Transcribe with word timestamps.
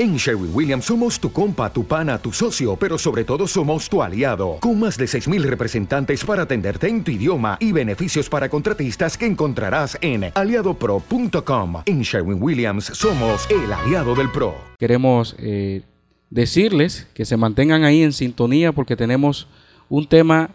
En 0.00 0.16
Sherwin 0.16 0.52
Williams 0.54 0.84
somos 0.84 1.18
tu 1.18 1.32
compa, 1.32 1.72
tu 1.72 1.84
pana, 1.84 2.18
tu 2.18 2.32
socio, 2.32 2.76
pero 2.76 2.96
sobre 2.98 3.24
todo 3.24 3.48
somos 3.48 3.88
tu 3.88 4.00
aliado, 4.00 4.58
con 4.60 4.78
más 4.78 4.96
de 4.96 5.06
6.000 5.06 5.42
representantes 5.42 6.24
para 6.24 6.44
atenderte 6.44 6.86
en 6.86 7.02
tu 7.02 7.10
idioma 7.10 7.56
y 7.58 7.72
beneficios 7.72 8.28
para 8.28 8.48
contratistas 8.48 9.18
que 9.18 9.26
encontrarás 9.26 9.98
en 10.00 10.30
aliadopro.com. 10.32 11.82
En 11.84 12.02
Sherwin 12.02 12.40
Williams 12.40 12.84
somos 12.84 13.50
el 13.50 13.72
aliado 13.72 14.14
del 14.14 14.30
PRO. 14.30 14.54
Queremos 14.78 15.34
eh, 15.36 15.82
decirles 16.30 17.08
que 17.12 17.24
se 17.24 17.36
mantengan 17.36 17.82
ahí 17.82 18.04
en 18.04 18.12
sintonía 18.12 18.70
porque 18.70 18.94
tenemos 18.94 19.48
un 19.88 20.06
tema 20.06 20.50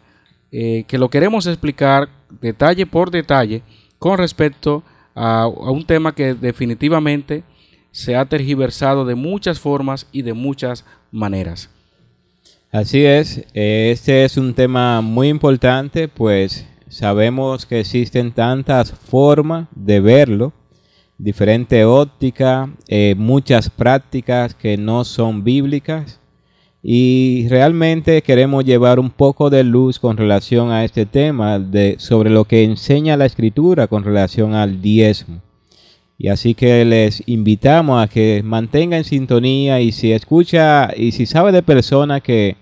eh, 0.53 0.85
que 0.87 0.97
lo 0.97 1.09
queremos 1.09 1.47
explicar 1.47 2.07
detalle 2.39 2.85
por 2.85 3.11
detalle 3.11 3.61
con 3.99 4.17
respecto 4.17 4.83
a, 5.13 5.41
a 5.41 5.47
un 5.47 5.85
tema 5.85 6.15
que 6.15 6.33
definitivamente 6.33 7.43
se 7.93 8.15
ha 8.15 8.25
tergiversado 8.25 9.05
de 9.05 9.13
muchas 9.15 9.59
formas 9.59 10.07
y 10.11 10.23
de 10.23 10.33
muchas 10.33 10.83
maneras. 11.11 11.69
Así 12.71 13.05
es, 13.05 13.45
este 13.53 14.25
es 14.25 14.35
un 14.35 14.55
tema 14.55 14.99
muy 15.01 15.29
importante, 15.29 16.07
pues 16.07 16.65
sabemos 16.89 17.67
que 17.67 17.79
existen 17.79 18.31
tantas 18.31 18.91
formas 18.91 19.67
de 19.75 19.99
verlo, 19.99 20.53
diferente 21.19 21.85
óptica, 21.85 22.67
eh, 22.87 23.13
muchas 23.15 23.69
prácticas 23.69 24.55
que 24.55 24.75
no 24.75 25.05
son 25.05 25.43
bíblicas 25.43 26.19
y 26.81 27.45
realmente 27.47 28.23
queremos 28.23 28.65
llevar 28.65 28.99
un 28.99 29.11
poco 29.11 29.51
de 29.51 29.63
luz 29.63 29.99
con 29.99 30.17
relación 30.17 30.71
a 30.71 30.83
este 30.83 31.05
tema 31.05 31.59
de, 31.59 31.97
sobre 31.99 32.31
lo 32.31 32.45
que 32.45 32.63
enseña 32.63 33.17
la 33.17 33.27
escritura 33.27 33.85
con 33.85 34.03
relación 34.03 34.55
al 34.55 34.81
diezmo. 34.81 35.41
Y 36.17 36.29
así 36.29 36.53
que 36.53 36.85
les 36.85 37.23
invitamos 37.25 38.01
a 38.01 38.07
que 38.07 38.41
mantengan 38.43 38.99
en 38.99 39.03
sintonía 39.03 39.81
y 39.81 39.91
si 39.91 40.11
escucha 40.11 40.89
y 40.95 41.11
si 41.11 41.25
sabe 41.25 41.51
de 41.51 41.63
personas 41.63 42.21
que 42.21 42.55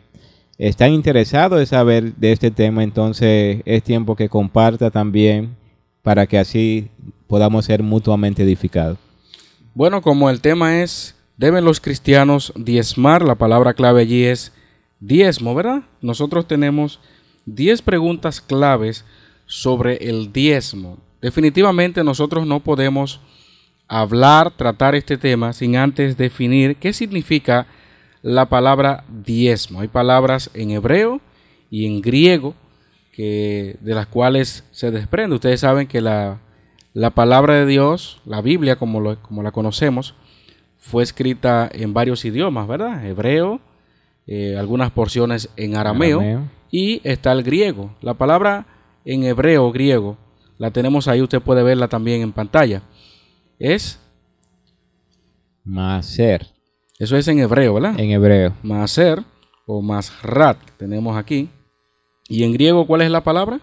están 0.58 0.94
interesados 0.94 1.60
en 1.60 1.66
saber 1.66 2.16
de 2.16 2.32
este 2.32 2.52
tema, 2.52 2.84
entonces 2.84 3.62
es 3.66 3.84
tiempo 3.84 4.16
que 4.16 4.30
comparta 4.30 4.92
también 4.92 5.56
para 6.02 6.28
que 6.28 6.38
así 6.38 6.90
podamos 7.28 7.66
ser 7.66 7.84
mutuamente 7.84 8.44
edificados. 8.44 8.98
Bueno, 9.74 10.02
como 10.02 10.30
el 10.30 10.42
tema 10.42 10.82
es, 10.82 11.16
deben 11.38 11.66
los 11.66 11.80
cristianos 11.80 12.54
diezmar, 12.56 13.24
la 13.24 13.36
palabra 13.36 13.74
clave 13.74 14.02
allí 14.02 14.24
es 14.24 14.54
diezmo, 15.00 15.56
¿verdad? 15.56 15.84
Nosotros 16.02 16.48
tenemos 16.48 17.00
10 17.46 17.82
preguntas 17.82 18.42
claves 18.42 19.06
sobre 19.46 19.98
el 20.10 20.32
diezmo. 20.32 20.98
Definitivamente 21.22 22.04
nosotros 22.04 22.46
no 22.46 22.62
podemos 22.62 23.22
hablar, 23.92 24.52
tratar 24.52 24.96
este 24.96 25.18
tema 25.18 25.52
sin 25.52 25.76
antes 25.76 26.16
definir 26.16 26.78
qué 26.78 26.94
significa 26.94 27.68
la 28.22 28.46
palabra 28.46 29.04
diezmo. 29.10 29.82
Hay 29.82 29.90
palabras 29.90 30.50
en 30.54 30.72
hebreo 30.72 31.20
y 31.70 31.86
en 31.86 32.02
griego 32.02 32.56
que, 33.12 33.76
de 33.82 33.94
las 33.94 34.08
cuales 34.08 34.64
se 34.72 34.92
desprende. 34.92 35.36
Ustedes 35.36 35.60
saben 35.60 35.88
que 35.88 36.00
la, 36.00 36.40
palabra 37.14 37.56
de 37.56 37.66
Dios, 37.66 38.22
la 38.26 38.42
Biblia 38.42 38.78
como, 38.78 39.18
como, 39.18 39.44
la 39.44 39.52
conocemos, 39.52 40.16
fue 40.78 41.04
escrita 41.04 41.70
en 41.74 41.94
varios 41.94 42.24
idiomas, 42.24 42.70
¿verdad? 42.70 43.06
Hebreo, 43.06 43.60
eh, 44.26 44.56
algunas 44.58 44.92
porciones 44.92 45.50
en 45.58 45.76
arameo, 45.76 46.22
arameo, 46.22 46.50
y 46.72 47.02
está 47.04 47.34
el 47.34 47.44
griego. 47.44 47.94
La 48.00 48.14
palabra 48.14 48.68
en 49.04 49.26
hebreo, 49.26 49.70
griego, 49.74 50.16
la 50.58 50.72
tenemos 50.72 51.10
ahí, 51.10 51.22
usted 51.22 51.42
puede 51.42 51.62
verla 51.62 51.90
también 51.90 52.22
en 52.22 52.32
pantalla 52.32 52.84
es 53.62 54.00
Maser. 55.64 56.48
Eso 56.98 57.18
es 57.18 57.28
en 57.28 57.40
hebreo, 57.40 57.76
¿verdad? 57.76 58.00
En 58.00 58.12
hebreo. 58.12 58.54
Maser 58.64 59.24
o 59.66 59.82
Masrat 59.82 60.58
tenemos 60.78 61.18
aquí. 61.18 61.50
¿Y 62.28 62.44
en 62.44 62.54
griego 62.54 62.86
cuál 62.88 63.02
es 63.02 63.12
la 63.12 63.24
palabra? 63.24 63.60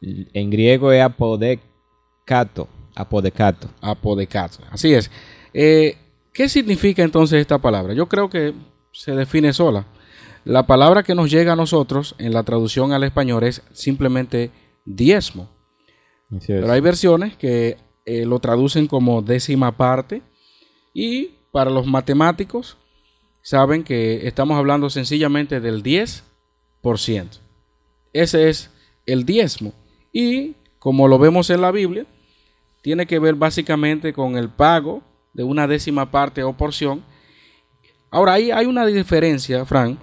En 0.00 0.50
griego 0.50 0.92
es 0.92 1.02
apodecato. 1.02 2.68
Apodecato. 2.94 3.68
Apodecato. 3.80 4.58
Así 4.70 4.92
es. 4.94 5.10
Eh, 5.54 5.96
¿Qué 6.32 6.48
significa 6.48 7.02
entonces 7.02 7.40
esta 7.40 7.58
palabra? 7.58 7.94
Yo 7.94 8.08
creo 8.08 8.30
que 8.30 8.54
se 8.92 9.12
define 9.12 9.52
sola. 9.52 9.86
La 10.44 10.66
palabra 10.66 11.02
que 11.02 11.14
nos 11.14 11.30
llega 11.30 11.52
a 11.52 11.56
nosotros 11.56 12.14
en 12.18 12.32
la 12.32 12.42
traducción 12.42 12.92
al 12.92 13.04
español 13.04 13.44
es 13.44 13.62
simplemente 13.72 14.50
diezmo. 14.84 15.48
Pero 16.46 16.72
hay 16.72 16.80
versiones 16.80 17.36
que 17.36 17.76
eh, 18.04 18.24
lo 18.26 18.38
traducen 18.38 18.86
como 18.86 19.22
décima 19.22 19.76
parte. 19.76 20.22
Y 20.94 21.32
para 21.50 21.70
los 21.70 21.86
matemáticos, 21.86 22.76
saben 23.42 23.84
que 23.84 24.26
estamos 24.26 24.56
hablando 24.56 24.88
sencillamente 24.90 25.60
del 25.60 25.82
10%. 25.82 26.22
Ese 28.12 28.48
es 28.48 28.70
el 29.06 29.24
diezmo. 29.24 29.72
Y 30.12 30.54
como 30.78 31.08
lo 31.08 31.18
vemos 31.18 31.50
en 31.50 31.60
la 31.60 31.70
Biblia, 31.70 32.06
tiene 32.82 33.06
que 33.06 33.18
ver 33.18 33.34
básicamente 33.34 34.12
con 34.12 34.36
el 34.36 34.48
pago 34.48 35.02
de 35.32 35.44
una 35.44 35.66
décima 35.66 36.10
parte 36.10 36.42
o 36.42 36.52
porción. 36.52 37.02
Ahora, 38.10 38.34
ahí 38.34 38.50
hay 38.50 38.66
una 38.66 38.84
diferencia, 38.84 39.64
Frank, 39.64 39.98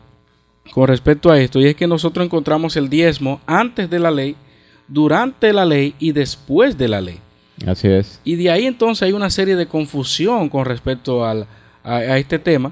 con 0.71 0.87
respecto 0.87 1.29
a 1.29 1.39
esto, 1.39 1.59
y 1.59 1.65
es 1.65 1.75
que 1.75 1.87
nosotros 1.87 2.25
encontramos 2.25 2.75
el 2.75 2.89
diezmo 2.89 3.41
antes 3.45 3.89
de 3.89 3.99
la 3.99 4.11
ley, 4.11 4.35
durante 4.87 5.53
la 5.53 5.65
ley 5.65 5.95
y 5.99 6.11
después 6.11 6.77
de 6.77 6.87
la 6.87 7.01
ley. 7.01 7.19
Así 7.65 7.87
es. 7.87 8.21
Y 8.23 8.35
de 8.35 8.49
ahí 8.49 8.65
entonces 8.65 9.03
hay 9.03 9.11
una 9.11 9.29
serie 9.29 9.55
de 9.55 9.67
confusión 9.67 10.49
con 10.49 10.65
respecto 10.65 11.25
a, 11.25 11.45
este 12.17 12.39
tema. 12.39 12.71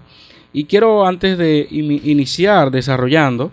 Y 0.54 0.66
quiero 0.66 1.06
antes 1.06 1.38
de 1.38 1.68
iniciar 1.70 2.72
desarrollando, 2.72 3.52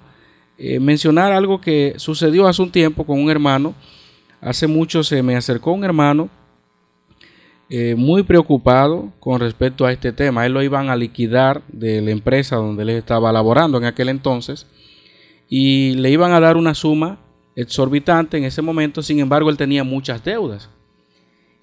eh, 0.58 0.78
mencionar 0.78 1.32
algo 1.32 1.60
que 1.60 1.94
sucedió 1.96 2.46
hace 2.46 2.62
un 2.62 2.70
tiempo 2.70 3.04
con 3.04 3.20
un 3.20 3.30
hermano. 3.30 3.74
Hace 4.40 4.66
mucho 4.66 5.02
se 5.02 5.22
me 5.22 5.36
acercó 5.36 5.72
un 5.72 5.84
hermano 5.84 6.28
eh, 7.70 7.94
muy 7.96 8.22
preocupado 8.22 9.12
con 9.20 9.40
respecto 9.40 9.86
a 9.86 9.92
este 9.92 10.12
tema. 10.12 10.44
Él 10.44 10.52
lo 10.52 10.62
iban 10.62 10.90
a 10.90 10.96
liquidar 10.96 11.62
de 11.68 12.02
la 12.02 12.10
empresa 12.10 12.56
donde 12.56 12.82
él 12.82 12.90
estaba 12.90 13.32
laborando 13.32 13.78
en 13.78 13.84
aquel 13.84 14.10
entonces 14.10 14.66
y 15.48 15.94
le 15.94 16.10
iban 16.10 16.32
a 16.32 16.40
dar 16.40 16.56
una 16.56 16.74
suma 16.74 17.18
exorbitante 17.56 18.36
en 18.36 18.44
ese 18.44 18.60
momento. 18.60 19.02
Sin 19.02 19.18
embargo, 19.18 19.50
él 19.50 19.56
tenía 19.56 19.82
muchas 19.82 20.22
deudas. 20.22 20.68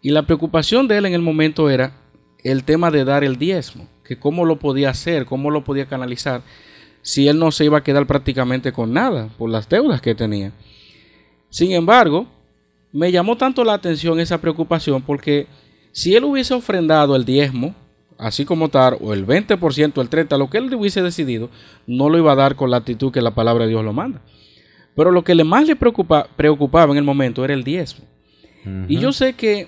Y 0.01 0.09
la 0.09 0.23
preocupación 0.23 0.87
de 0.87 0.97
él 0.97 1.05
en 1.05 1.13
el 1.13 1.21
momento 1.21 1.69
era 1.69 1.93
el 2.43 2.63
tema 2.63 2.89
de 2.89 3.05
dar 3.05 3.23
el 3.23 3.37
diezmo, 3.37 3.87
que 4.03 4.17
cómo 4.17 4.45
lo 4.45 4.57
podía 4.57 4.89
hacer, 4.89 5.25
cómo 5.25 5.51
lo 5.51 5.63
podía 5.63 5.85
canalizar, 5.85 6.41
si 7.03 7.27
él 7.27 7.37
no 7.37 7.51
se 7.51 7.65
iba 7.65 7.77
a 7.77 7.83
quedar 7.83 8.07
prácticamente 8.07 8.71
con 8.71 8.93
nada 8.93 9.29
por 9.37 9.49
las 9.49 9.69
deudas 9.69 10.01
que 10.01 10.15
tenía. 10.15 10.51
Sin 11.49 11.71
embargo, 11.71 12.25
me 12.91 13.11
llamó 13.11 13.37
tanto 13.37 13.63
la 13.63 13.73
atención 13.73 14.19
esa 14.19 14.39
preocupación 14.39 15.01
porque 15.01 15.47
si 15.91 16.15
él 16.15 16.23
hubiese 16.23 16.53
ofrendado 16.53 17.15
el 17.15 17.25
diezmo, 17.25 17.75
así 18.17 18.45
como 18.45 18.69
tal, 18.69 18.97
o 19.01 19.13
el 19.13 19.25
20%, 19.25 20.01
el 20.01 20.09
30%, 20.09 20.37
lo 20.37 20.49
que 20.49 20.57
él 20.57 20.73
hubiese 20.73 21.01
decidido, 21.01 21.49
no 21.85 22.09
lo 22.09 22.17
iba 22.17 22.31
a 22.31 22.35
dar 22.35 22.55
con 22.55 22.71
la 22.71 22.77
actitud 22.77 23.11
que 23.11 23.21
la 23.21 23.35
palabra 23.35 23.65
de 23.65 23.71
Dios 23.71 23.83
lo 23.83 23.93
manda. 23.93 24.21
Pero 24.95 25.11
lo 25.11 25.23
que 25.23 25.35
le 25.35 25.43
más 25.43 25.67
le 25.67 25.75
preocupaba 25.75 26.91
en 26.91 26.97
el 26.97 27.03
momento 27.03 27.43
era 27.43 27.53
el 27.53 27.63
diezmo. 27.63 28.05
Y 28.87 28.99
yo 28.99 29.11
sé 29.11 29.33
que 29.33 29.67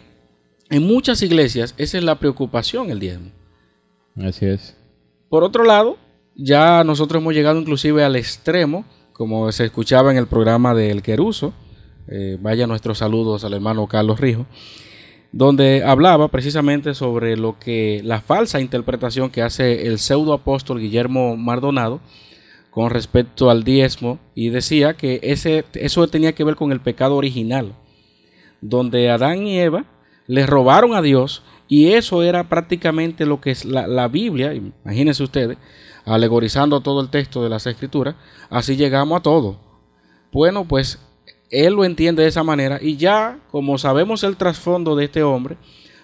en 0.73 0.87
muchas 0.87 1.21
iglesias 1.21 1.75
esa 1.77 1.99
es 1.99 2.03
la 2.03 2.17
preocupación, 2.17 2.89
el 2.89 2.99
diezmo. 2.99 3.29
Así 4.17 4.47
es. 4.47 4.75
Por 5.29 5.43
otro 5.43 5.63
lado, 5.63 5.97
ya 6.35 6.83
nosotros 6.83 7.21
hemos 7.21 7.35
llegado 7.35 7.59
inclusive 7.59 8.03
al 8.03 8.15
extremo, 8.15 8.83
como 9.13 9.51
se 9.51 9.65
escuchaba 9.65 10.09
en 10.11 10.17
el 10.17 10.25
programa 10.25 10.73
del 10.73 11.03
Queruso, 11.03 11.53
eh, 12.07 12.39
vaya 12.41 12.65
nuestros 12.65 12.97
saludos 12.97 13.43
al 13.43 13.53
hermano 13.53 13.85
Carlos 13.85 14.19
Rijo, 14.19 14.47
donde 15.31 15.83
hablaba 15.83 16.29
precisamente 16.29 16.95
sobre 16.95 17.37
lo 17.37 17.59
que 17.59 18.01
la 18.03 18.21
falsa 18.21 18.59
interpretación 18.59 19.29
que 19.29 19.43
hace 19.43 19.85
el 19.85 19.99
pseudo 19.99 20.33
apóstol 20.33 20.79
Guillermo 20.79 21.37
Mardonado 21.37 22.01
con 22.71 22.89
respecto 22.89 23.51
al 23.51 23.63
diezmo 23.63 24.17
y 24.33 24.49
decía 24.49 24.95
que 24.95 25.19
ese, 25.21 25.65
eso 25.73 26.07
tenía 26.07 26.33
que 26.33 26.43
ver 26.43 26.55
con 26.55 26.71
el 26.71 26.81
pecado 26.81 27.15
original, 27.15 27.73
donde 28.59 29.11
Adán 29.11 29.45
y 29.45 29.59
Eva 29.59 29.85
les 30.27 30.47
robaron 30.47 30.93
a 30.95 31.01
Dios 31.01 31.43
Y 31.67 31.93
eso 31.93 32.23
era 32.23 32.49
prácticamente 32.49 33.25
lo 33.25 33.41
que 33.41 33.51
es 33.51 33.65
la, 33.65 33.87
la 33.87 34.07
Biblia, 34.07 34.53
imagínense 34.53 35.23
ustedes, 35.23 35.57
alegorizando 36.05 36.81
todo 36.81 37.01
el 37.01 37.09
texto 37.09 37.41
de 37.43 37.49
las 37.49 37.65
escrituras, 37.65 38.15
así 38.49 38.75
llegamos 38.75 39.19
a 39.19 39.23
todo. 39.23 39.57
Bueno, 40.31 40.65
pues 40.67 40.99
él 41.49 41.73
lo 41.73 41.85
entiende 41.85 42.23
de 42.23 42.29
esa 42.29 42.43
manera 42.43 42.79
y 42.81 42.97
ya 42.97 43.39
como 43.51 43.77
sabemos 43.77 44.23
el 44.23 44.35
trasfondo 44.37 44.95
de 44.95 45.05
este 45.05 45.23
hombre, 45.23 45.57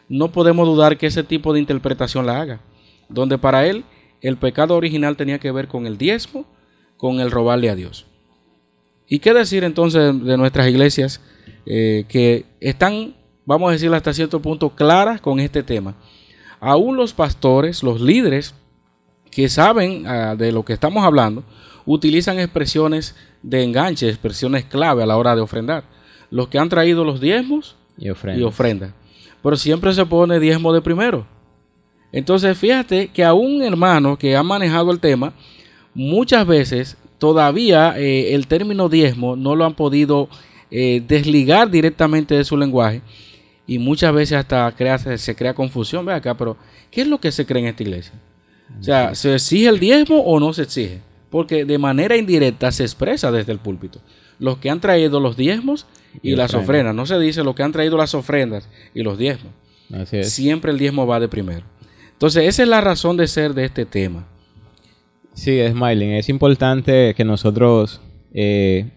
no 0.07 0.31
podemos 0.31 0.67
dudar 0.67 0.97
que 0.97 1.07
ese 1.07 1.23
tipo 1.23 1.53
de 1.53 1.59
interpretación 1.59 2.25
la 2.25 2.41
haga, 2.41 2.61
donde 3.09 3.37
para 3.37 3.65
él 3.67 3.83
el 4.21 4.37
pecado 4.37 4.75
original 4.75 5.17
tenía 5.17 5.39
que 5.39 5.51
ver 5.51 5.67
con 5.67 5.85
el 5.85 5.97
diezmo, 5.97 6.45
con 6.97 7.19
el 7.19 7.31
robarle 7.31 7.69
a 7.69 7.75
Dios. 7.75 8.05
¿Y 9.07 9.19
qué 9.19 9.33
decir 9.33 9.63
entonces 9.63 10.23
de 10.23 10.37
nuestras 10.37 10.67
iglesias 10.67 11.21
eh, 11.65 12.05
que 12.07 12.45
están, 12.59 13.15
vamos 13.49 13.69
a 13.69 13.71
decir 13.71 13.91
hasta 13.91 14.13
cierto 14.13 14.39
punto, 14.39 14.69
claras 14.69 15.19
con 15.21 15.39
este 15.39 15.63
tema? 15.63 15.95
Aún 16.59 16.95
los 16.95 17.13
pastores, 17.13 17.81
los 17.81 17.99
líderes 17.99 18.53
que 19.31 19.49
saben 19.49 20.05
ah, 20.05 20.35
de 20.35 20.51
lo 20.51 20.63
que 20.63 20.73
estamos 20.73 21.03
hablando, 21.03 21.43
utilizan 21.83 22.37
expresiones 22.37 23.15
de 23.41 23.63
enganche, 23.63 24.07
expresiones 24.07 24.65
clave 24.65 25.01
a 25.01 25.07
la 25.07 25.17
hora 25.17 25.35
de 25.35 25.41
ofrendar. 25.41 25.83
Los 26.29 26.49
que 26.49 26.59
han 26.59 26.69
traído 26.69 27.03
los 27.03 27.19
diezmos 27.19 27.75
y 27.97 28.09
ofrendas. 28.43 28.93
Pero 29.41 29.55
siempre 29.55 29.93
se 29.93 30.05
pone 30.05 30.39
diezmo 30.39 30.71
de 30.71 30.81
primero. 30.81 31.25
Entonces 32.11 32.55
fíjate 32.55 33.07
que 33.07 33.25
a 33.25 33.33
un 33.33 33.63
hermano 33.63 34.15
que 34.15 34.35
ha 34.35 34.43
manejado 34.43 34.91
el 34.91 34.99
tema, 34.99 35.33
muchas 35.95 36.45
veces 36.45 36.97
todavía 37.17 37.95
eh, 37.97 38.35
el 38.35 38.45
término 38.45 38.89
diezmo 38.89 39.35
no 39.35 39.55
lo 39.55 39.65
han 39.65 39.73
podido 39.73 40.29
eh, 40.69 41.01
desligar 41.07 41.71
directamente 41.71 42.35
de 42.35 42.43
su 42.43 42.55
lenguaje 42.55 43.01
y 43.69 43.77
muchas 43.77 44.11
veces 44.11 44.35
hasta 44.35 44.71
crea, 44.71 44.97
se, 44.97 45.35
crea 45.35 45.53
confusión. 45.53 46.03
Ve 46.03 46.11
acá, 46.11 46.35
pero 46.35 46.57
¿qué 46.89 47.01
es 47.01 47.07
lo 47.07 47.19
que 47.19 47.31
se 47.31 47.45
cree 47.45 47.61
en 47.61 47.69
esta 47.69 47.83
iglesia? 47.83 48.13
O 48.79 48.83
sea, 48.83 49.13
¿se 49.13 49.35
exige 49.35 49.69
el 49.69 49.79
diezmo 49.79 50.21
o 50.21 50.39
no 50.39 50.53
se 50.53 50.63
exige? 50.63 51.01
Porque 51.29 51.65
de 51.65 51.77
manera 51.77 52.17
indirecta 52.17 52.71
se 52.71 52.81
expresa 52.81 53.31
desde 53.31 53.51
el 53.51 53.59
púlpito. 53.59 54.01
Los 54.39 54.57
que 54.57 54.71
han 54.71 54.79
traído 54.79 55.19
los 55.19 55.37
diezmos 55.37 55.85
y, 56.23 56.35
las 56.35 56.55
ofrendas. 56.55 56.95
No 56.95 57.05
se 57.05 57.19
dice 57.19 57.43
los 57.43 57.53
que 57.53 57.61
han 57.61 57.71
traído 57.71 57.95
las 57.95 58.15
ofrendas 58.15 58.67
y 58.95 59.03
los 59.03 59.19
diezmos. 59.19 59.53
Siempre 60.23 60.71
el 60.71 60.79
diezmo 60.79 61.05
va 61.05 61.19
de 61.19 61.27
primero. 61.27 61.63
Entonces, 62.13 62.47
esa 62.47 62.63
es 62.63 62.69
la 62.69 62.81
razón 62.81 63.17
de 63.17 63.27
ser 63.27 63.53
de 63.53 63.65
este 63.65 63.85
tema. 63.85 64.27
Sí, 65.35 65.61
Smiling, 65.69 66.13
es 66.13 66.27
importante 66.27 67.13
que 67.15 67.23
nosotros 67.23 68.01
eh, 68.33 68.89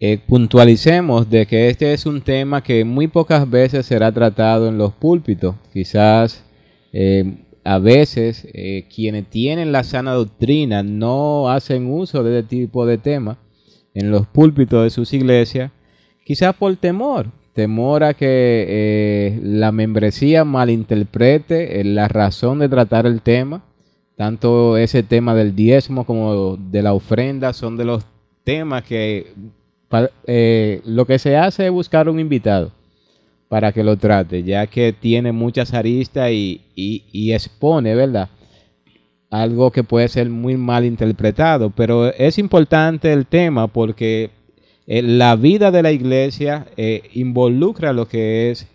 eh, 0.00 0.18
puntualicemos 0.26 1.28
de 1.28 1.46
que 1.46 1.68
este 1.68 1.92
es 1.92 2.06
un 2.06 2.20
tema 2.20 2.62
que 2.62 2.84
muy 2.84 3.08
pocas 3.08 3.48
veces 3.48 3.86
será 3.86 4.12
tratado 4.12 4.68
en 4.68 4.78
los 4.78 4.92
púlpitos. 4.92 5.56
Quizás 5.72 6.44
eh, 6.92 7.44
a 7.64 7.78
veces 7.78 8.46
quienes 8.94 9.28
tienen 9.28 9.72
la 9.72 9.84
sana 9.84 10.12
doctrina 10.12 10.82
no 10.82 11.50
hacen 11.50 11.90
uso 11.92 12.22
de 12.22 12.38
este 12.38 12.48
tipo 12.48 12.86
de 12.86 12.98
tema 12.98 13.38
en 13.94 14.10
los 14.10 14.26
púlpitos 14.26 14.84
de 14.84 14.90
sus 14.90 15.12
iglesias, 15.12 15.70
quizás 16.24 16.54
por 16.54 16.74
temor, 16.76 17.30
temor 17.52 18.04
a 18.04 18.14
que 18.14 19.38
la 19.42 19.72
membresía 19.72 20.44
malinterprete 20.44 21.84
la 21.84 22.08
razón 22.08 22.60
de 22.60 22.68
tratar 22.68 23.06
el 23.06 23.20
tema 23.20 23.64
tanto 24.18 24.76
ese 24.76 25.04
tema 25.04 25.32
del 25.36 25.54
diezmo 25.54 26.04
como 26.04 26.56
de 26.56 26.82
la 26.82 26.92
ofrenda 26.92 27.52
son 27.52 27.76
de 27.76 27.84
los 27.84 28.04
temas 28.42 28.82
que 28.82 29.32
eh, 30.26 30.82
lo 30.84 31.06
que 31.06 31.18
se 31.18 31.36
hace 31.36 31.66
es 31.66 31.72
buscar 31.72 32.08
un 32.08 32.20
invitado 32.20 32.72
para 33.48 33.72
que 33.72 33.82
lo 33.82 33.96
trate, 33.96 34.42
ya 34.42 34.66
que 34.66 34.92
tiene 34.92 35.32
muchas 35.32 35.72
aristas 35.72 36.30
y, 36.30 37.32
expone, 37.32 37.94
¿verdad? 37.94 38.28
Algo 39.30 39.70
que 39.70 39.84
puede 39.84 40.08
ser 40.08 40.28
muy 40.28 40.56
mal 40.56 40.84
interpretado, 40.84 41.70
pero 41.70 42.12
es 42.12 42.38
importante 42.38 43.12
el 43.12 43.26
tema 43.26 43.68
porque 43.68 44.30
eh, 44.86 45.02
la 45.02 45.36
vida 45.36 45.70
de 45.70 45.82
la 45.82 45.92
iglesia 45.92 46.66
eh, 46.76 47.02
involucra 47.14 47.92
lo 47.92 48.06
que 48.08 48.50
es 48.50 48.66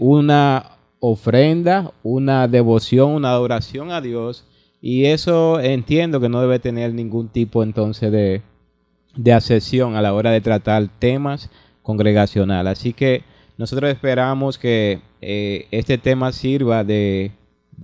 una 0.00 0.78
ofrenda, 0.98 1.92
una 2.02 2.48
devoción, 2.48 3.12
una 3.12 3.30
adoración 3.30 3.92
a 3.92 4.00
Dios 4.00 4.44
y 4.80 5.04
eso 5.04 5.60
entiendo 5.60 6.20
que 6.20 6.28
no 6.28 6.40
debe 6.40 6.58
tener 6.58 6.92
ningún 6.92 7.28
tipo 7.28 7.62
entonces 7.62 8.10
de, 8.10 8.42
de 9.16 9.32
accesión 9.32 9.96
a 9.96 10.02
la 10.02 10.14
hora 10.14 10.30
de 10.30 10.40
tratar 10.40 10.88
temas 10.98 11.50
congregacionales. 11.82 12.78
Así 12.78 12.92
que 12.92 13.24
nosotros 13.58 13.90
esperamos 13.90 14.58
que 14.58 15.00
eh, 15.20 15.66
este 15.70 15.98
tema 15.98 16.32
sirva 16.32 16.84
de 16.84 17.32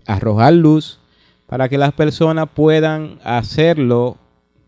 arrojar 0.06 0.54
luz 0.54 0.98
para 1.46 1.68
que 1.68 1.78
las 1.78 1.92
personas 1.92 2.48
puedan 2.54 3.18
hacerlo 3.24 4.16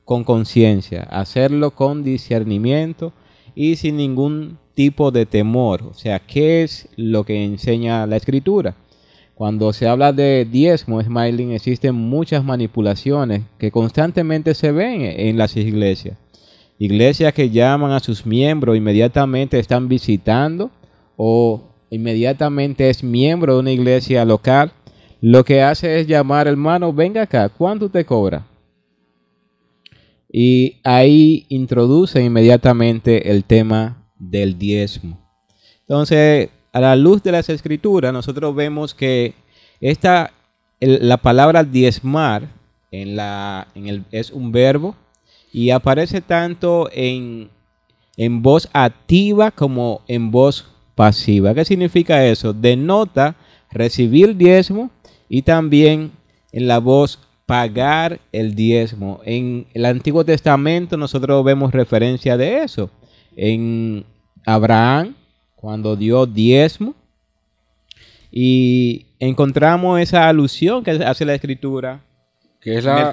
con 0.04 0.24
conciencia, 0.24 1.02
hacerlo 1.10 1.72
con 1.72 2.02
discernimiento 2.02 3.12
y 3.54 3.76
sin 3.76 3.96
ningún 3.96 4.58
tipo 4.74 5.10
de 5.10 5.26
temor. 5.26 5.82
O 5.82 5.94
sea, 5.94 6.18
¿qué 6.20 6.62
es 6.62 6.88
lo 6.96 7.24
que 7.24 7.44
enseña 7.44 8.06
la 8.06 8.16
escritura? 8.16 8.74
Cuando 9.34 9.72
se 9.72 9.88
habla 9.88 10.12
de 10.12 10.44
diezmo, 10.44 11.02
smiling, 11.02 11.52
existen 11.52 11.94
muchas 11.94 12.44
manipulaciones 12.44 13.42
que 13.58 13.70
constantemente 13.70 14.54
se 14.54 14.70
ven 14.72 15.02
en 15.02 15.38
las 15.38 15.56
iglesias. 15.56 16.18
Iglesias 16.82 17.34
que 17.34 17.50
llaman 17.50 17.92
a 17.92 18.00
sus 18.00 18.24
miembros, 18.24 18.74
inmediatamente 18.74 19.58
están 19.58 19.86
visitando 19.86 20.70
o 21.14 21.74
inmediatamente 21.90 22.88
es 22.88 23.04
miembro 23.04 23.52
de 23.52 23.60
una 23.60 23.70
iglesia 23.70 24.24
local. 24.24 24.72
Lo 25.20 25.44
que 25.44 25.60
hace 25.60 26.00
es 26.00 26.06
llamar, 26.06 26.48
hermano, 26.48 26.90
venga 26.90 27.20
acá, 27.20 27.50
¿cuánto 27.50 27.90
te 27.90 28.06
cobra? 28.06 28.46
Y 30.32 30.80
ahí 30.82 31.44
introduce 31.50 32.18
inmediatamente 32.22 33.30
el 33.30 33.44
tema 33.44 34.10
del 34.18 34.56
diezmo. 34.56 35.20
Entonces, 35.80 36.48
a 36.72 36.80
la 36.80 36.96
luz 36.96 37.22
de 37.22 37.32
las 37.32 37.50
escrituras, 37.50 38.10
nosotros 38.10 38.54
vemos 38.54 38.94
que 38.94 39.34
esta, 39.82 40.32
la 40.80 41.18
palabra 41.18 41.62
diezmar 41.62 42.48
en 42.90 43.16
la, 43.16 43.68
en 43.74 43.86
el, 43.86 44.04
es 44.12 44.30
un 44.30 44.50
verbo 44.50 44.96
y 45.52 45.70
aparece 45.70 46.20
tanto 46.20 46.88
en, 46.92 47.50
en 48.16 48.42
voz 48.42 48.68
activa 48.72 49.50
como 49.50 50.02
en 50.06 50.30
voz 50.30 50.66
pasiva. 50.94 51.54
¿Qué 51.54 51.64
significa 51.64 52.24
eso? 52.26 52.52
Denota 52.52 53.36
recibir 53.70 54.36
diezmo 54.36 54.90
y 55.28 55.42
también 55.42 56.12
en 56.52 56.68
la 56.68 56.78
voz 56.78 57.18
pagar 57.46 58.20
el 58.32 58.54
diezmo. 58.54 59.20
En 59.24 59.66
el 59.74 59.84
Antiguo 59.86 60.24
Testamento 60.24 60.96
nosotros 60.96 61.44
vemos 61.44 61.72
referencia 61.72 62.36
de 62.36 62.62
eso. 62.62 62.90
En 63.36 64.04
Abraham 64.46 65.14
cuando 65.60 65.94
dio 65.94 66.26
diezmo. 66.26 66.94
Y 68.30 69.06
encontramos 69.18 70.00
esa 70.00 70.28
alusión 70.28 70.82
que 70.82 70.92
hace 70.92 71.24
la 71.24 71.34
escritura. 71.34 72.02
Que 72.60 72.76
es 72.76 72.84
la, 72.84 73.12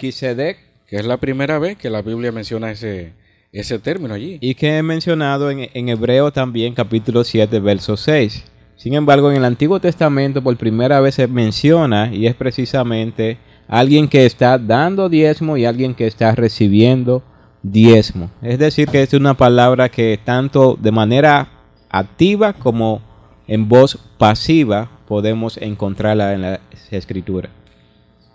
que 0.87 0.95
es 0.95 1.05
la 1.05 1.17
primera 1.17 1.59
vez 1.59 1.77
que 1.77 1.89
la 1.89 2.01
Biblia 2.01 2.31
menciona 2.31 2.71
ese, 2.71 3.13
ese 3.51 3.77
término 3.77 4.13
allí. 4.13 4.37
Y 4.41 4.55
que 4.55 4.77
he 4.77 4.83
mencionado 4.83 5.51
en, 5.51 5.69
en 5.73 5.89
Hebreo 5.89 6.31
también, 6.31 6.73
capítulo 6.73 7.23
7, 7.23 7.59
verso 7.59 7.97
6. 7.97 8.45
Sin 8.77 8.93
embargo, 8.93 9.29
en 9.29 9.37
el 9.37 9.45
Antiguo 9.45 9.79
Testamento 9.79 10.41
por 10.41 10.55
primera 10.55 11.01
vez 11.01 11.15
se 11.15 11.27
menciona 11.27 12.13
y 12.13 12.25
es 12.25 12.35
precisamente 12.35 13.37
alguien 13.67 14.07
que 14.07 14.25
está 14.25 14.57
dando 14.57 15.09
diezmo 15.09 15.57
y 15.57 15.65
alguien 15.65 15.93
que 15.93 16.07
está 16.07 16.33
recibiendo 16.33 17.21
diezmo. 17.63 18.29
Es 18.41 18.57
decir, 18.57 18.87
que 18.87 19.01
es 19.01 19.13
una 19.13 19.33
palabra 19.33 19.89
que 19.89 20.17
tanto 20.23 20.77
de 20.79 20.91
manera 20.91 21.49
activa 21.89 22.53
como 22.53 23.01
en 23.47 23.67
voz 23.67 23.97
pasiva 24.17 24.89
podemos 25.07 25.57
encontrarla 25.57 26.33
en 26.33 26.41
la 26.43 26.59
escritura. 26.91 27.49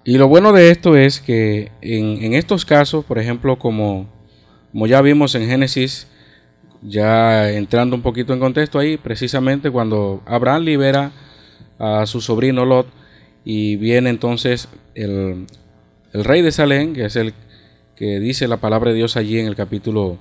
Y 0.05 0.19
lo 0.19 0.27
bueno 0.27 0.53
de 0.53 0.71
esto 0.71 0.97
es 0.97 1.21
que 1.21 1.71
en, 1.81 2.35
estos 2.35 2.65
casos, 2.65 3.05
por 3.05 3.19
ejemplo, 3.19 3.57
como, 3.59 4.09
como 4.73 4.87
ya 4.89 5.01
vimos 5.01 5.35
en 5.37 5.47
Génesis, 5.47 6.09
ya 6.83 7.51
entrando 7.51 7.95
un 7.95 8.03
poquito 8.03 8.33
en 8.33 8.41
contexto 8.41 8.81
ahí, 8.81 8.97
precisamente 8.97 9.71
cuando 9.71 10.21
Abraham 10.27 10.65
libera 10.65 11.13
a 11.79 12.05
su 12.07 12.21
sobrino 12.21 12.65
Lot 12.65 12.89
y 13.45 13.77
viene 13.77 14.11
entonces 14.11 14.69
el, 14.97 15.47
el 16.13 16.25
rey 16.25 16.43
de 16.43 16.51
Salem, 16.51 16.95
que 16.95 17.05
es 17.05 17.15
el 17.15 17.33
que 17.95 18.19
dice 18.19 18.49
la 18.49 18.57
palabra 18.57 18.91
de 18.91 18.97
Dios 18.97 19.17
allí 19.17 19.39
en 19.39 19.47
el 19.47 19.55
capítulo, 19.55 20.19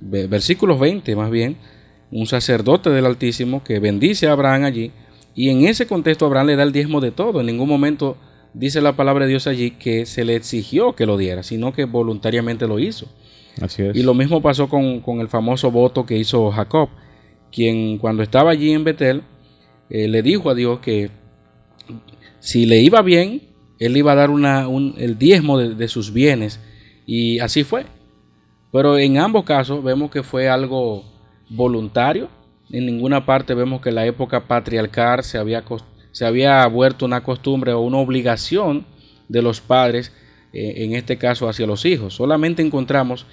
versículos 0.00 0.78
20 0.78 1.16
más 1.16 1.30
bien, 1.30 1.56
un 2.12 2.26
sacerdote 2.26 2.90
del 2.90 3.06
Altísimo 3.06 3.64
que 3.64 3.80
bendice 3.80 4.28
a 4.28 4.32
Abraham 4.32 4.64
allí. 4.64 4.92
Y 5.34 5.50
en 5.50 5.66
ese 5.66 5.88
contexto 5.88 6.26
Abraham 6.26 6.48
le 6.48 6.56
da 6.56 6.62
el 6.62 6.72
diezmo 6.72 7.00
de 7.00 7.10
todo. 7.10 7.40
En 7.40 7.46
ningún 7.46 7.68
momento 7.68 8.16
dice 8.54 8.80
la 8.80 8.96
palabra 8.96 9.24
de 9.24 9.30
Dios 9.30 9.46
allí 9.46 9.72
que 9.72 10.06
se 10.06 10.24
le 10.24 10.36
exigió 10.36 10.94
que 10.94 11.06
lo 11.06 11.16
diera, 11.16 11.42
sino 11.42 11.72
que 11.72 11.84
voluntariamente 11.84 12.66
lo 12.66 12.78
hizo. 12.78 13.08
Así 13.60 13.82
es. 13.82 13.96
Y 13.96 14.02
lo 14.02 14.14
mismo 14.14 14.40
pasó 14.40 14.68
con, 14.68 15.02
el 15.20 15.28
famoso 15.28 15.70
voto 15.70 16.06
que 16.06 16.16
hizo 16.16 16.50
Jacob, 16.50 16.88
quien 17.50 17.98
cuando 17.98 18.22
estaba 18.22 18.50
allí 18.50 18.72
en 18.72 18.84
Betel 18.84 19.22
eh, 19.90 20.08
le 20.08 20.22
dijo 20.22 20.50
a 20.50 20.54
Dios 20.54 20.80
que 20.80 21.10
si 22.40 22.66
le 22.66 22.80
iba 22.80 23.02
bien, 23.02 23.42
él 23.78 23.96
iba 23.96 24.12
a 24.12 24.16
dar 24.16 24.30
una, 24.30 24.68
un, 24.68 24.94
el 24.98 25.18
diezmo 25.18 25.58
de, 25.58 25.74
de 25.74 25.88
sus 25.88 26.12
bienes. 26.12 26.60
Y 27.06 27.38
así 27.38 27.64
fue. 27.64 27.86
Pero 28.70 28.98
en 28.98 29.18
ambos 29.18 29.44
casos 29.44 29.82
vemos 29.82 30.10
que 30.10 30.22
fue 30.22 30.48
algo 30.48 31.04
voluntario. 31.48 32.28
En 32.70 32.86
ninguna 32.86 33.24
parte 33.24 33.54
vemos 33.54 33.80
que 33.80 33.92
la 33.92 34.06
época 34.06 34.46
patriarcal 34.46 35.24
se 35.24 35.38
había, 35.38 35.64
se 36.18 36.26
había 36.26 36.66
vuelto 36.66 37.06
una 37.06 37.22
costumbre 37.22 37.72
o 37.72 37.80
una 37.80 37.98
obligación 37.98 38.84
de 39.28 39.40
los 39.40 39.60
padres, 39.60 40.10
eh, 40.52 40.72
en 40.78 40.94
este 40.96 41.16
caso 41.16 41.48
hacia 41.48 41.64
los 41.64 41.84
hijos. 41.84 42.14
Solamente 42.14 42.60
encontramos 42.60 43.24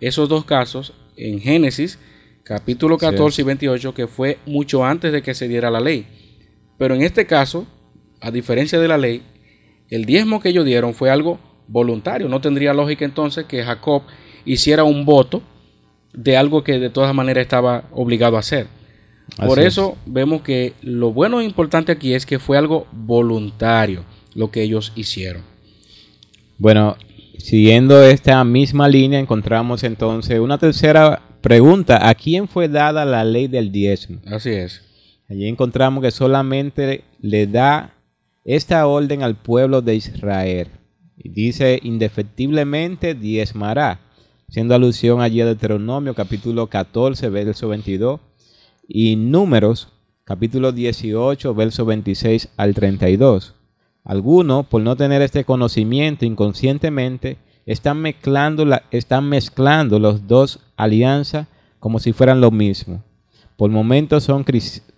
esos 0.00 0.26
dos 0.30 0.46
casos 0.46 0.94
en 1.18 1.38
Génesis, 1.38 1.98
capítulo 2.42 2.96
14 2.96 3.42
y 3.42 3.44
28, 3.44 3.92
que 3.92 4.06
fue 4.06 4.38
mucho 4.46 4.86
antes 4.86 5.12
de 5.12 5.20
que 5.20 5.34
se 5.34 5.48
diera 5.48 5.70
la 5.70 5.80
ley. 5.80 6.06
Pero 6.78 6.94
en 6.94 7.02
este 7.02 7.26
caso, 7.26 7.66
a 8.22 8.30
diferencia 8.30 8.80
de 8.80 8.88
la 8.88 8.96
ley, 8.96 9.20
el 9.90 10.06
diezmo 10.06 10.40
que 10.40 10.48
ellos 10.48 10.64
dieron 10.64 10.94
fue 10.94 11.10
algo 11.10 11.38
voluntario. 11.68 12.26
No 12.26 12.40
tendría 12.40 12.72
lógica 12.72 13.04
entonces 13.04 13.44
que 13.44 13.62
Jacob 13.62 14.04
hiciera 14.46 14.84
un 14.84 15.04
voto 15.04 15.42
de 16.14 16.38
algo 16.38 16.64
que 16.64 16.78
de 16.78 16.88
todas 16.88 17.14
maneras 17.14 17.42
estaba 17.42 17.84
obligado 17.92 18.38
a 18.38 18.40
hacer. 18.40 18.79
Por 19.36 19.58
eso 19.58 19.96
vemos 20.06 20.42
que 20.42 20.74
lo 20.82 21.12
bueno 21.12 21.40
e 21.40 21.44
importante 21.44 21.92
aquí 21.92 22.14
es 22.14 22.26
que 22.26 22.38
fue 22.38 22.58
algo 22.58 22.86
voluntario 22.92 24.04
lo 24.34 24.50
que 24.50 24.62
ellos 24.62 24.92
hicieron. 24.96 25.42
Bueno, 26.58 26.96
siguiendo 27.38 28.02
esta 28.02 28.42
misma 28.44 28.88
línea, 28.88 29.18
encontramos 29.18 29.82
entonces 29.82 30.38
una 30.40 30.58
tercera 30.58 31.22
pregunta. 31.40 32.08
¿A 32.08 32.14
quién 32.14 32.48
fue 32.48 32.68
dada 32.68 33.04
la 33.04 33.24
ley 33.24 33.48
del 33.48 33.72
diezmo? 33.72 34.20
Así 34.26 34.50
es. 34.50 34.82
Allí 35.28 35.46
encontramos 35.46 36.02
que 36.02 36.10
solamente 36.10 37.04
le 37.20 37.46
da 37.46 37.94
esta 38.44 38.86
orden 38.86 39.22
al 39.22 39.36
pueblo 39.36 39.80
de 39.80 39.94
Israel. 39.94 40.68
Y 41.16 41.28
dice, 41.28 41.78
indefectiblemente 41.82 43.14
diezmará 43.14 44.00
haciendo 44.48 44.74
alusión 44.74 45.20
allí 45.20 45.40
a 45.40 45.46
Deuteronomio 45.46 46.14
capítulo 46.14 46.66
14, 46.66 47.28
verso 47.28 47.68
22, 47.68 48.20
y 48.92 49.14
Números 49.14 49.88
capítulo 50.24 50.72
18, 50.72 51.54
verso 51.54 51.84
26 51.84 52.48
al 52.56 52.74
32. 52.74 53.54
Algunos, 54.02 54.66
por 54.66 54.82
no 54.82 54.96
tener 54.96 55.22
este 55.22 55.44
conocimiento 55.44 56.24
inconscientemente, 56.24 57.36
están 57.66 58.00
mezclando, 58.00 58.64
los 59.98 60.26
dos 60.26 60.58
alianzas 60.76 61.46
como 61.78 62.00
si 62.00 62.12
fueran 62.12 62.40
lo 62.40 62.50
mismo. 62.50 63.04
Por 63.56 63.70
momentos 63.70 64.24
son, 64.24 64.44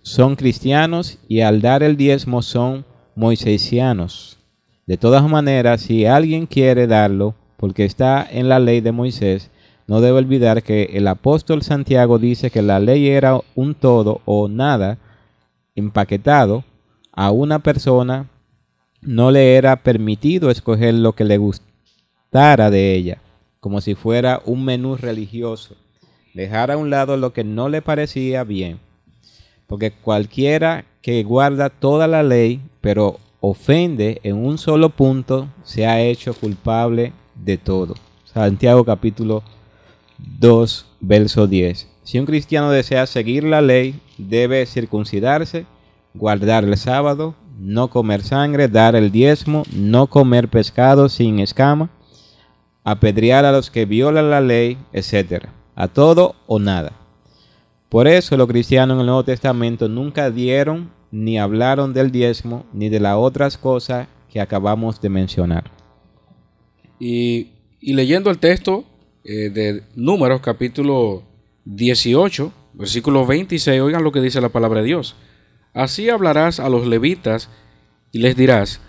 son 0.01 0.35
cristianos 0.35 1.19
y 1.27 1.41
al 1.41 1.61
dar 1.61 1.83
el 1.83 1.95
diezmo 1.95 2.41
son 2.41 2.85
moisesianos. 3.15 4.39
De 4.87 4.97
todas 4.97 5.29
maneras, 5.29 5.81
si 5.81 6.05
alguien 6.05 6.47
quiere 6.47 6.87
darlo, 6.87 7.35
porque 7.57 7.85
está 7.85 8.27
en 8.29 8.49
la 8.49 8.59
ley 8.59 8.81
de 8.81 8.91
Moisés, 8.91 9.51
no 9.87 10.01
debe 10.01 10.19
olvidar 10.19 10.63
que 10.63 10.91
el 10.93 11.07
apóstol 11.07 11.61
Santiago 11.61 12.17
dice 12.17 12.49
que 12.51 12.61
la 12.61 12.79
ley 12.79 13.09
era 13.09 13.39
un 13.55 13.75
todo 13.75 14.21
o 14.25 14.47
nada 14.47 14.97
empaquetado. 15.75 16.63
A 17.11 17.31
una 17.31 17.59
persona 17.59 18.29
no 19.01 19.31
le 19.31 19.55
era 19.55 19.75
permitido 19.75 20.49
escoger 20.49 20.93
lo 20.93 21.13
que 21.13 21.25
le 21.25 21.37
gustara 21.37 22.71
de 22.71 22.95
ella, 22.95 23.21
como 23.59 23.81
si 23.81 23.93
fuera 23.93 24.41
un 24.45 24.63
menú 24.63 24.95
religioso. 24.95 25.75
Dejar 26.33 26.71
a 26.71 26.77
un 26.77 26.89
lado 26.89 27.17
lo 27.17 27.33
que 27.33 27.43
no 27.43 27.69
le 27.69 27.81
parecía 27.81 28.43
bien. 28.43 28.79
Porque 29.67 29.91
cualquiera 29.91 30.85
que 31.01 31.23
guarda 31.23 31.69
toda 31.69 32.07
la 32.07 32.23
ley, 32.23 32.61
pero 32.81 33.19
ofende 33.41 34.21
en 34.23 34.37
un 34.37 34.57
solo 34.57 34.89
punto, 34.89 35.49
se 35.63 35.85
ha 35.85 36.01
hecho 36.01 36.33
culpable 36.33 37.11
de 37.35 37.57
todo. 37.57 37.95
Santiago 38.23 38.83
capítulo 38.85 39.43
2, 40.39 40.85
verso 40.99 41.47
10. 41.47 41.87
Si 42.03 42.19
un 42.19 42.25
cristiano 42.25 42.71
desea 42.71 43.05
seguir 43.05 43.43
la 43.43 43.61
ley, 43.61 43.99
debe 44.17 44.65
circuncidarse, 44.65 45.65
guardar 46.13 46.63
el 46.63 46.75
sábado, 46.77 47.35
no 47.59 47.89
comer 47.89 48.23
sangre, 48.23 48.67
dar 48.67 48.95
el 48.95 49.11
diezmo, 49.11 49.63
no 49.71 50.07
comer 50.07 50.49
pescado 50.49 51.09
sin 51.09 51.39
escama, 51.39 51.89
apedrear 52.83 53.45
a 53.45 53.51
los 53.51 53.69
que 53.69 53.85
violan 53.85 54.29
la 54.29 54.41
ley, 54.41 54.77
etc. 54.91 55.45
A 55.75 55.87
todo 55.87 56.35
o 56.47 56.59
nada. 56.59 56.93
Por 57.89 58.07
eso 58.07 58.35
los 58.37 58.47
cristianos 58.47 58.95
en 58.95 59.01
el 59.01 59.05
Nuevo 59.05 59.23
Testamento 59.23 59.87
nunca 59.87 60.31
dieron 60.31 60.89
ni 61.11 61.37
hablaron 61.37 61.93
del 61.93 62.11
diezmo 62.11 62.65
ni 62.73 62.89
de 62.89 62.99
las 62.99 63.15
otras 63.17 63.57
cosas 63.57 64.07
que 64.31 64.41
acabamos 64.41 64.99
de 64.99 65.09
mencionar. 65.09 65.69
Y, 66.99 67.51
leyendo 67.81 68.31
el 68.31 68.39
texto 68.39 68.83
eh, 69.23 69.49
de 69.49 69.83
Números 69.95 70.41
capítulo 70.41 71.23
18, 71.65 72.51
versículo 72.73 73.25
26, 73.25 73.81
oigan 73.81 74.03
lo 74.03 74.11
que 74.11 74.21
dice 74.21 74.41
la 74.41 74.49
palabra 74.49 74.81
de 74.81 74.87
Dios. 74.87 75.15
Así 75.73 76.09
hablarás 76.09 76.59
a 76.59 76.69
los 76.69 76.85
levitas 76.85 77.49
y 78.11 78.19
les 78.19 78.35
dirás, 78.35 78.81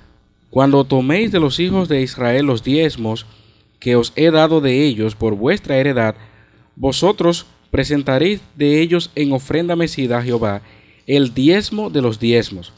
cuando 0.50 0.84
toméis 0.84 1.32
de 1.32 1.40
los 1.40 1.60
hijos 1.60 1.88
de 1.88 2.02
Israel 2.02 2.46
los 2.46 2.62
diezmos 2.62 3.26
que 3.80 3.96
os 3.96 4.12
he 4.16 4.30
dado 4.30 4.60
de 4.60 4.84
ellos 4.84 5.14
por 5.14 5.34
vuestra 5.34 5.76
heredad, 5.76 6.14
vosotros 6.76 7.46
presentaréis 7.70 8.40
de 8.56 8.80
ellos 8.80 9.10
en 9.14 9.32
ofrenda 9.32 9.76
mecida 9.76 10.18
a 10.18 10.22
Jehová 10.22 10.62
el 11.06 11.34
diezmo 11.34 11.90
de 11.90 12.00
los 12.00 12.18
diezmos, 12.18 12.72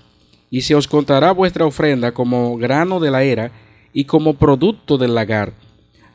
y 0.51 0.63
se 0.63 0.75
os 0.75 0.89
contará 0.89 1.33
vuestra 1.33 1.65
ofrenda 1.65 2.13
como 2.13 2.57
grano 2.57 2.99
de 2.99 3.11
la 3.11 3.23
era, 3.23 3.53
y 3.93 4.05
como 4.05 4.35
producto 4.35 4.99
del 4.99 5.15
lagar. 5.15 5.55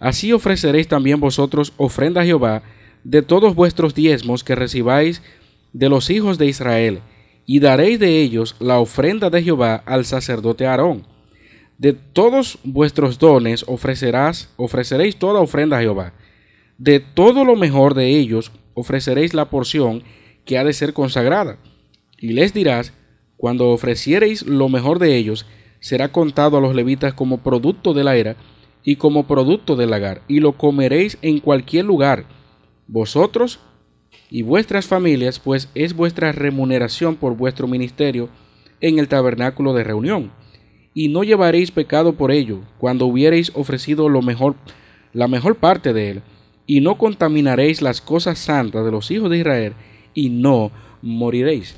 Así 0.01 0.33
ofreceréis 0.33 0.87
también 0.87 1.19
vosotros 1.19 1.73
ofrenda 1.77 2.21
a 2.21 2.25
Jehová 2.25 2.63
de 3.03 3.21
todos 3.21 3.53
vuestros 3.53 3.93
diezmos 3.93 4.43
que 4.43 4.55
recibáis 4.55 5.21
de 5.73 5.89
los 5.89 6.09
hijos 6.09 6.39
de 6.39 6.47
Israel, 6.47 7.01
y 7.45 7.59
daréis 7.59 7.99
de 7.99 8.19
ellos 8.19 8.55
la 8.59 8.79
ofrenda 8.79 9.29
de 9.29 9.43
Jehová 9.43 9.83
al 9.85 10.05
sacerdote 10.05 10.65
Aarón. 10.65 11.05
De 11.77 11.93
todos 11.93 12.57
vuestros 12.63 13.19
dones 13.19 13.63
ofrecerás, 13.67 14.49
ofreceréis 14.57 15.17
toda 15.17 15.39
ofrenda 15.39 15.77
a 15.77 15.81
Jehová. 15.81 16.13
De 16.79 16.99
todo 16.99 17.45
lo 17.45 17.55
mejor 17.55 17.93
de 17.93 18.07
ellos 18.07 18.51
ofreceréis 18.73 19.35
la 19.35 19.51
porción 19.51 20.01
que 20.45 20.57
ha 20.57 20.63
de 20.63 20.73
ser 20.73 20.93
consagrada. 20.93 21.59
Y 22.17 22.33
les 22.33 22.55
dirás, 22.55 22.91
cuando 23.37 23.69
ofreciereis 23.69 24.47
lo 24.47 24.67
mejor 24.67 24.97
de 24.97 25.15
ellos, 25.15 25.45
será 25.79 26.11
contado 26.11 26.57
a 26.57 26.61
los 26.61 26.73
levitas 26.73 27.13
como 27.13 27.43
producto 27.43 27.93
de 27.93 28.03
la 28.03 28.15
era 28.15 28.35
y 28.83 28.95
como 28.95 29.27
producto 29.27 29.75
del 29.75 29.91
lagar, 29.91 30.21
y 30.27 30.39
lo 30.39 30.53
comeréis 30.53 31.17
en 31.21 31.39
cualquier 31.39 31.85
lugar, 31.85 32.25
vosotros 32.87 33.59
y 34.29 34.41
vuestras 34.41 34.87
familias, 34.87 35.39
pues 35.39 35.69
es 35.75 35.93
vuestra 35.93 36.31
remuneración 36.31 37.15
por 37.15 37.35
vuestro 37.35 37.67
ministerio 37.67 38.29
en 38.79 38.97
el 38.97 39.07
tabernáculo 39.07 39.73
de 39.73 39.83
reunión. 39.83 40.31
Y 40.93 41.07
no 41.07 41.23
llevaréis 41.23 41.71
pecado 41.71 42.13
por 42.13 42.31
ello, 42.31 42.61
cuando 42.77 43.05
hubiereis 43.05 43.51
ofrecido 43.55 44.09
lo 44.09 44.21
mejor, 44.21 44.55
la 45.13 45.27
mejor 45.27 45.57
parte 45.57 45.93
de 45.93 46.11
él, 46.11 46.21
y 46.65 46.81
no 46.81 46.97
contaminaréis 46.97 47.81
las 47.81 48.01
cosas 48.01 48.39
santas 48.39 48.83
de 48.83 48.91
los 48.91 49.11
hijos 49.11 49.29
de 49.29 49.37
Israel, 49.37 49.73
y 50.13 50.29
no 50.29 50.71
moriréis. 51.01 51.75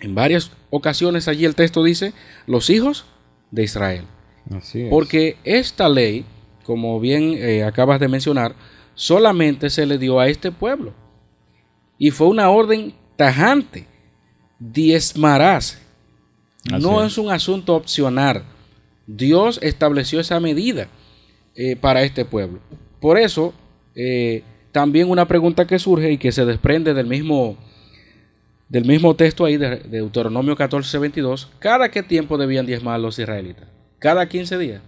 En 0.00 0.14
varias 0.14 0.52
ocasiones 0.70 1.26
allí 1.26 1.44
el 1.44 1.54
texto 1.54 1.82
dice, 1.82 2.12
los 2.46 2.70
hijos 2.70 3.06
de 3.50 3.64
Israel. 3.64 4.04
Porque 4.90 5.36
esta 5.44 5.88
ley, 5.88 6.24
como 6.64 6.98
bien 7.00 7.34
eh, 7.36 7.64
acabas 7.64 8.00
de 8.00 8.08
mencionar, 8.08 8.54
solamente 8.94 9.70
se 9.70 9.86
le 9.86 9.98
dio 9.98 10.18
a 10.18 10.28
este 10.28 10.50
pueblo. 10.50 10.92
Y 11.98 12.10
fue 12.10 12.28
una 12.28 12.50
orden 12.50 12.94
tajante. 13.16 13.86
Diezmarás. 14.58 15.80
no 16.64 17.04
es. 17.04 17.18
un 17.18 17.30
asunto 17.30 17.74
opcional. 17.74 18.44
Dios 19.06 19.58
estableció 19.62 20.20
esa 20.20 20.40
medida 20.40 20.88
eh, 21.54 21.76
para 21.76 22.02
este 22.02 22.24
pueblo. 22.24 22.60
Por 23.00 23.18
eso, 23.18 23.54
eh, 23.94 24.42
también 24.72 25.10
una 25.10 25.26
pregunta 25.26 25.66
que 25.66 25.78
surge 25.78 26.12
y 26.12 26.18
que 26.18 26.32
se 26.32 26.44
desprende 26.44 26.92
del 26.92 27.06
mismo, 27.06 27.56
del 28.68 28.84
mismo 28.84 29.14
texto 29.14 29.44
ahí 29.44 29.56
de, 29.56 29.76
de 29.76 29.98
Deuteronomio 29.98 30.56
14, 30.56 30.98
22, 30.98 31.48
¿cada 31.58 31.90
qué 31.90 32.02
tiempo 32.02 32.36
debían 32.36 32.66
diezmar 32.66 33.00
los 33.00 33.18
israelitas? 33.18 33.77
Cada 33.98 34.28
15 34.28 34.58
días, 34.58 34.82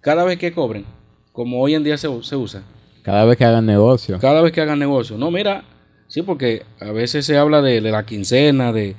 cada 0.00 0.24
vez 0.24 0.38
que 0.38 0.52
cobren, 0.52 0.84
como 1.32 1.60
hoy 1.60 1.74
en 1.74 1.84
día 1.84 1.96
se, 1.96 2.08
usa. 2.08 2.62
Cada 3.02 3.24
vez 3.24 3.36
que 3.36 3.44
hagan 3.44 3.66
negocio. 3.66 4.18
Cada 4.18 4.42
vez 4.42 4.52
que 4.52 4.60
hagan 4.60 4.78
negocio. 4.78 5.16
No, 5.16 5.30
mira, 5.30 5.64
sí, 6.08 6.22
porque 6.22 6.64
a 6.80 6.92
veces 6.92 7.24
se 7.24 7.38
habla 7.38 7.62
de, 7.62 7.80
la 7.80 8.04
quincena, 8.04 8.72
de, 8.72 8.96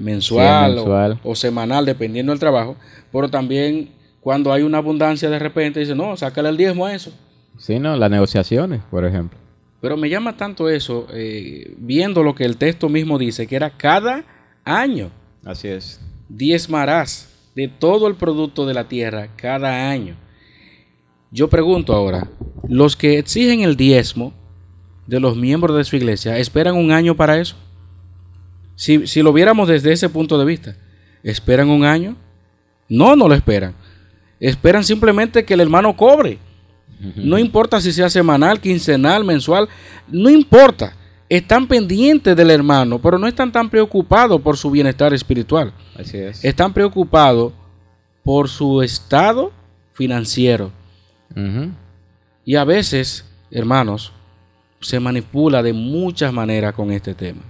mensual, 0.00 1.18
O, 1.22 1.34
semanal, 1.34 1.86
dependiendo 1.86 2.32
del 2.32 2.38
trabajo, 2.38 2.76
pero 3.12 3.28
también 3.28 3.90
cuando 4.20 4.52
hay 4.52 4.62
una 4.62 4.78
abundancia 4.78 5.30
de 5.30 5.38
repente, 5.38 5.80
dice, 5.80 5.94
no, 5.94 6.16
sácale 6.16 6.50
el 6.50 6.56
diezmo 6.56 6.86
a 6.86 6.94
eso. 6.94 7.12
Sí, 7.58 7.78
no, 7.78 7.96
las 7.96 8.10
negociaciones, 8.10 8.80
por 8.90 9.04
ejemplo. 9.04 9.38
Pero 9.80 9.96
me 9.96 10.10
llama 10.10 10.36
tanto 10.36 10.68
eso, 10.68 11.06
eh, 11.12 11.74
viendo 11.78 12.22
lo 12.22 12.34
que 12.34 12.44
el 12.44 12.58
texto 12.58 12.88
mismo 12.88 13.18
dice, 13.18 13.46
que 13.46 13.56
era 13.56 13.70
cada 13.70 14.24
año. 14.64 15.10
Así 15.44 15.68
es. 15.68 16.00
Diezmarás 16.28 17.29
de 17.54 17.68
todo 17.68 18.06
el 18.06 18.14
producto 18.14 18.66
de 18.66 18.74
la 18.74 18.88
tierra 18.88 19.28
cada 19.36 19.90
año. 19.90 20.16
Yo 21.30 21.48
pregunto 21.48 21.92
ahora, 21.92 22.28
los 22.68 22.96
que 22.96 23.18
exigen 23.18 23.60
el 23.60 23.76
diezmo 23.76 24.32
de 25.06 25.20
los 25.20 25.36
miembros 25.36 25.76
de 25.76 25.84
su 25.84 25.96
iglesia, 25.96 26.38
¿esperan 26.38 26.76
un 26.76 26.92
año 26.92 27.16
para 27.16 27.38
eso? 27.38 27.56
Si, 28.74 29.06
si 29.06 29.22
lo 29.22 29.32
viéramos 29.32 29.68
desde 29.68 29.92
ese 29.92 30.08
punto 30.08 30.38
de 30.38 30.44
vista, 30.44 30.76
¿esperan 31.22 31.68
un 31.68 31.84
año? 31.84 32.16
No, 32.88 33.14
no 33.14 33.28
lo 33.28 33.34
esperan. 33.34 33.74
Esperan 34.40 34.84
simplemente 34.84 35.44
que 35.44 35.54
el 35.54 35.60
hermano 35.60 35.96
cobre. 35.96 36.38
No 37.16 37.38
importa 37.38 37.80
si 37.80 37.92
sea 37.92 38.10
semanal, 38.10 38.60
quincenal, 38.60 39.24
mensual, 39.24 39.68
no 40.08 40.28
importa. 40.28 40.94
Están 41.30 41.68
pendientes 41.68 42.34
del 42.34 42.50
hermano, 42.50 43.00
pero 43.00 43.16
no 43.16 43.28
están 43.28 43.52
tan 43.52 43.70
preocupados 43.70 44.40
por 44.40 44.56
su 44.56 44.68
bienestar 44.68 45.14
espiritual. 45.14 45.72
Así 45.96 46.18
es. 46.18 46.44
Están 46.44 46.72
preocupados 46.72 47.52
por 48.24 48.48
su 48.48 48.82
estado 48.82 49.52
financiero. 49.92 50.72
Y 52.44 52.56
a 52.56 52.64
veces, 52.64 53.24
hermanos, 53.52 54.12
se 54.80 54.98
manipula 54.98 55.62
de 55.62 55.72
muchas 55.72 56.32
maneras 56.32 56.74
con 56.74 56.90
este 56.90 57.14
tema. 57.14 57.42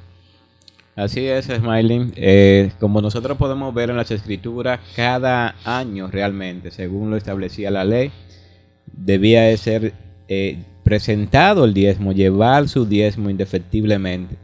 Así 0.95 1.27
es, 1.27 1.47
Smiling. 1.47 2.13
Eh, 2.17 2.73
como 2.81 3.01
nosotros 3.01 3.39
podemos 3.39 3.73
ver 3.73 3.89
en 3.89 3.97
las 3.97 4.11
escrituras, 4.11 4.81
cada 4.95 5.55
año 5.65 6.09
realmente, 6.09 6.71
según 6.71 7.09
lo 7.09 7.17
establecía 7.17 7.71
la 7.71 7.85
ley, 7.85 8.13
debía 8.93 9.43
de 9.43 9.57
ser 9.57 9.95
eh, 10.29 10.59
presentado 10.90 11.64
el 11.66 11.73
diezmo, 11.73 12.11
llevar 12.11 12.68
su 12.68 12.85
diezmo 12.85 13.30
indefectiblemente. 13.30 14.37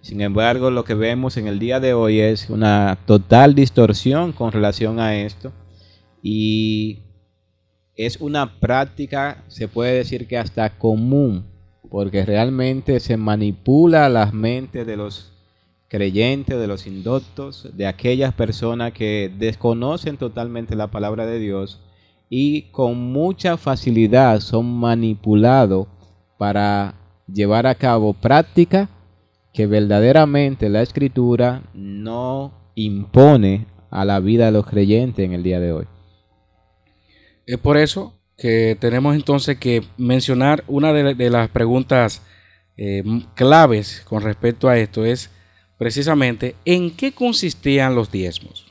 Sin 0.00 0.22
embargo, 0.22 0.70
lo 0.70 0.82
que 0.82 0.94
vemos 0.94 1.36
en 1.36 1.46
el 1.46 1.58
día 1.58 1.78
de 1.78 1.92
hoy 1.92 2.20
es 2.20 2.48
una 2.48 2.96
total 3.04 3.54
distorsión 3.54 4.32
con 4.32 4.50
relación 4.50 4.98
a 4.98 5.16
esto 5.16 5.52
y 6.22 7.00
es 7.96 8.18
una 8.18 8.58
práctica, 8.60 9.44
se 9.48 9.68
puede 9.68 9.92
decir 9.92 10.26
que 10.26 10.38
hasta 10.38 10.78
común, 10.78 11.44
porque 11.90 12.24
realmente 12.24 12.98
se 12.98 13.18
manipula 13.18 14.08
las 14.08 14.32
mentes 14.32 14.86
de 14.86 14.96
los 14.96 15.34
creyentes, 15.88 16.58
de 16.58 16.66
los 16.66 16.86
indoctos, 16.86 17.68
de 17.74 17.86
aquellas 17.86 18.32
personas 18.32 18.94
que 18.94 19.30
desconocen 19.38 20.16
totalmente 20.16 20.76
la 20.76 20.86
palabra 20.86 21.26
de 21.26 21.38
Dios 21.38 21.78
y 22.32 22.70
con 22.70 22.96
mucha 22.96 23.56
facilidad 23.56 24.38
son 24.38 24.72
manipulados 24.72 25.88
para 26.38 26.94
llevar 27.26 27.66
a 27.66 27.74
cabo 27.74 28.14
prácticas 28.14 28.88
que 29.52 29.66
verdaderamente 29.66 30.68
la 30.68 30.80
escritura 30.80 31.64
no 31.74 32.52
impone 32.76 33.66
a 33.90 34.04
la 34.04 34.20
vida 34.20 34.46
de 34.46 34.52
los 34.52 34.64
creyentes 34.64 35.24
en 35.24 35.32
el 35.32 35.42
día 35.42 35.58
de 35.58 35.72
hoy. 35.72 35.86
Es 37.46 37.58
por 37.58 37.76
eso 37.76 38.14
que 38.38 38.76
tenemos 38.78 39.16
entonces 39.16 39.58
que 39.58 39.82
mencionar 39.98 40.62
una 40.68 40.92
de, 40.92 41.30
las 41.30 41.48
preguntas 41.48 42.22
eh, 42.76 43.02
claves 43.34 44.02
con 44.08 44.22
respecto 44.22 44.68
a 44.68 44.78
esto 44.78 45.04
es 45.04 45.30
precisamente 45.76 46.54
en 46.64 46.96
qué 46.96 47.10
consistían 47.12 47.96
los 47.96 48.12
diezmos. 48.12 48.70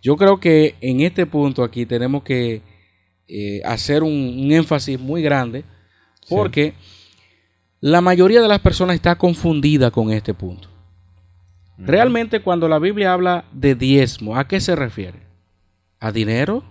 Yo 0.00 0.16
creo 0.16 0.38
que 0.38 0.76
en 0.80 1.00
este 1.00 1.26
punto 1.26 1.64
aquí 1.64 1.86
tenemos 1.86 2.22
que 2.22 2.62
eh, 3.28 3.60
hacer 3.64 4.02
un, 4.02 4.12
un 4.12 4.52
énfasis 4.52 4.98
muy 4.98 5.22
grande 5.22 5.64
porque 6.28 6.74
la 7.80 8.00
mayoría 8.00 8.40
de 8.40 8.48
las 8.48 8.60
personas 8.60 8.96
está 8.96 9.16
confundida 9.16 9.90
con 9.90 10.10
este 10.10 10.34
punto. 10.34 10.68
Realmente 11.78 12.40
cuando 12.40 12.68
la 12.68 12.80
Biblia 12.80 13.12
habla 13.12 13.44
de 13.52 13.76
diezmo, 13.76 14.36
¿a 14.36 14.48
qué 14.48 14.60
se 14.60 14.74
refiere? 14.74 15.20
¿A 16.00 16.10
dinero? 16.10 16.64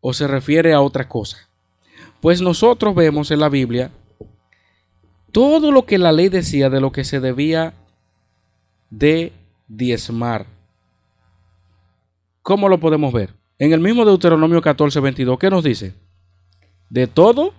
¿O 0.00 0.12
se 0.12 0.28
refiere 0.28 0.74
a 0.74 0.82
otra 0.82 1.08
cosa? 1.08 1.48
Pues 2.20 2.42
nosotros 2.42 2.94
vemos 2.94 3.30
en 3.30 3.40
la 3.40 3.48
Biblia 3.48 3.90
todo 5.32 5.70
lo 5.70 5.86
que 5.86 5.98
la 5.98 6.12
ley 6.12 6.28
decía 6.28 6.70
de 6.70 6.80
lo 6.80 6.92
que 6.92 7.04
se 7.04 7.20
debía 7.20 7.74
de 8.90 9.32
diezmar. 9.68 10.46
¿Cómo 12.42 12.68
lo 12.68 12.80
podemos 12.80 13.12
ver? 13.12 13.35
En 13.58 13.72
el 13.72 13.80
mismo 13.80 14.04
Deuteronomio 14.04 14.60
14, 14.60 15.00
22, 15.00 15.38
¿qué 15.38 15.50
nos 15.50 15.64
dice? 15.64 15.94
De 16.90 17.06
todo 17.06 17.54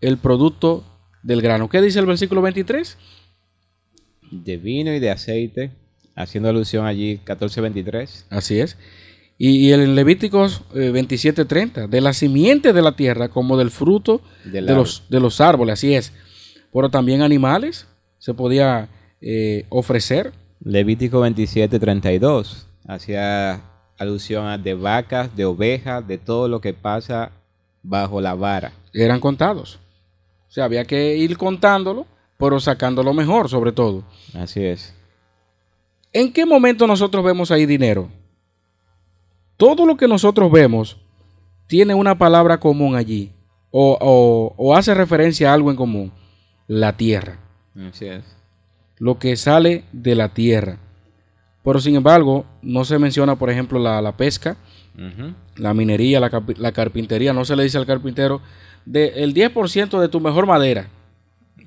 el 0.00 0.18
producto 0.18 0.84
del 1.22 1.42
grano. 1.42 1.68
¿Qué 1.68 1.82
dice 1.82 1.98
el 1.98 2.06
versículo 2.06 2.42
23? 2.42 2.96
De 4.30 4.56
vino 4.56 4.92
y 4.92 5.00
de 5.00 5.10
aceite, 5.10 5.72
haciendo 6.14 6.48
alusión 6.48 6.86
allí 6.86 7.20
14.23. 7.24 8.26
Así 8.30 8.60
es. 8.60 8.78
Y, 9.38 9.72
en 9.72 9.94
Levíticos 9.94 10.62
eh, 10.74 10.92
27:30, 10.92 11.88
de 11.88 12.00
la 12.00 12.12
simiente 12.14 12.72
de 12.72 12.80
la 12.80 12.96
tierra 12.96 13.28
como 13.28 13.58
del 13.58 13.70
fruto 13.70 14.22
Del 14.44 14.64
de 14.64 14.74
los, 14.74 15.04
de 15.10 15.20
los 15.20 15.40
árboles, 15.40 15.74
así 15.74 15.94
es. 15.94 16.12
Pero 16.72 16.88
también 16.88 17.20
animales 17.20 17.86
se 18.18 18.32
podía 18.32 18.88
eh, 19.20 19.66
ofrecer. 19.68 20.32
Levítico 20.64 21.20
27.32, 21.20 22.64
hacía 22.86 23.62
alusión 23.98 24.46
a 24.46 24.58
de 24.58 24.74
vacas, 24.74 25.34
de 25.36 25.44
ovejas, 25.44 26.06
de 26.06 26.18
todo 26.18 26.48
lo 26.48 26.60
que 26.60 26.74
pasa 26.74 27.32
bajo 27.82 28.20
la 28.20 28.34
vara. 28.34 28.72
Eran 28.92 29.20
contados. 29.20 29.78
O 30.48 30.52
sea, 30.52 30.64
había 30.64 30.84
que 30.84 31.16
ir 31.16 31.36
contándolo, 31.36 32.06
pero 32.38 32.58
sacándolo 32.60 33.12
mejor, 33.12 33.48
sobre 33.48 33.72
todo. 33.72 34.02
Así 34.34 34.64
es. 34.64 34.94
¿En 36.12 36.32
qué 36.32 36.46
momento 36.46 36.86
nosotros 36.86 37.24
vemos 37.24 37.50
ahí 37.50 37.66
dinero? 37.66 38.08
Todo 39.56 39.86
lo 39.86 39.96
que 39.96 40.08
nosotros 40.08 40.50
vemos 40.50 40.96
tiene 41.66 41.94
una 41.94 42.16
palabra 42.18 42.58
común 42.60 42.94
allí, 42.94 43.32
o, 43.70 43.96
o- 44.00 44.54
o 44.56 44.76
hace 44.76 44.94
referencia 44.94 45.50
a 45.50 45.54
algo 45.54 45.70
en 45.70 45.76
común, 45.76 46.12
la 46.66 46.96
tierra. 46.96 47.38
Así 47.88 48.06
es. 48.06 48.24
lo 48.98 49.18
que 49.18 49.36
sale 49.36 49.84
de 49.92 50.14
la 50.14 50.30
tierra. 50.32 50.78
Pero 51.66 51.80
sin 51.80 51.96
embargo, 51.96 52.46
no 52.62 52.84
se 52.84 52.96
menciona, 52.96 53.34
por 53.34 53.50
ejemplo, 53.50 53.80
la, 53.80 54.00
la 54.00 54.16
pesca, 54.16 54.56
la 55.56 55.74
minería, 55.74 56.20
la, 56.20 56.30
la 56.58 56.70
carpintería. 56.70 57.32
No 57.32 57.44
se 57.44 57.56
le 57.56 57.64
dice 57.64 57.76
al 57.76 57.86
carpintero 57.86 58.40
de, 58.84 59.08
el 59.16 59.34
10% 59.34 59.98
de 59.98 60.08
tu 60.08 60.20
mejor 60.20 60.46
madera. 60.46 60.86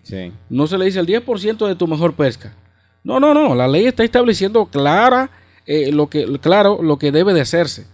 Sí. 0.04 0.32
No 0.50 0.68
se 0.68 0.78
le 0.78 0.86
dice 0.86 1.02
el 1.02 1.06
10% 1.06 1.68
de 1.68 1.76
tu 1.76 1.86
mejor 1.86 2.14
pesca. 2.14 2.56
No, 3.04 3.20
no, 3.20 3.34
no. 3.34 3.54
La 3.56 3.68
ley 3.68 3.88
está 3.88 4.06
estableciendo 4.06 4.68
clara, 4.68 5.32
eh, 5.66 5.92
lo 5.92 6.08
que, 6.08 6.40
claro 6.40 6.82
lo 6.82 6.98
que 6.98 7.12
debe 7.12 7.34
de 7.34 7.42
hacerse. 7.42 7.86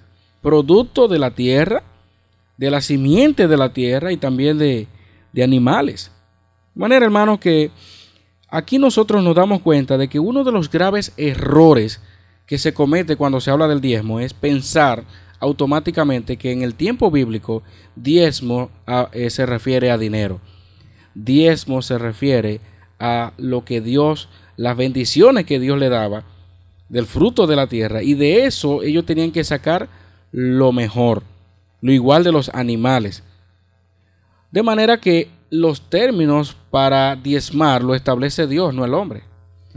Producto 0.44 1.08
de 1.08 1.18
la 1.18 1.32
tierra, 1.32 1.82
de 2.58 2.70
la 2.70 2.82
simiente 2.82 3.48
de 3.48 3.58
la 3.58 3.74
tierra 3.74 4.12
y 4.12 4.18
también 4.18 4.60
de, 4.60 4.86
de 5.34 5.44
animales. 5.44 6.12
De 6.76 6.82
manera, 6.82 7.04
hermanos, 7.04 7.39
que 7.39 7.72
aquí 8.56 8.80
nosotros 8.80 9.24
nos 9.24 9.36
damos 9.36 9.62
cuenta 9.62 9.98
de 9.98 10.08
que 10.08 10.20
uno 10.20 10.44
de 10.44 10.52
los 10.52 10.70
graves 10.70 11.13
errores 11.18 12.02
que 12.46 12.58
se 12.58 12.74
comete 12.74 13.15
cuando 13.15 13.41
se 13.41 13.52
habla 13.52 13.68
del 13.68 13.82
diezmo 13.82 14.20
es 14.20 14.34
pensar 14.34 15.04
automáticamente 15.39 16.38
que 16.38 16.52
en 16.52 16.62
el 16.62 16.76
tiempo 16.76 17.12
bíblico 17.12 17.63
diezmo 17.96 18.70
ah, 18.88 19.10
eh, 19.12 19.30
se 19.30 19.46
refiere 19.46 19.91
a 19.91 19.98
dinero 19.98 20.39
diezmo 21.15 21.82
se 21.82 21.98
refiere 21.98 22.60
a 23.00 23.34
lo 23.38 23.65
que 23.65 23.82
Dios, 23.82 24.30
las 24.58 24.78
bendiciones 24.78 25.46
que 25.46 25.60
Dios 25.60 25.80
le 25.80 25.89
daba 25.89 26.24
del 26.89 27.08
fruto 27.08 27.48
de 27.48 27.56
la 27.56 27.68
tierra. 27.68 28.04
Y 28.04 28.13
de 28.13 28.46
eso 28.46 28.84
ellos 28.84 29.06
tenían 29.06 29.32
que 29.32 29.44
sacar 29.44 29.89
lo 30.32 30.72
mejor, 30.72 31.24
lo 31.82 31.91
igual 31.91 32.24
de 32.24 32.32
los 32.32 32.50
animales. 32.50 33.24
De 34.52 34.62
manera 34.62 35.00
que 35.00 35.30
los 35.49 35.89
términos 35.89 36.55
para 36.71 37.15
diezmar 37.15 37.84
lo 37.84 37.95
establece 37.95 38.47
Dios, 38.47 38.73
no 38.73 38.86
el 38.86 38.93
hombre. 38.93 39.23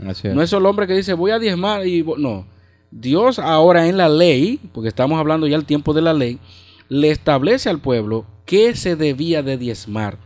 Así 0.05 0.27
es. 0.27 0.35
No 0.35 0.41
es 0.41 0.51
el 0.53 0.65
hombre 0.65 0.87
que 0.87 0.93
dice 0.95 1.13
voy 1.13 1.31
a 1.31 1.39
diezmar 1.39 1.85
y 1.85 2.01
vo-". 2.01 2.17
no. 2.17 2.45
Dios 2.91 3.37
ahora 3.37 3.87
en 3.87 3.97
la 3.97 4.09
ley, 4.09 4.59
porque 4.73 4.89
estamos 4.89 5.19
hablando 5.19 5.45
ya 5.45 5.57
del 5.57 5.65
tiempo 5.65 5.93
de 5.93 6.01
la 6.01 6.13
ley, 6.13 6.39
le 6.87 7.11
establece 7.11 7.69
al 7.69 7.79
pueblo 7.79 8.25
qué 8.45 8.75
se 8.75 8.95
debía 8.95 9.43
de 9.43 9.57
diezmar. 9.57 10.17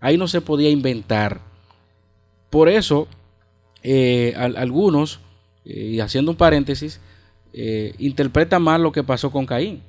Ahí 0.00 0.18
no 0.18 0.28
se 0.28 0.42
podía 0.42 0.68
inventar. 0.68 1.40
Por 2.50 2.68
eso, 2.68 3.08
eh, 3.82 4.34
al- 4.36 4.56
algunos, 4.58 5.20
eh, 5.64 5.92
y 5.94 6.00
haciendo 6.00 6.30
un 6.32 6.36
paréntesis, 6.36 7.00
eh, 7.54 7.94
interpretan 7.98 8.62
mal 8.62 8.82
lo 8.82 8.92
que 8.92 9.02
pasó 9.02 9.30
con 9.30 9.46
Caín. 9.46 9.82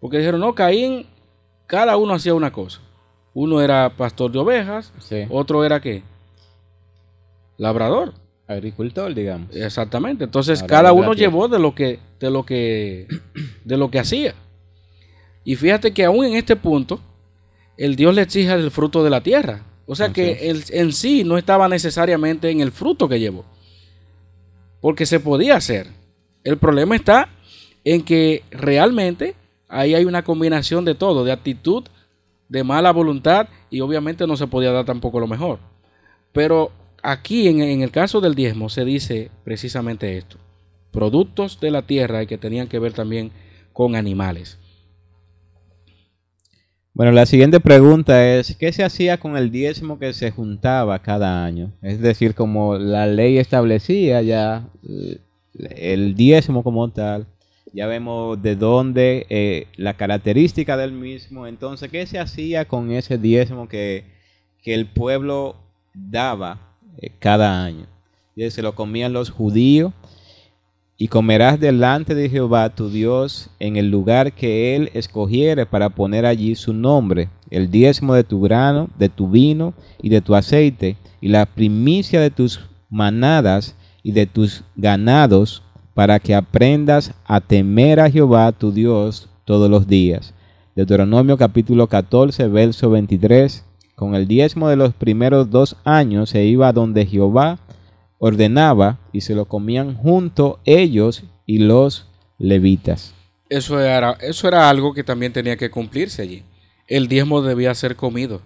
Porque 0.00 0.18
dijeron, 0.18 0.40
no, 0.40 0.54
Caín, 0.54 1.06
cada 1.66 1.96
uno 1.98 2.14
hacía 2.14 2.32
una 2.34 2.52
cosa. 2.52 2.80
Uno 3.38 3.60
era 3.60 3.90
pastor 3.90 4.32
de 4.32 4.38
ovejas, 4.38 4.94
Sí. 4.98 5.26
otro 5.28 5.62
era 5.62 5.78
qué? 5.78 6.02
Labrador. 7.58 8.14
Agricultor, 8.48 9.12
digamos. 9.14 9.54
Exactamente. 9.54 10.24
Entonces 10.24 10.62
Ahora 10.62 10.70
cada 10.70 10.92
uno 10.94 11.12
llevó 11.12 11.46
de 11.46 11.58
lo 11.58 11.74
que 11.74 11.98
de 12.18 12.30
lo 12.30 12.46
que 12.46 13.06
de 13.64 13.76
lo 13.76 13.90
que 13.90 13.98
hacía. 13.98 14.34
Y 15.44 15.56
fíjate 15.56 15.92
que 15.92 16.06
aún 16.06 16.24
en 16.24 16.34
este 16.36 16.56
punto 16.56 16.98
el 17.76 17.94
Dios 17.94 18.14
le 18.14 18.22
exige 18.22 18.56
del 18.56 18.70
fruto 18.70 19.04
de 19.04 19.10
la 19.10 19.20
tierra. 19.22 19.64
O 19.84 19.94
sea 19.94 20.14
que 20.14 20.48
él 20.48 20.64
en 20.70 20.92
sí 20.94 21.22
no 21.22 21.36
estaba 21.36 21.68
necesariamente 21.68 22.48
en 22.48 22.62
el 22.62 22.72
fruto 22.72 23.06
que 23.06 23.20
llevó. 23.20 23.44
Porque 24.80 25.04
se 25.04 25.20
podía 25.20 25.56
hacer. 25.56 25.88
El 26.42 26.56
problema 26.56 26.96
está 26.96 27.28
en 27.84 28.02
que 28.02 28.44
realmente 28.50 29.34
ahí 29.68 29.94
hay 29.94 30.06
una 30.06 30.22
combinación 30.24 30.86
de 30.86 30.94
todo, 30.94 31.22
de 31.22 31.32
actitud, 31.32 31.84
de 32.48 32.64
mala 32.64 32.92
voluntad 32.92 33.48
y 33.70 33.80
obviamente 33.80 34.26
no 34.26 34.36
se 34.36 34.46
podía 34.46 34.72
dar 34.72 34.84
tampoco 34.84 35.20
lo 35.20 35.26
mejor. 35.26 35.58
Pero 36.32 36.70
aquí 37.02 37.48
en, 37.48 37.60
el 37.60 37.90
caso 37.90 38.20
del 38.20 38.34
diezmo 38.34 38.68
se 38.68 38.84
dice 38.84 39.30
precisamente 39.44 40.18
esto, 40.18 40.38
productos 40.90 41.60
de 41.60 41.70
la 41.70 41.82
tierra 41.82 42.22
y 42.22 42.26
que 42.26 42.38
tenían 42.38 42.68
que 42.68 42.78
ver 42.78 42.92
también 42.92 43.30
con 43.72 43.96
animales. 43.96 44.58
Bueno, 46.92 47.12
la 47.12 47.26
siguiente 47.26 47.60
pregunta 47.60 48.26
es, 48.26 48.56
¿qué 48.56 48.72
se 48.72 48.82
hacía 48.82 49.18
con 49.18 49.36
el 49.36 49.50
diezmo 49.50 49.98
que 49.98 50.14
se 50.14 50.30
juntaba 50.30 50.98
cada 51.02 51.44
año? 51.44 51.72
Es 51.82 52.00
decir, 52.00 52.34
como 52.34 52.78
la 52.78 53.06
ley 53.06 53.36
establecía 53.36 54.22
ya 54.22 54.66
eh, 54.88 55.18
el 55.76 56.14
diezmo 56.14 56.62
como 56.62 56.90
tal, 56.90 57.26
ya 57.76 57.86
vemos 57.86 58.40
de 58.40 58.56
dónde, 58.56 59.26
eh, 59.28 59.66
la 59.76 59.94
característica 59.94 60.78
del 60.78 60.92
mismo, 60.92 61.46
entonces, 61.46 61.90
¿qué 61.90 62.06
se 62.06 62.18
hacía 62.18 62.64
con 62.64 62.90
ese 62.90 63.18
diezmo 63.18 63.68
que, 63.68 64.04
que 64.62 64.72
el 64.72 64.86
pueblo 64.86 65.56
daba 65.92 66.74
eh, 66.96 67.10
cada 67.18 67.62
año? 67.62 67.86
Y 68.34 68.48
se 68.50 68.62
lo 68.62 68.74
comían 68.74 69.12
los 69.12 69.28
judíos 69.28 69.92
y 70.96 71.08
comerás 71.08 71.60
delante 71.60 72.14
de 72.14 72.30
Jehová 72.30 72.74
tu 72.74 72.88
Dios 72.88 73.50
en 73.58 73.76
el 73.76 73.90
lugar 73.90 74.32
que 74.32 74.74
él 74.74 74.90
escogiere 74.94 75.66
para 75.66 75.90
poner 75.90 76.24
allí 76.24 76.54
su 76.54 76.72
nombre, 76.72 77.28
el 77.50 77.70
diezmo 77.70 78.14
de 78.14 78.24
tu 78.24 78.40
grano, 78.40 78.88
de 78.98 79.10
tu 79.10 79.28
vino 79.28 79.74
y 80.00 80.08
de 80.08 80.22
tu 80.22 80.34
aceite, 80.34 80.96
y 81.20 81.28
la 81.28 81.44
primicia 81.44 82.22
de 82.22 82.30
tus 82.30 82.58
manadas 82.88 83.76
y 84.02 84.12
de 84.12 84.24
tus 84.24 84.64
ganados, 84.76 85.62
para 85.96 86.20
que 86.20 86.34
aprendas 86.34 87.14
a 87.24 87.40
temer 87.40 88.00
a 88.00 88.10
Jehová 88.10 88.52
tu 88.52 88.70
Dios 88.70 89.30
todos 89.46 89.70
los 89.70 89.86
días. 89.86 90.34
Deuteronomio 90.74 91.38
capítulo 91.38 91.86
14, 91.86 92.48
verso 92.48 92.90
23. 92.90 93.64
Con 93.94 94.14
el 94.14 94.28
diezmo 94.28 94.68
de 94.68 94.76
los 94.76 94.92
primeros 94.92 95.48
dos 95.48 95.76
años 95.84 96.28
se 96.28 96.44
iba 96.44 96.70
donde 96.74 97.06
Jehová 97.06 97.60
ordenaba 98.18 98.98
y 99.10 99.22
se 99.22 99.34
lo 99.34 99.46
comían 99.46 99.94
junto 99.94 100.60
ellos 100.66 101.24
y 101.46 101.60
los 101.60 102.06
levitas. 102.38 103.14
Eso 103.48 103.80
era, 103.80 104.18
eso 104.20 104.48
era 104.48 104.68
algo 104.68 104.92
que 104.92 105.02
también 105.02 105.32
tenía 105.32 105.56
que 105.56 105.70
cumplirse 105.70 106.20
allí. 106.20 106.42
El 106.88 107.08
diezmo 107.08 107.40
debía 107.40 107.74
ser 107.74 107.96
comido. 107.96 108.42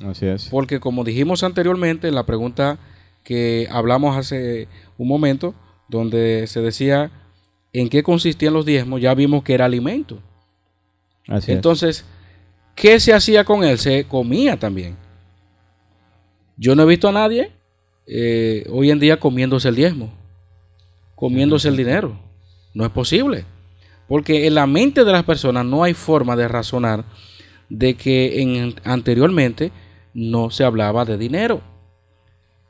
Así 0.00 0.24
es. 0.24 0.48
Porque 0.48 0.80
como 0.80 1.04
dijimos 1.04 1.42
anteriormente 1.42 2.08
en 2.08 2.14
la 2.14 2.24
pregunta 2.24 2.78
que 3.22 3.68
hablamos 3.70 4.16
hace 4.16 4.66
un 4.96 5.08
momento, 5.08 5.54
donde 5.88 6.46
se 6.46 6.60
decía 6.60 7.10
en 7.72 7.88
qué 7.88 8.02
consistían 8.02 8.54
los 8.54 8.64
diezmos, 8.64 9.00
ya 9.00 9.14
vimos 9.14 9.42
que 9.42 9.54
era 9.54 9.66
alimento. 9.66 10.20
Así 11.28 11.52
Entonces, 11.52 12.04
¿qué 12.74 13.00
se 13.00 13.12
hacía 13.12 13.44
con 13.44 13.64
él? 13.64 13.78
Se 13.78 14.04
comía 14.04 14.56
también. 14.56 14.96
Yo 16.56 16.74
no 16.74 16.84
he 16.84 16.86
visto 16.86 17.08
a 17.08 17.12
nadie 17.12 17.52
eh, 18.06 18.66
hoy 18.70 18.90
en 18.90 18.98
día 18.98 19.18
comiéndose 19.18 19.68
el 19.68 19.74
diezmo, 19.74 20.12
comiéndose 21.14 21.68
el 21.68 21.76
dinero. 21.76 22.18
No 22.72 22.84
es 22.84 22.90
posible. 22.90 23.44
Porque 24.08 24.46
en 24.46 24.54
la 24.54 24.66
mente 24.66 25.04
de 25.04 25.12
las 25.12 25.24
personas 25.24 25.64
no 25.64 25.82
hay 25.82 25.94
forma 25.94 26.36
de 26.36 26.48
razonar 26.48 27.04
de 27.68 27.94
que 27.94 28.40
en, 28.40 28.74
anteriormente 28.84 29.72
no 30.14 30.50
se 30.50 30.64
hablaba 30.64 31.04
de 31.04 31.18
dinero. 31.18 31.60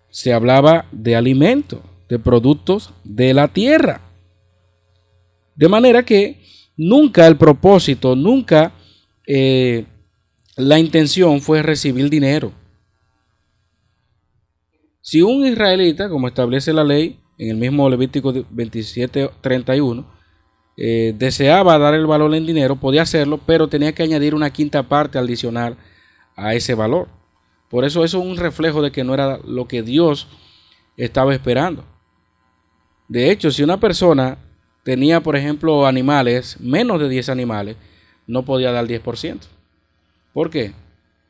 Se 0.09 0.33
hablaba 0.33 0.87
de 0.92 1.14
alimento, 1.14 1.83
de 2.09 2.19
productos 2.19 2.92
de 3.05 3.35
la 3.35 3.49
tierra. 3.49 4.01
De 5.55 5.69
manera 5.69 6.03
que 6.03 6.42
nunca 6.77 7.27
el 7.27 7.37
propósito, 7.37 8.14
nunca 8.14 8.73
eh, 9.27 9.85
la 10.57 10.79
intención 10.79 11.40
fue 11.40 11.62
recibir 11.62 12.09
dinero. 12.11 12.53
Si 15.01 15.23
un 15.23 15.47
israelita, 15.47 16.09
como 16.09 16.29
establece 16.29 16.73
la 16.73 16.85
ley 16.85 17.21
en 17.38 17.51
el 17.51 17.57
mismo 17.57 17.88
Levítico 17.88 18.33
27:31, 18.33 20.05
eh, 20.77 21.14
deseaba 21.16 21.79
dar 21.79 21.95
el 21.95 22.07
valor 22.07 22.35
en 22.35 22.45
dinero, 22.45 22.77
podía 22.77 23.03
hacerlo, 23.03 23.40
pero 23.47 23.69
tenía 23.69 23.92
que 23.92 24.03
añadir 24.03 24.35
una 24.35 24.51
quinta 24.51 24.83
parte 24.83 25.19
adicional 25.19 25.77
a 26.35 26.55
ese 26.55 26.75
valor. 26.75 27.09
Por 27.71 27.85
eso 27.85 28.05
eso 28.05 28.21
es 28.21 28.27
un 28.27 28.37
reflejo 28.37 28.83
de 28.83 28.92
que 28.92 29.05
no 29.05 29.14
era 29.14 29.38
lo 29.38 29.66
que 29.66 29.83
Dios 29.83 30.29
estaba 30.97 31.35
esperando. 31.35 31.85
De 33.09 33.31
hecho, 33.31 33.51
si 33.51 33.62
una 33.62 33.79
persona 33.79 34.38
tenía, 34.83 35.21
por 35.21 35.37
ejemplo, 35.37 35.87
animales, 35.87 36.57
menos 36.61 37.01
de 37.01 37.09
10 37.09 37.29
animales, 37.29 37.77
no 38.27 38.45
podía 38.45 38.73
dar 38.73 38.87
10%. 38.87 39.40
¿Por 40.33 40.51
qué? 40.51 40.73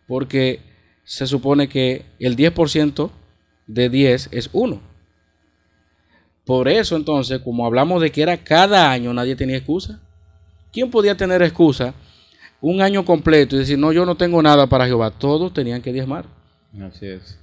Porque 0.07 0.61
se 1.05 1.27
supone 1.27 1.69
que 1.69 2.05
el 2.19 2.37
10% 2.37 3.11
de 3.67 3.89
10 3.89 4.29
es 4.33 4.51
1. 4.53 4.81
Por 6.45 6.69
eso 6.69 6.97
entonces, 6.97 7.41
como 7.41 7.67
hablamos 7.67 8.01
de 8.01 8.11
que 8.11 8.23
era 8.23 8.37
cada 8.37 8.91
año, 8.91 9.12
nadie 9.12 9.37
tenía 9.37 9.57
excusa. 9.57 10.01
¿Quién 10.73 10.91
podía 10.91 11.17
tener 11.17 11.43
excusa 11.43 11.95
un 12.61 12.81
año 12.81 13.05
completo 13.05 13.57
y 13.57 13.61
decir, 13.61 13.79
no, 13.79 13.93
yo 13.93 14.07
no 14.07 14.17
tengo 14.17 14.41
nada 14.43 14.67
para 14.67 14.87
Jehová? 14.87 15.11
Todos 15.11 15.53
tenían 15.53 15.83
que 15.83 15.93
diezmar. 15.93 16.25
Así 16.81 17.07
es. 17.07 17.39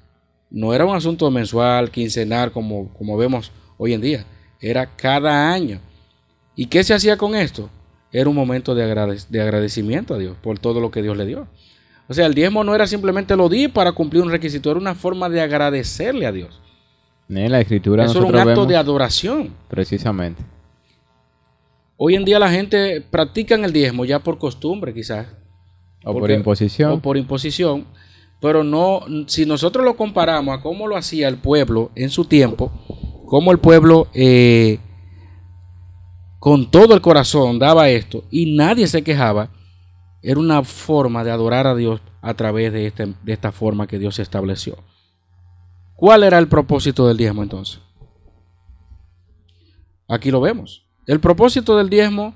No 0.49 0.73
era 0.73 0.85
un 0.85 0.95
asunto 0.95 1.29
mensual, 1.31 1.89
quincenal, 1.89 2.51
como, 2.51 2.93
como 2.93 3.17
vemos 3.17 3.51
hoy 3.77 3.93
en 3.93 4.01
día. 4.01 4.25
Era 4.59 4.85
cada 4.95 5.51
año. 5.51 5.79
¿Y 6.55 6.67
qué 6.67 6.83
se 6.83 6.93
hacía 6.93 7.17
con 7.17 7.35
esto? 7.35 7.69
Era 8.11 8.29
un 8.29 8.35
momento 8.35 8.75
de, 8.75 8.85
de 9.29 9.41
agradecimiento 9.41 10.13
a 10.13 10.17
Dios 10.17 10.37
por 10.41 10.59
todo 10.59 10.79
lo 10.79 10.91
que 10.91 11.01
Dios 11.01 11.17
le 11.17 11.25
dio. 11.25 11.47
O 12.07 12.13
sea, 12.13 12.25
el 12.25 12.33
diezmo 12.33 12.63
no 12.63 12.75
era 12.75 12.85
simplemente 12.85 13.35
lo 13.35 13.49
di 13.49 13.67
para 13.67 13.93
cumplir 13.93 14.21
un 14.21 14.31
requisito, 14.31 14.69
era 14.69 14.79
una 14.79 14.93
forma 14.93 15.29
de 15.29 15.41
agradecerle 15.41 16.25
a 16.25 16.31
Dios. 16.31 16.61
En 17.29 17.51
la 17.51 17.61
escritura 17.61 18.05
Eso 18.05 18.19
era 18.19 18.27
un 18.27 18.35
acto 18.35 18.65
de 18.65 18.75
adoración. 18.75 19.53
Precisamente. 19.67 20.43
Hoy 21.97 22.15
en 22.15 22.25
día 22.25 22.37
la 22.37 22.51
gente 22.51 23.01
practica 23.01 23.55
el 23.55 23.71
diezmo 23.71 24.05
ya 24.05 24.19
por 24.19 24.37
costumbre, 24.37 24.93
quizás. 24.93 25.27
O 26.03 26.13
por 26.13 26.29
imposición. 26.31 26.91
O 26.91 26.99
por 26.99 27.17
imposición. 27.17 27.85
Pero 28.41 28.63
no, 28.63 29.05
si 29.27 29.45
nosotros 29.45 29.85
lo 29.85 29.95
comparamos 29.95 30.57
a 30.57 30.61
cómo 30.61 30.85
lo 30.87 30.97
hacía 30.97 31.29
el 31.29 31.37
pueblo 31.37 31.91
en 31.95 32.09
su 32.09 32.25
tiempo, 32.25 32.71
cómo 33.33 33.51
el 33.51 33.57
pueblo 33.57 34.09
eh, 34.13 34.77
con 36.37 36.69
todo 36.69 36.93
el 36.93 37.01
corazón 37.01 37.57
daba 37.57 37.89
esto 37.89 38.25
y 38.29 38.55
nadie 38.55 38.85
se 38.85 39.01
quejaba, 39.01 39.49
era 40.21 40.39
una 40.39 40.63
forma 40.63 41.23
de 41.23 41.31
adorar 41.31 41.65
a 41.65 41.73
Dios 41.73 41.99
a 42.21 42.35
través 42.35 42.71
de, 42.71 42.85
este, 42.85 43.11
de 43.23 43.33
esta 43.33 43.51
forma 43.51 43.87
que 43.87 43.97
Dios 43.97 44.19
estableció. 44.19 44.77
¿Cuál 45.95 46.21
era 46.21 46.37
el 46.37 46.47
propósito 46.47 47.07
del 47.07 47.17
diezmo 47.17 47.41
entonces? 47.41 47.79
Aquí 50.07 50.29
lo 50.29 50.39
vemos. 50.39 50.85
El 51.07 51.19
propósito 51.19 51.75
del 51.75 51.89
diezmo 51.89 52.35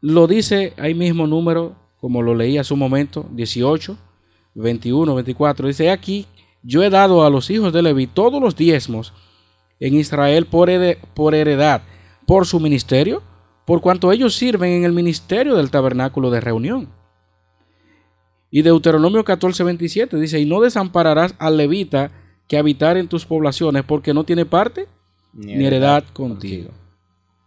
lo 0.00 0.26
dice 0.26 0.74
ahí 0.78 0.94
mismo 0.94 1.28
número, 1.28 1.76
como 2.00 2.22
lo 2.22 2.34
leí 2.34 2.58
hace 2.58 2.74
un 2.74 2.80
momento, 2.80 3.24
18, 3.30 3.96
21, 4.56 5.14
24. 5.14 5.68
Dice 5.68 5.90
aquí, 5.92 6.26
yo 6.64 6.82
he 6.82 6.90
dado 6.90 7.24
a 7.24 7.30
los 7.30 7.50
hijos 7.50 7.72
de 7.72 7.82
Leví 7.82 8.08
todos 8.08 8.42
los 8.42 8.56
diezmos 8.56 9.12
en 9.86 9.94
Israel 9.94 10.46
por, 10.46 10.70
por 11.14 11.34
heredad, 11.34 11.82
por 12.26 12.46
su 12.46 12.60
ministerio 12.60 13.22
por 13.64 13.80
cuanto 13.80 14.12
ellos 14.12 14.36
sirven 14.36 14.72
en 14.72 14.84
el 14.84 14.92
ministerio 14.92 15.56
del 15.56 15.70
tabernáculo 15.70 16.30
de 16.30 16.40
reunión. 16.40 16.88
Y 18.50 18.62
Deuteronomio 18.62 19.24
14, 19.24 19.64
27 19.64 20.16
dice, 20.18 20.38
y 20.38 20.44
no 20.44 20.60
desampararás 20.60 21.34
al 21.38 21.56
levita 21.56 22.12
que 22.46 22.58
habitar 22.58 22.96
en 22.96 23.08
tus 23.08 23.24
poblaciones 23.24 23.82
porque 23.84 24.14
no 24.14 24.24
tiene 24.24 24.44
parte 24.44 24.86
ni, 25.32 25.64
heredad, 25.64 26.04
contigo. 26.12 26.70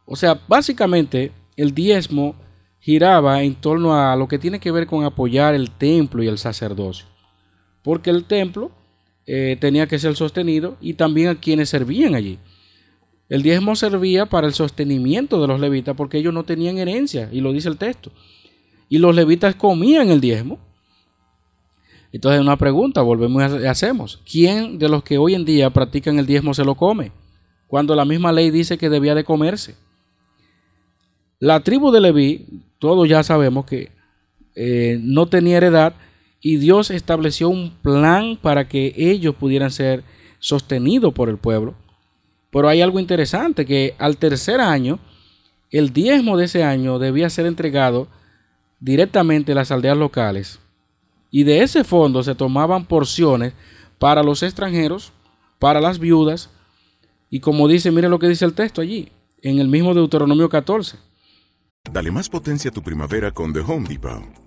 O 0.05 0.15
sea, 0.15 0.41
básicamente 0.47 1.31
el 1.55 1.73
diezmo 1.73 2.35
giraba 2.79 3.43
en 3.43 3.55
torno 3.55 3.95
a 3.95 4.15
lo 4.15 4.27
que 4.27 4.39
tiene 4.39 4.59
que 4.59 4.71
ver 4.71 4.87
con 4.87 5.05
apoyar 5.05 5.53
el 5.53 5.71
templo 5.71 6.23
y 6.23 6.27
el 6.27 6.37
sacerdocio. 6.37 7.05
Porque 7.83 8.09
el 8.09 8.25
templo 8.25 8.71
eh, 9.27 9.57
tenía 9.59 9.87
que 9.87 9.99
ser 9.99 10.15
sostenido 10.15 10.77
y 10.79 10.93
también 10.93 11.27
a 11.27 11.35
quienes 11.35 11.69
servían 11.69 12.15
allí. 12.15 12.39
El 13.27 13.43
diezmo 13.43 13.75
servía 13.75 14.25
para 14.25 14.47
el 14.47 14.53
sostenimiento 14.53 15.41
de 15.41 15.47
los 15.47 15.59
levitas 15.59 15.95
porque 15.97 16.17
ellos 16.17 16.33
no 16.33 16.45
tenían 16.45 16.77
herencia, 16.77 17.29
y 17.31 17.41
lo 17.41 17.51
dice 17.51 17.67
el 17.67 17.77
texto. 17.77 18.11
Y 18.87 18.99
los 18.99 19.13
levitas 19.13 19.55
comían 19.55 20.09
el 20.09 20.21
diezmo. 20.21 20.59
Entonces, 22.13 22.39
una 22.39 22.57
pregunta, 22.57 23.01
volvemos 23.01 23.61
y 23.61 23.65
hacemos. 23.65 24.21
¿Quién 24.29 24.79
de 24.79 24.87
los 24.87 25.03
que 25.03 25.17
hoy 25.17 25.35
en 25.35 25.43
día 25.43 25.69
practican 25.71 26.19
el 26.19 26.25
diezmo 26.25 26.53
se 26.53 26.63
lo 26.63 26.75
come? 26.75 27.11
Cuando 27.67 27.95
la 27.95 28.05
misma 28.05 28.31
ley 28.31 28.49
dice 28.49 28.77
que 28.77 28.89
debía 28.89 29.13
de 29.13 29.25
comerse. 29.25 29.75
La 31.39 31.59
tribu 31.59 31.91
de 31.91 31.99
Leví, 31.99 32.63
todos 32.79 33.09
ya 33.09 33.23
sabemos 33.23 33.65
que 33.65 33.91
eh, 34.55 34.97
no 35.01 35.27
tenía 35.27 35.57
heredad 35.57 35.93
y 36.41 36.57
Dios 36.57 36.91
estableció 36.91 37.49
un 37.49 37.71
plan 37.81 38.37
para 38.41 38.67
que 38.67 38.93
ellos 38.95 39.35
pudieran 39.35 39.71
ser 39.71 40.03
sostenidos 40.39 41.13
por 41.13 41.29
el 41.29 41.37
pueblo 41.37 41.75
pero 42.51 42.69
hay 42.69 42.81
algo 42.81 42.99
interesante, 42.99 43.65
que 43.65 43.95
al 43.99 44.17
tercer 44.17 44.61
año 44.61 44.99
el 45.69 45.91
diezmo 45.91 46.37
de 46.37 46.45
ese 46.45 46.63
año 46.63 46.97
debía 46.97 47.29
ser 47.29 47.45
entregado 47.45 48.07
directamente 48.79 49.51
a 49.51 49.55
las 49.55 49.71
aldeas 49.71 49.97
locales. 49.97 50.59
Y 51.29 51.43
de 51.43 51.61
ese 51.61 51.83
fondo 51.83 52.23
se 52.23 52.35
tomaban 52.35 52.85
porciones 52.85 53.53
para 53.99 54.23
los 54.23 54.43
extranjeros, 54.43 55.11
para 55.59 55.81
las 55.81 55.99
viudas, 55.99 56.49
y 57.29 57.41
como 57.41 57.67
dice, 57.67 57.91
mire 57.91 58.07
lo 58.07 58.19
que 58.19 58.29
dice 58.29 58.45
el 58.45 58.53
texto 58.53 58.81
allí, 58.81 59.11
en 59.41 59.59
el 59.59 59.67
mismo 59.67 59.93
Deuteronomio 59.93 60.47
14. 60.47 60.97
Dale 61.91 62.11
más 62.11 62.29
potencia 62.29 62.71
a 62.71 62.73
tu 62.73 62.81
primavera 62.81 63.31
con 63.31 63.51
The 63.51 63.59
Home 63.59 63.89
Depot. 63.89 64.46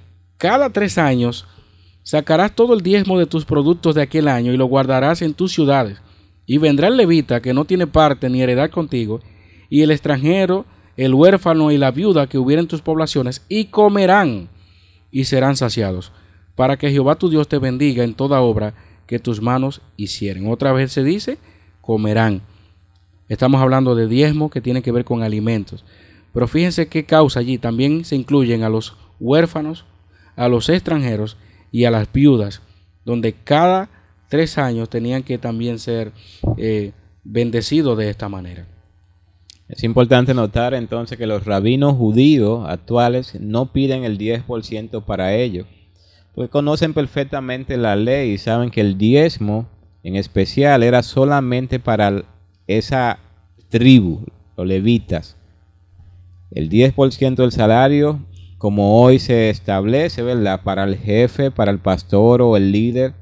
cada 0.41 0.71
tres 0.71 0.97
años 0.97 1.45
sacarás 2.01 2.55
todo 2.55 2.73
el 2.73 2.81
diezmo 2.81 3.19
de 3.19 3.27
tus 3.27 3.45
productos 3.45 3.93
de 3.93 4.01
aquel 4.01 4.27
año 4.27 4.51
y 4.51 4.57
lo 4.57 4.65
guardarás 4.65 5.21
en 5.21 5.35
tus 5.35 5.51
ciudades. 5.51 5.99
Y 6.47 6.57
vendrá 6.57 6.87
el 6.87 6.97
levita 6.97 7.43
que 7.43 7.53
no 7.53 7.65
tiene 7.65 7.85
parte 7.85 8.27
ni 8.27 8.41
heredad 8.41 8.71
contigo, 8.71 9.19
y 9.69 9.83
el 9.83 9.91
extranjero, 9.91 10.65
el 10.97 11.13
huérfano 11.13 11.71
y 11.71 11.77
la 11.77 11.91
viuda 11.91 12.25
que 12.25 12.39
hubiera 12.39 12.59
en 12.59 12.67
tus 12.67 12.81
poblaciones, 12.81 13.45
y 13.49 13.65
comerán 13.65 14.49
y 15.11 15.25
serán 15.25 15.57
saciados, 15.57 16.11
para 16.55 16.75
que 16.75 16.89
Jehová 16.89 17.17
tu 17.17 17.29
Dios 17.29 17.47
te 17.47 17.59
bendiga 17.59 18.03
en 18.03 18.15
toda 18.15 18.41
obra 18.41 18.73
que 19.05 19.19
tus 19.19 19.43
manos 19.43 19.81
hicieren. 19.95 20.49
Otra 20.51 20.73
vez 20.73 20.91
se 20.91 21.03
dice, 21.03 21.37
comerán. 21.81 22.41
Estamos 23.29 23.61
hablando 23.61 23.93
de 23.93 24.07
diezmo 24.07 24.49
que 24.49 24.59
tiene 24.59 24.81
que 24.81 24.91
ver 24.91 25.05
con 25.05 25.21
alimentos. 25.21 25.85
Pero 26.33 26.47
fíjense 26.47 26.87
qué 26.87 27.05
causa 27.05 27.41
allí. 27.41 27.59
También 27.59 28.05
se 28.05 28.15
incluyen 28.15 28.63
a 28.63 28.69
los 28.69 28.97
huérfanos, 29.19 29.85
a 30.35 30.47
los 30.47 30.69
extranjeros 30.69 31.37
y 31.71 31.85
a 31.85 31.91
las 31.91 32.11
viudas, 32.11 32.61
donde 33.05 33.33
cada 33.33 33.89
tres 34.29 34.57
años 34.57 34.89
tenían 34.89 35.23
que 35.23 35.37
también 35.37 35.79
ser 35.79 36.13
eh, 36.57 36.93
bendecidos 37.23 37.97
de 37.97 38.09
esta 38.09 38.29
manera. 38.29 38.65
Es 39.67 39.83
importante 39.83 40.33
notar 40.33 40.73
entonces 40.73 41.17
que 41.17 41.27
los 41.27 41.45
rabinos 41.45 41.95
judíos 41.95 42.65
actuales 42.67 43.39
no 43.39 43.71
piden 43.71 44.03
el 44.03 44.17
10% 44.17 45.05
para 45.05 45.33
ello, 45.33 45.65
porque 46.35 46.49
conocen 46.49 46.93
perfectamente 46.93 47.77
la 47.77 47.95
ley 47.95 48.31
y 48.31 48.37
saben 48.37 48.69
que 48.69 48.81
el 48.81 48.97
diezmo 48.97 49.69
en 50.03 50.15
especial 50.15 50.83
era 50.83 51.03
solamente 51.03 51.79
para 51.79 52.23
esa 52.67 53.19
tribu, 53.69 54.25
los 54.57 54.67
levitas. 54.67 55.37
El 56.51 56.69
10% 56.69 57.35
del 57.35 57.51
salario 57.51 58.19
como 58.61 59.01
hoy 59.01 59.17
se 59.17 59.49
establece, 59.49 60.21
¿verdad? 60.21 60.61
Para 60.63 60.83
el 60.83 60.95
jefe, 60.95 61.49
para 61.49 61.71
el 61.71 61.79
pastor 61.79 62.43
o 62.43 62.55
el 62.55 62.71
líder, 62.71 63.15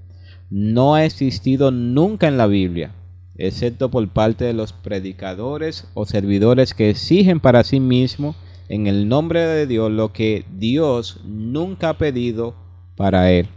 no 0.50 0.96
ha 0.96 1.06
existido 1.06 1.72
nunca 1.72 2.28
en 2.28 2.38
la 2.38 2.46
Biblia, 2.46 2.92
excepto 3.38 3.90
por 3.90 4.06
parte 4.10 4.44
de 4.44 4.52
los 4.52 4.74
predicadores 4.74 5.88
o 5.94 6.06
servidores 6.06 6.74
que 6.74 6.90
exigen 6.90 7.40
para 7.40 7.64
sí 7.64 7.80
mismos 7.80 8.36
en 8.68 8.88
el 8.88 9.08
nombre 9.08 9.40
de 9.40 9.66
Dios 9.66 9.90
lo 9.90 10.12
que 10.12 10.44
Dios 10.58 11.22
nunca 11.24 11.92
ha 11.92 11.98
pedido 11.98 12.54
para 12.98 13.32
él. 13.32 13.48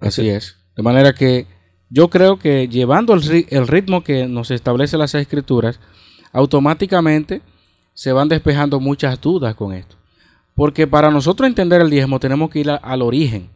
Así 0.00 0.28
es. 0.28 0.58
De 0.76 0.84
manera 0.84 1.12
que 1.12 1.48
yo 1.90 2.08
creo 2.08 2.38
que 2.38 2.68
llevando 2.68 3.14
el, 3.14 3.66
ritmo 3.66 4.04
que 4.04 4.28
nos 4.28 4.52
establece 4.52 4.96
las 4.96 5.16
escrituras, 5.16 5.80
automáticamente 6.32 7.42
se 8.02 8.12
van 8.12 8.28
despejando 8.28 8.80
muchas 8.80 9.20
dudas 9.20 9.54
con 9.54 9.72
esto. 9.72 9.94
Porque 10.56 10.88
para 10.88 11.08
nosotros 11.12 11.46
entender 11.46 11.80
el 11.80 11.88
diezmo 11.88 12.18
tenemos 12.18 12.50
que 12.50 12.58
ir 12.58 12.68
al 12.68 13.00
origen. 13.00 13.48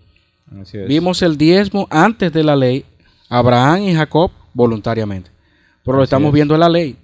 Vimos 0.86 1.20
el 1.22 1.36
diezmo 1.36 1.88
antes 1.90 2.32
de 2.32 2.44
la 2.44 2.54
ley, 2.54 2.84
Abraham 3.28 3.82
y 3.82 3.94
Jacob 3.94 4.30
voluntariamente. 4.54 5.32
Pero 5.84 5.96
lo 5.96 6.04
estamos 6.04 6.32
viendo 6.32 6.54
en 6.54 6.60
la 6.60 6.68
ley. 6.68 6.96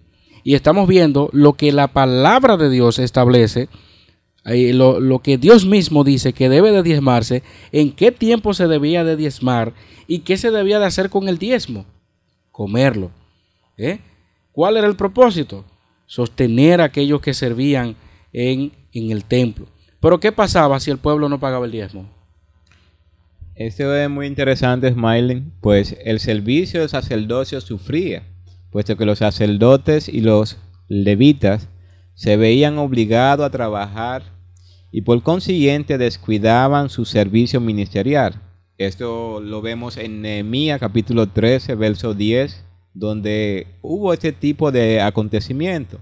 Y 0.44 0.54
estamos 0.54 0.86
viendo 0.86 1.30
lo 1.32 1.54
que 1.54 1.72
la 1.72 1.88
palabra 1.88 2.56
de 2.56 2.70
Dios 2.70 3.00
establece, 3.00 3.68
lo, 4.44 5.00
lo, 5.00 5.18
que 5.18 5.36
Dios 5.36 5.66
mismo 5.66 6.04
dice 6.04 6.32
que 6.32 6.48
debe 6.48 6.70
de 6.70 6.84
diezmarse, 6.84 7.42
en 7.72 7.90
qué 7.90 8.12
tiempo 8.12 8.54
se 8.54 8.68
debía 8.68 9.02
de 9.02 9.16
diezmar 9.16 9.72
y 10.06 10.20
qué 10.20 10.36
se 10.36 10.52
debía 10.52 10.78
de 10.78 10.86
hacer 10.86 11.10
con 11.10 11.28
el 11.28 11.38
diezmo. 11.38 11.86
Comerlo. 12.52 13.10
¿Eh? 13.76 13.98
¿Cuál 14.52 14.76
era 14.76 14.86
el 14.86 14.94
propósito? 14.94 15.64
Sostener 16.12 16.82
a 16.82 16.84
aquellos 16.84 17.22
que 17.22 17.32
servían 17.32 17.96
en, 18.34 18.70
el 18.92 19.24
templo. 19.24 19.66
Pero 19.98 20.20
¿qué 20.20 20.30
pasaba 20.30 20.78
si 20.78 20.90
el 20.90 20.98
pueblo 20.98 21.26
no 21.30 21.40
pagaba 21.40 21.64
el 21.64 21.72
diezmo? 21.72 22.06
Esto 23.54 23.96
es 23.96 24.10
muy 24.10 24.26
interesante, 24.26 24.92
Smiling, 24.92 25.54
pues 25.62 25.96
el 26.04 26.20
servicio 26.20 26.82
de 26.82 26.90
sacerdocio 26.90 27.62
sufría, 27.62 28.24
puesto 28.70 28.98
que 28.98 29.06
los 29.06 29.20
sacerdotes 29.20 30.06
y 30.06 30.20
los 30.20 30.58
levitas 30.86 31.70
se 32.12 32.36
veían 32.36 32.76
obligados 32.76 33.46
a 33.46 33.50
trabajar 33.50 34.22
y 34.90 35.00
por 35.00 35.22
consiguiente 35.22 35.96
descuidaban 35.96 36.90
su 36.90 37.06
servicio 37.06 37.58
ministerial. 37.58 38.34
Esto 38.76 39.40
lo 39.40 39.62
vemos 39.62 39.96
en 39.96 40.20
Nehemías 40.20 40.78
capítulo 40.78 41.30
13, 41.30 41.74
verso 41.74 42.12
10 42.12 42.66
donde 42.94 43.66
hubo 43.80 44.12
este 44.12 44.32
tipo 44.32 44.70
de 44.70 45.00
acontecimiento. 45.00 45.98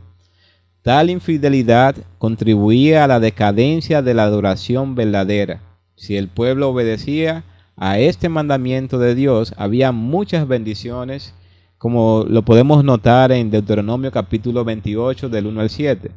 Tal 0.82 1.10
infidelidad 1.10 1.94
contribuía 2.18 3.04
a 3.04 3.06
la 3.06 3.20
decadencia 3.20 4.00
de 4.02 4.14
la 4.14 4.24
adoración 4.24 4.94
verdadera. 4.94 5.60
Si 5.94 6.16
el 6.16 6.28
pueblo 6.28 6.70
obedecía 6.70 7.44
a 7.76 7.98
este 7.98 8.28
mandamiento 8.28 8.98
de 8.98 9.14
Dios, 9.14 9.52
había 9.56 9.92
muchas 9.92 10.48
bendiciones, 10.48 11.34
como 11.76 12.24
lo 12.26 12.44
podemos 12.44 12.82
notar 12.82 13.30
en 13.32 13.50
Deuteronomio 13.50 14.10
capítulo 14.10 14.64
28 14.64 15.28
del 15.28 15.46
1 15.46 15.60
al 15.60 15.70
7. 15.70 16.10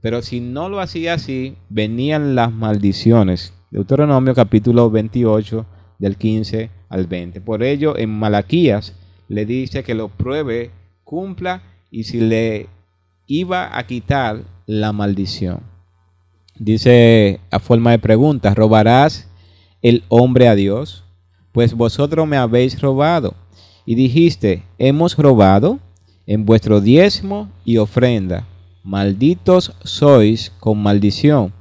Pero 0.00 0.22
si 0.22 0.40
no 0.40 0.68
lo 0.68 0.80
hacía 0.80 1.14
así, 1.14 1.56
venían 1.68 2.34
las 2.34 2.52
maldiciones. 2.52 3.52
Deuteronomio 3.70 4.34
capítulo 4.34 4.90
28 4.90 5.66
del 5.98 6.16
15 6.16 6.70
al 6.88 7.06
20. 7.06 7.40
Por 7.42 7.62
ello, 7.62 7.96
en 7.98 8.10
Malaquías 8.10 8.94
le 9.28 9.46
dice 9.46 9.82
que 9.82 9.94
lo 9.94 10.08
pruebe, 10.08 10.70
cumpla 11.04 11.62
y 11.90 12.04
si 12.04 12.20
le 12.20 12.68
iba 13.26 13.76
a 13.76 13.86
quitar 13.86 14.42
la 14.66 14.92
maldición. 14.92 15.60
Dice 16.58 17.40
a 17.50 17.58
forma 17.58 17.90
de 17.90 17.98
pregunta, 17.98 18.54
¿robarás 18.54 19.28
el 19.82 20.04
hombre 20.08 20.48
a 20.48 20.54
Dios? 20.54 21.04
Pues 21.52 21.74
vosotros 21.74 22.26
me 22.26 22.36
habéis 22.36 22.80
robado. 22.80 23.34
Y 23.84 23.94
dijiste, 23.94 24.62
hemos 24.78 25.16
robado 25.16 25.78
en 26.26 26.44
vuestro 26.44 26.80
diezmo 26.80 27.48
y 27.64 27.76
ofrenda. 27.76 28.46
Malditos 28.82 29.72
sois 29.84 30.52
con 30.60 30.82
maldición, 30.82 31.52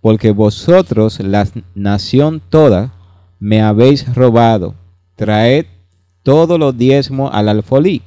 porque 0.00 0.32
vosotros, 0.32 1.20
la 1.20 1.46
nación 1.74 2.42
toda, 2.48 2.92
me 3.38 3.60
habéis 3.60 4.14
robado. 4.14 4.74
Traed 5.16 5.66
todos 6.22 6.58
los 6.58 6.76
diezmos 6.76 7.30
al 7.32 7.48
alfolí, 7.48 8.02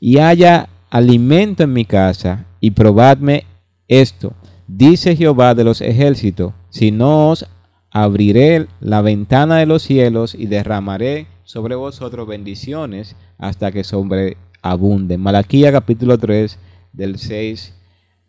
y 0.00 0.18
haya 0.18 0.68
alimento 0.90 1.62
en 1.64 1.72
mi 1.72 1.84
casa, 1.84 2.46
y 2.60 2.72
probadme 2.72 3.44
esto, 3.88 4.32
dice 4.66 5.16
Jehová 5.16 5.54
de 5.54 5.64
los 5.64 5.80
ejércitos, 5.80 6.52
si 6.70 6.90
no 6.90 7.30
os 7.30 7.46
abriré 7.90 8.66
la 8.80 9.00
ventana 9.00 9.56
de 9.56 9.66
los 9.66 9.82
cielos 9.82 10.34
y 10.34 10.46
derramaré 10.46 11.26
sobre 11.44 11.74
vosotros 11.74 12.28
bendiciones 12.28 13.16
hasta 13.38 13.72
que 13.72 13.84
sobreabunde. 13.84 15.16
Malaquía 15.16 15.72
capítulo 15.72 16.18
3 16.18 16.58
del 16.92 17.18
6 17.18 17.74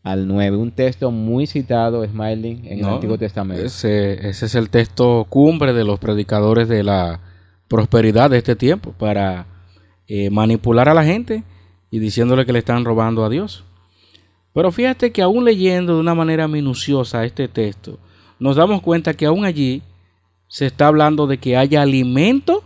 al 0.03 0.27
9, 0.27 0.55
un 0.55 0.71
texto 0.71 1.11
muy 1.11 1.45
citado, 1.45 2.05
Smiling, 2.05 2.65
en 2.65 2.79
el 2.79 2.85
Antiguo 2.85 3.17
Testamento. 3.17 3.65
Ese, 3.65 4.29
ese 4.29 4.45
es 4.45 4.55
el 4.55 4.69
texto 4.69 5.25
cumbre 5.29 5.73
de 5.73 5.83
los 5.83 5.99
predicadores 5.99 6.69
de 6.69 6.83
la 6.83 7.19
prosperidad 7.69 8.29
de 8.29 8.39
este 8.39 8.55
tiempo 8.55 8.91
para 8.91 9.45
eh, 10.07 10.29
manipular 10.29 10.89
a 10.89 10.93
la 10.93 11.05
gente 11.05 11.43
y 11.91 11.99
diciéndole 11.99 12.45
que 12.45 12.51
le 12.51 12.59
están 12.59 12.83
robando 12.83 13.23
a 13.23 13.29
Dios. 13.29 13.63
Pero 14.53 14.71
fíjate 14.71 15.11
que 15.11 15.21
aún 15.21 15.45
leyendo 15.45 15.93
de 15.93 15.99
una 16.01 16.15
manera 16.15 16.47
minuciosa 16.47 17.23
este 17.23 17.47
texto, 17.47 17.99
nos 18.39 18.55
damos 18.55 18.81
cuenta 18.81 19.13
que 19.13 19.25
aún 19.25 19.45
allí 19.45 19.83
se 20.47 20.65
está 20.65 20.87
hablando 20.87 21.27
de 21.27 21.37
que 21.37 21.55
haya 21.55 21.81
alimento 21.81 22.63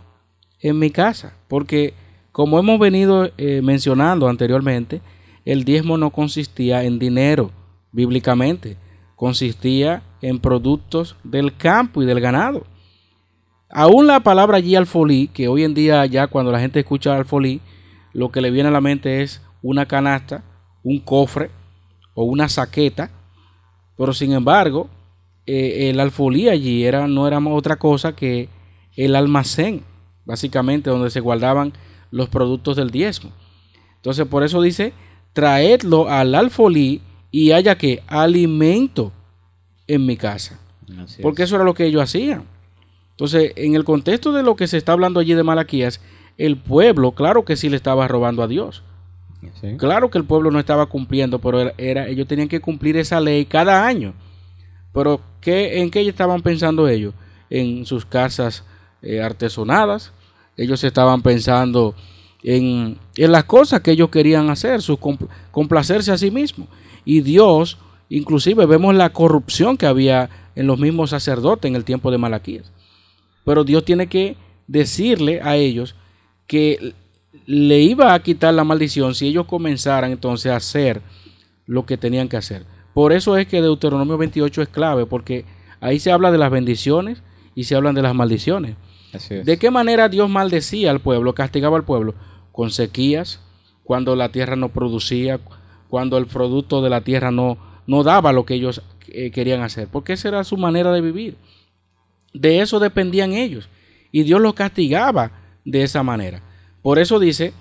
en 0.60 0.78
mi 0.78 0.90
casa. 0.90 1.36
Porque 1.46 1.94
como 2.32 2.58
hemos 2.58 2.80
venido 2.80 3.30
eh, 3.36 3.60
mencionando 3.62 4.28
anteriormente, 4.28 5.02
el 5.44 5.64
diezmo 5.64 5.98
no 5.98 6.10
consistía 6.10 6.82
en 6.84 6.98
dinero 6.98 7.50
bíblicamente, 7.92 8.76
consistía 9.14 10.02
en 10.22 10.40
productos 10.40 11.16
del 11.22 11.54
campo 11.56 12.02
y 12.02 12.06
del 12.06 12.20
ganado. 12.20 12.64
Aún 13.76 14.06
la 14.06 14.20
palabra 14.20 14.58
allí 14.58 14.76
alfolí, 14.76 15.26
que 15.26 15.48
hoy 15.48 15.64
en 15.64 15.74
día 15.74 16.06
ya 16.06 16.28
cuando 16.28 16.52
la 16.52 16.60
gente 16.60 16.78
escucha 16.78 17.16
alfolí, 17.16 17.60
lo 18.12 18.30
que 18.30 18.40
le 18.40 18.52
viene 18.52 18.68
a 18.68 18.72
la 18.72 18.80
mente 18.80 19.22
es 19.22 19.42
una 19.62 19.86
canasta, 19.86 20.44
un 20.84 21.00
cofre 21.00 21.50
o 22.14 22.22
una 22.22 22.48
saqueta, 22.48 23.10
pero 23.96 24.12
sin 24.12 24.32
embargo, 24.32 24.88
eh, 25.44 25.90
el 25.90 25.98
alfolí 25.98 26.48
allí 26.48 26.84
era, 26.84 27.08
no 27.08 27.26
era 27.26 27.40
otra 27.40 27.74
cosa 27.74 28.14
que 28.14 28.48
el 28.94 29.16
almacén, 29.16 29.82
básicamente 30.24 30.88
donde 30.88 31.10
se 31.10 31.18
guardaban 31.18 31.72
los 32.12 32.28
productos 32.28 32.76
del 32.76 32.90
diezmo. 32.90 33.32
Entonces 33.96 34.24
por 34.28 34.44
eso 34.44 34.62
dice, 34.62 34.92
traedlo 35.32 36.08
al 36.08 36.36
alfolí 36.36 37.02
y 37.32 37.50
haya 37.50 37.76
que 37.76 38.04
alimento 38.06 39.10
en 39.88 40.06
mi 40.06 40.16
casa. 40.16 40.60
Porque 41.22 41.42
eso 41.42 41.56
era 41.56 41.64
lo 41.64 41.74
que 41.74 41.86
ellos 41.86 42.04
hacían. 42.04 42.53
Entonces, 43.14 43.52
en 43.56 43.76
el 43.76 43.84
contexto 43.84 44.32
de 44.32 44.42
lo 44.42 44.56
que 44.56 44.66
se 44.66 44.76
está 44.76 44.92
hablando 44.92 45.20
allí 45.20 45.34
de 45.34 45.44
Malaquías, 45.44 46.00
el 46.36 46.56
pueblo, 46.56 47.12
claro 47.12 47.44
que 47.44 47.56
sí 47.56 47.68
le 47.68 47.76
estaba 47.76 48.08
robando 48.08 48.42
a 48.42 48.48
Dios. 48.48 48.82
Claro 49.76 50.10
que 50.10 50.18
el 50.18 50.24
pueblo 50.24 50.50
no 50.50 50.58
estaba 50.58 50.86
cumpliendo, 50.86 51.38
pero 51.38 51.72
era, 51.76 52.08
ellos 52.08 52.26
tenían 52.26 52.48
que 52.48 52.60
cumplir 52.60 52.96
esa 52.96 53.20
ley 53.20 53.44
cada 53.44 53.86
año. 53.86 54.14
Pero 54.92 55.20
¿qué, 55.40 55.80
¿en 55.80 55.90
qué 55.90 56.06
estaban 56.08 56.42
pensando 56.42 56.88
ellos? 56.88 57.14
En 57.50 57.84
sus 57.84 58.04
casas 58.04 58.64
eh, 59.02 59.20
artesonadas. 59.20 60.12
Ellos 60.56 60.82
estaban 60.82 61.22
pensando 61.22 61.94
en, 62.42 62.98
en, 63.16 63.32
las 63.32 63.44
cosas 63.44 63.80
que 63.80 63.90
ellos 63.90 64.08
querían 64.08 64.50
hacer, 64.50 64.82
su 64.82 64.98
complacerse 65.50 66.10
a 66.10 66.18
sí 66.18 66.30
mismos. 66.30 66.68
Y 67.04 67.20
Dios, 67.20 67.78
inclusive 68.08 68.66
vemos 68.66 68.94
la 68.94 69.10
corrupción 69.10 69.76
que 69.76 69.86
había 69.86 70.30
en 70.54 70.66
los 70.66 70.78
mismos 70.78 71.10
sacerdotes 71.10 71.68
en 71.68 71.76
el 71.76 71.84
tiempo 71.84 72.10
de 72.10 72.18
Malaquías. 72.18 72.73
Pero 73.44 73.64
Dios 73.64 73.84
tiene 73.84 74.06
que 74.08 74.36
decirle 74.66 75.40
a 75.42 75.56
ellos 75.56 75.94
que 76.46 76.94
le 77.46 77.80
iba 77.80 78.14
a 78.14 78.22
quitar 78.22 78.54
la 78.54 78.64
maldición 78.64 79.14
si 79.14 79.28
ellos 79.28 79.46
comenzaran 79.46 80.12
entonces 80.12 80.52
a 80.52 80.56
hacer 80.56 81.02
lo 81.66 81.86
que 81.86 81.96
tenían 81.96 82.28
que 82.28 82.36
hacer. 82.36 82.64
Por 82.92 83.12
eso 83.12 83.36
es 83.36 83.46
que 83.46 83.60
Deuteronomio 83.60 84.16
28 84.16 84.62
es 84.62 84.68
clave, 84.68 85.06
porque 85.06 85.44
ahí 85.80 85.98
se 85.98 86.12
habla 86.12 86.30
de 86.30 86.38
las 86.38 86.50
bendiciones 86.50 87.22
y 87.54 87.64
se 87.64 87.74
hablan 87.74 87.94
de 87.94 88.02
las 88.02 88.14
maldiciones. 88.14 88.76
¿De 89.28 89.58
qué 89.58 89.70
manera 89.70 90.08
Dios 90.08 90.28
maldecía 90.28 90.90
al 90.90 91.00
pueblo, 91.00 91.34
castigaba 91.34 91.76
al 91.76 91.84
pueblo? 91.84 92.14
Con 92.52 92.70
sequías, 92.70 93.40
cuando 93.84 94.16
la 94.16 94.30
tierra 94.30 94.56
no 94.56 94.70
producía, 94.70 95.38
cuando 95.88 96.18
el 96.18 96.26
producto 96.26 96.82
de 96.82 96.90
la 96.90 97.02
tierra 97.02 97.30
no, 97.30 97.58
no 97.86 98.02
daba 98.02 98.32
lo 98.32 98.44
que 98.44 98.54
ellos 98.54 98.82
eh, 99.08 99.30
querían 99.30 99.62
hacer, 99.62 99.88
porque 99.88 100.14
esa 100.14 100.28
era 100.28 100.44
su 100.44 100.56
manera 100.56 100.92
de 100.92 101.00
vivir. 101.00 101.36
De 102.34 102.60
eso 102.60 102.78
dependían 102.78 103.32
ellos. 103.32 103.68
Y 104.12 104.24
Dios 104.24 104.40
los 104.40 104.52
castigaba 104.52 105.32
de 105.64 105.82
esa 105.82 106.02
manera. 106.02 106.42
Por 106.82 106.98
eso 106.98 107.18
dice, 107.18 107.54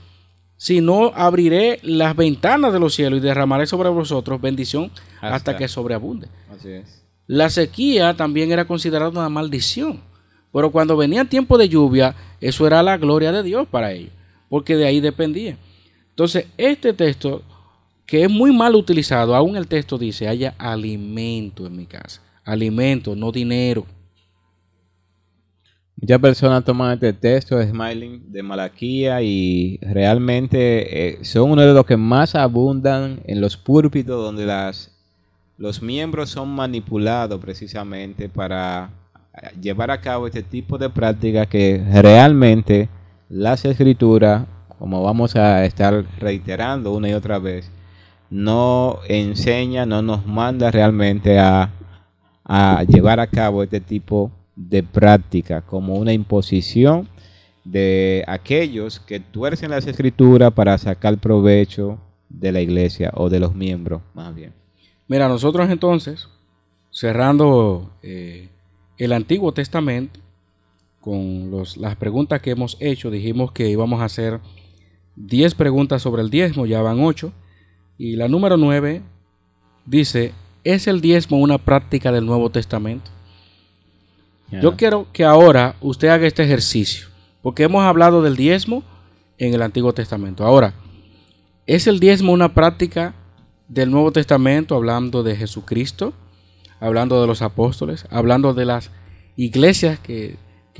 si 0.57 0.81
no 0.81 1.13
abriré 1.15 1.79
las 1.83 2.15
ventanas 2.15 2.73
de 2.73 2.79
los 2.79 2.93
cielos 2.93 3.19
y 3.19 3.21
derramaré 3.21 3.65
sobre 3.67 3.89
vosotros 3.89 4.41
bendición 4.41 4.91
hasta, 5.21 5.55
que 5.55 5.67
sobreabunde. 5.67 6.27
La 7.27 7.49
sequía 7.49 8.15
también 8.15 8.51
era 8.51 8.65
considerada 8.65 9.11
una 9.11 9.29
maldición. 9.29 10.01
Pero 10.51 10.71
cuando 10.71 10.95
venía 10.95 11.25
tiempo 11.25 11.57
de 11.57 11.67
lluvia, 11.67 12.15
eso 12.39 12.67
era 12.67 12.83
la 12.83 12.97
gloria 12.97 13.31
de 13.31 13.41
Dios 13.41 13.67
para 13.67 13.91
ellos, 13.91 14.11
porque 14.49 14.75
de 14.75 14.85
ahí 14.85 14.99
dependía. 14.99 15.57
Entonces, 16.09 16.45
este 16.57 16.93
texto, 16.93 17.41
que 18.05 18.23
es 18.23 18.29
muy 18.29 18.55
mal 18.55 18.75
utilizado, 18.75 19.35
aún 19.35 19.57
el 19.57 19.67
texto 19.67 19.97
dice, 19.97 20.27
haya 20.27 20.53
alimento 20.59 21.65
en 21.65 21.75
mi 21.75 21.87
casa. 21.87 22.21
Alimento, 22.43 23.15
no 23.15 23.31
dinero. 23.31 23.87
Muchas 26.03 26.19
personas 26.19 26.65
toman 26.65 26.95
este 26.95 27.13
texto 27.13 27.55
de 27.55 27.69
Smiling 27.69 28.29
de 28.29 28.43
Malaquía 28.43 29.21
y 29.21 29.77
realmente 29.81 31.21
eh, 31.21 31.23
son 31.23 31.51
uno 31.51 31.61
de 31.61 31.73
los 31.73 31.85
que 31.85 31.95
más 31.95 32.35
abundan 32.35 33.21
en 33.23 33.39
los 33.39 33.55
púlpitos 33.55 34.21
donde 34.21 34.45
las, 34.45 34.91
los 35.57 35.81
miembros 35.81 36.29
son 36.29 36.49
manipulados 36.49 37.39
precisamente 37.39 38.27
para 38.27 38.89
eh, 39.33 39.51
llevar 39.61 39.91
a 39.91 40.01
cabo 40.01 40.27
este 40.27 40.43
tipo 40.43 40.77
de 40.77 40.89
prácticas 40.89 41.47
que 41.47 41.81
realmente 41.93 42.89
las 43.29 43.63
escrituras, 43.63 44.45
como 44.79 45.03
vamos 45.03 45.37
a 45.37 45.63
estar 45.63 46.03
reiterando 46.19 46.91
una 46.91 47.07
y 47.07 47.13
otra 47.13 47.39
vez, 47.39 47.71
no 48.29 48.99
enseña, 49.07 49.85
no 49.85 50.01
nos 50.01 50.25
manda 50.25 50.69
realmente 50.69 51.39
a, 51.39 51.71
a 52.43 52.83
llevar 52.83 53.21
a 53.21 53.27
cabo 53.27 53.63
este 53.63 53.79
tipo 53.79 54.29
de 54.35 54.42
de 54.69 54.83
práctica, 54.83 55.61
como 55.61 55.95
una 55.95 56.13
imposición 56.13 57.07
de 57.63 58.23
aquellos 58.27 58.99
que 58.99 59.19
tuercen 59.19 59.71
las 59.71 59.87
escrituras 59.87 60.51
para 60.53 60.77
sacar 60.77 61.17
provecho 61.17 61.99
de 62.29 62.51
la 62.51 62.61
iglesia 62.61 63.11
o 63.15 63.29
de 63.29 63.39
los 63.39 63.55
miembros, 63.55 64.01
más 64.13 64.33
bien. 64.35 64.53
Mira, 65.07 65.27
nosotros 65.27 65.69
entonces, 65.69 66.27
cerrando 66.91 67.91
eh, 68.01 68.49
el 68.97 69.13
Antiguo 69.13 69.53
Testamento, 69.53 70.19
con 70.99 71.51
los, 71.51 71.77
las 71.77 71.95
preguntas 71.97 72.41
que 72.41 72.51
hemos 72.51 72.77
hecho, 72.79 73.11
dijimos 73.11 73.51
que 73.51 73.69
íbamos 73.69 74.01
a 74.01 74.05
hacer 74.05 74.39
10 75.17 75.55
preguntas 75.55 76.01
sobre 76.01 76.21
el 76.21 76.29
diezmo, 76.29 76.65
ya 76.65 76.81
van 76.81 76.99
8, 76.99 77.31
y 77.97 78.15
la 78.15 78.27
número 78.27 78.57
9 78.57 79.01
dice, 79.85 80.33
¿es 80.63 80.87
el 80.87 81.01
diezmo 81.01 81.37
una 81.37 81.57
práctica 81.57 82.11
del 82.11 82.25
Nuevo 82.25 82.49
Testamento? 82.49 83.11
Yo 84.61 84.75
quiero 84.75 85.07
que 85.11 85.23
ahora 85.23 85.75
usted 85.81 86.09
haga 86.09 86.27
este 86.27 86.43
ejercicio, 86.43 87.07
porque 87.41 87.63
hemos 87.63 87.83
hablado 87.83 88.21
del 88.21 88.35
diezmo 88.35 88.83
en 89.37 89.53
el 89.53 89.61
Antiguo 89.61 89.93
Testamento. 89.93 90.45
Ahora, 90.45 90.73
¿es 91.65 91.87
el 91.87 91.99
diezmo 91.99 92.31
una 92.31 92.53
práctica 92.53 93.15
del 93.67 93.89
Nuevo 93.89 94.11
Testamento 94.11 94.75
hablando 94.75 95.23
de 95.23 95.35
Jesucristo, 95.35 96.13
hablando 96.79 97.19
de 97.21 97.27
los 97.27 97.41
apóstoles, 97.41 98.05
hablando 98.09 98.53
de 98.53 98.65
las 98.65 98.91
iglesias 99.35 99.99
que, 99.99 100.37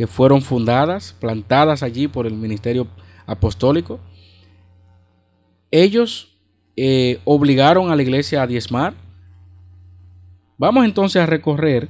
fueron 0.07 0.41
fundadas, 0.41 1.15
plantadas 1.19 1.83
allí 1.83 2.07
por 2.07 2.27
el 2.27 2.33
ministerio 2.33 2.87
apostólico? 3.25 3.99
Ellos 5.71 6.37
eh, 6.75 7.19
obligaron 7.23 7.91
a 7.91 7.95
la 7.95 8.01
iglesia 8.01 8.43
a 8.43 8.47
diezmar. 8.47 8.93
Vamos 10.57 10.85
entonces 10.85 11.21
a 11.21 11.25
recorrer 11.25 11.89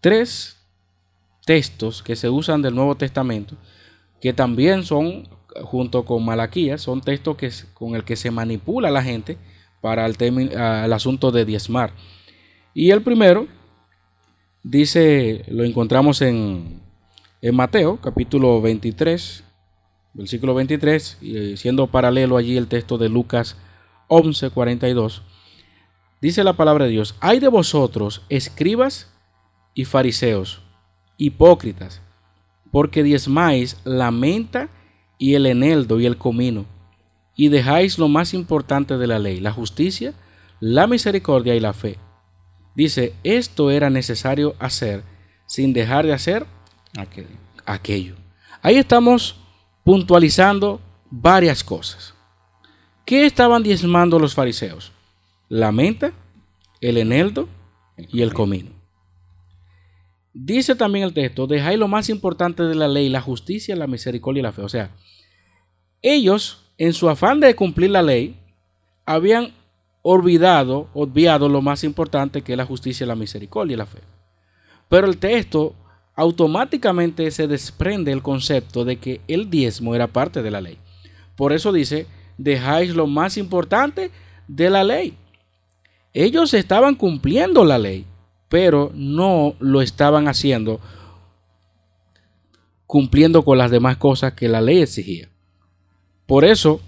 tres 0.00 0.61
textos 1.44 2.02
que 2.02 2.16
se 2.16 2.28
usan 2.28 2.62
del 2.62 2.74
Nuevo 2.74 2.96
Testamento, 2.96 3.56
que 4.20 4.32
también 4.32 4.84
son, 4.84 5.28
junto 5.64 6.04
con 6.04 6.24
Malaquías, 6.24 6.80
son 6.80 7.00
textos 7.00 7.36
que, 7.36 7.50
con 7.74 7.94
el 7.94 8.04
que 8.04 8.16
se 8.16 8.30
manipula 8.30 8.90
la 8.90 9.02
gente 9.02 9.38
para 9.80 10.06
el, 10.06 10.16
el 10.20 10.92
asunto 10.92 11.32
de 11.32 11.44
diezmar. 11.44 11.92
Y 12.74 12.90
el 12.90 13.02
primero 13.02 13.48
dice, 14.62 15.44
lo 15.48 15.64
encontramos 15.64 16.22
en, 16.22 16.80
en 17.42 17.54
Mateo, 17.54 17.98
capítulo 18.00 18.62
23, 18.62 19.44
versículo 20.14 20.54
23, 20.54 21.18
y 21.20 21.56
siendo 21.56 21.88
paralelo 21.88 22.36
allí 22.36 22.56
el 22.56 22.68
texto 22.68 22.98
de 22.98 23.08
Lucas 23.08 23.56
11, 24.08 24.50
42. 24.50 25.22
Dice 26.20 26.44
la 26.44 26.52
palabra 26.52 26.84
de 26.84 26.92
Dios, 26.92 27.16
hay 27.20 27.40
de 27.40 27.48
vosotros, 27.48 28.22
escribas 28.28 29.12
y 29.74 29.84
fariseos, 29.84 30.62
hipócritas, 31.22 32.02
porque 32.72 33.04
diezmáis 33.04 33.76
la 33.84 34.10
menta 34.10 34.68
y 35.18 35.34
el 35.34 35.46
eneldo 35.46 36.00
y 36.00 36.06
el 36.06 36.18
comino, 36.18 36.66
y 37.36 37.48
dejáis 37.48 37.96
lo 37.96 38.08
más 38.08 38.34
importante 38.34 38.98
de 38.98 39.06
la 39.06 39.20
ley, 39.20 39.38
la 39.38 39.52
justicia, 39.52 40.14
la 40.58 40.88
misericordia 40.88 41.54
y 41.54 41.60
la 41.60 41.74
fe. 41.74 41.96
Dice, 42.74 43.14
esto 43.22 43.70
era 43.70 43.88
necesario 43.88 44.56
hacer 44.58 45.04
sin 45.46 45.72
dejar 45.72 46.06
de 46.06 46.12
hacer 46.12 46.44
aquello. 47.66 48.16
Ahí 48.60 48.76
estamos 48.76 49.36
puntualizando 49.84 50.80
varias 51.08 51.62
cosas. 51.62 52.14
¿Qué 53.04 53.26
estaban 53.26 53.62
diezmando 53.62 54.18
los 54.18 54.34
fariseos? 54.34 54.90
La 55.48 55.70
menta, 55.70 56.12
el 56.80 56.96
eneldo 56.96 57.48
y 57.96 58.22
el 58.22 58.32
comino. 58.34 58.71
Dice 60.34 60.74
también 60.74 61.04
el 61.04 61.12
texto, 61.12 61.46
dejáis 61.46 61.78
lo 61.78 61.88
más 61.88 62.08
importante 62.08 62.62
de 62.62 62.74
la 62.74 62.88
ley, 62.88 63.08
la 63.08 63.20
justicia, 63.20 63.76
la 63.76 63.86
misericordia 63.86 64.40
y 64.40 64.42
la 64.42 64.52
fe. 64.52 64.62
O 64.62 64.68
sea, 64.68 64.90
ellos, 66.00 66.72
en 66.78 66.92
su 66.94 67.08
afán 67.08 67.40
de 67.40 67.54
cumplir 67.54 67.90
la 67.90 68.02
ley, 68.02 68.36
habían 69.04 69.52
olvidado, 70.02 70.88
obviado 70.94 71.48
lo 71.48 71.62
más 71.62 71.84
importante 71.84 72.42
que 72.42 72.52
es 72.52 72.58
la 72.58 72.66
justicia, 72.66 73.06
la 73.06 73.14
misericordia 73.14 73.74
y 73.74 73.78
la 73.78 73.86
fe. 73.86 74.00
Pero 74.88 75.06
el 75.06 75.18
texto 75.18 75.74
automáticamente 76.14 77.30
se 77.30 77.46
desprende 77.46 78.12
el 78.12 78.22
concepto 78.22 78.84
de 78.84 78.96
que 78.96 79.20
el 79.28 79.48
diezmo 79.48 79.94
era 79.94 80.08
parte 80.08 80.42
de 80.42 80.50
la 80.50 80.60
ley. 80.60 80.78
Por 81.36 81.52
eso 81.52 81.72
dice, 81.72 82.06
dejáis 82.36 82.94
lo 82.94 83.06
más 83.06 83.36
importante 83.36 84.10
de 84.48 84.70
la 84.70 84.84
ley. 84.84 85.16
Ellos 86.12 86.52
estaban 86.52 86.94
cumpliendo 86.94 87.64
la 87.64 87.78
ley, 87.78 88.04
pero 88.52 88.92
no 88.94 89.54
lo 89.60 89.80
estaban 89.80 90.28
haciendo 90.28 90.78
cumpliendo 92.86 93.46
con 93.46 93.56
las 93.56 93.70
demás 93.70 93.96
cosas 93.96 94.34
que 94.34 94.46
la 94.46 94.60
ley 94.60 94.82
exigía. 94.82 95.30
Por 96.26 96.44
eso, 96.44 96.82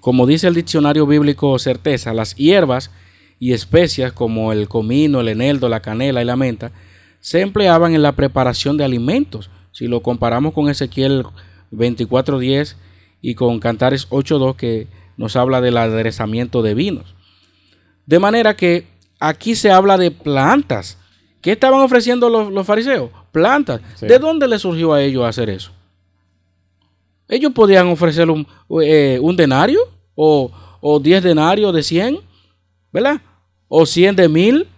como 0.00 0.26
dice 0.26 0.48
el 0.48 0.54
diccionario 0.54 1.06
bíblico 1.06 1.58
certeza, 1.58 2.14
las 2.14 2.34
hierbas 2.34 2.90
y 3.38 3.52
especias 3.52 4.14
como 4.14 4.52
el 4.52 4.68
comino, 4.68 5.20
el 5.20 5.28
eneldo, 5.28 5.68
la 5.68 5.82
canela 5.82 6.22
y 6.22 6.24
la 6.24 6.36
menta 6.36 6.72
se 7.20 7.42
empleaban 7.42 7.94
en 7.94 8.00
la 8.00 8.12
preparación 8.12 8.78
de 8.78 8.84
alimentos. 8.84 9.50
Si 9.72 9.88
lo 9.88 10.00
comparamos 10.00 10.54
con 10.54 10.70
Ezequiel 10.70 11.24
24.10 11.72 12.76
y 13.20 13.34
con 13.34 13.60
Cantares 13.60 14.08
8.2 14.08 14.56
que 14.56 14.86
nos 15.18 15.36
habla 15.36 15.60
del 15.60 15.76
aderezamiento 15.76 16.62
de 16.62 16.72
vinos. 16.72 17.14
De 18.06 18.18
manera 18.18 18.56
que 18.56 18.95
aquí 19.18 19.54
se 19.54 19.70
habla 19.70 19.96
de 19.96 20.10
plantas. 20.10 20.98
¿Qué 21.40 21.52
estaban 21.52 21.80
ofreciendo 21.80 22.28
los, 22.28 22.66
fariseos? 22.66 23.10
Plantas. 23.32 23.80
¿De 24.00 24.18
dónde 24.18 24.48
les 24.48 24.62
surgió 24.62 24.92
a 24.92 25.02
ellos 25.02 25.24
hacer 25.24 25.50
eso? 25.50 25.70
Ellos 27.28 27.52
podían 27.52 27.88
ofrecer 27.88 28.30
un, 28.30 28.46
eh, 28.82 29.20
denario 29.36 29.80
o, 30.14 30.50
o 30.80 31.00
10 31.00 31.22
denarios 31.22 31.74
de 31.74 31.82
100, 31.82 32.20
¿verdad? 32.92 33.20
O 33.68 33.84
100 33.84 34.16
de 34.16 34.28
mil. 34.28 34.68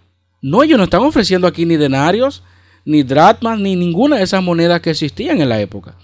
No, 0.41 0.63
ellos 0.63 0.77
no 0.77 0.85
están 0.85 1.01
ofreciendo 1.01 1.47
aquí 1.47 1.65
ni 1.65 1.75
denarios, 1.75 2.43
ni 2.85 3.03
drachmas, 3.03 3.59
ni 3.59 3.75
ninguna 3.75 4.17
de 4.17 4.23
esas 4.23 4.41
monedas 4.41 4.81
que 4.81 4.91
existían 4.91 5.41
en 5.41 5.49
la 5.49 5.59
época. 5.59 5.95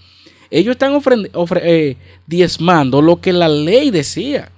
Ellos 0.50 0.72
están 0.72 1.00
eh, 1.62 1.96
diezmando 2.26 3.02
lo 3.02 3.20
que 3.20 3.32
la 3.32 3.48
ley 3.48 3.90
decía. 3.90 4.52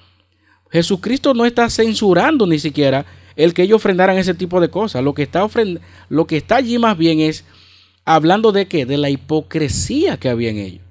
Jesucristo 0.70 1.32
no 1.32 1.46
está 1.46 1.70
censurando 1.70 2.46
ni 2.46 2.58
siquiera 2.58 3.06
el 3.38 3.54
que 3.54 3.62
ellos 3.62 3.76
ofrendaran 3.76 4.18
ese 4.18 4.34
tipo 4.34 4.60
de 4.60 4.68
cosas. 4.68 5.02
Lo 5.02 5.14
que 5.14 5.22
está, 5.22 5.48
lo 6.08 6.26
que 6.26 6.36
está 6.36 6.56
allí 6.56 6.76
más 6.76 6.98
bien 6.98 7.20
es 7.20 7.44
hablando 8.04 8.50
de 8.50 8.66
qué? 8.66 8.84
De 8.84 8.98
la 8.98 9.10
hipocresía 9.10 10.16
que 10.16 10.28
había 10.28 10.50
en 10.50 10.58
ellos. 10.58 10.82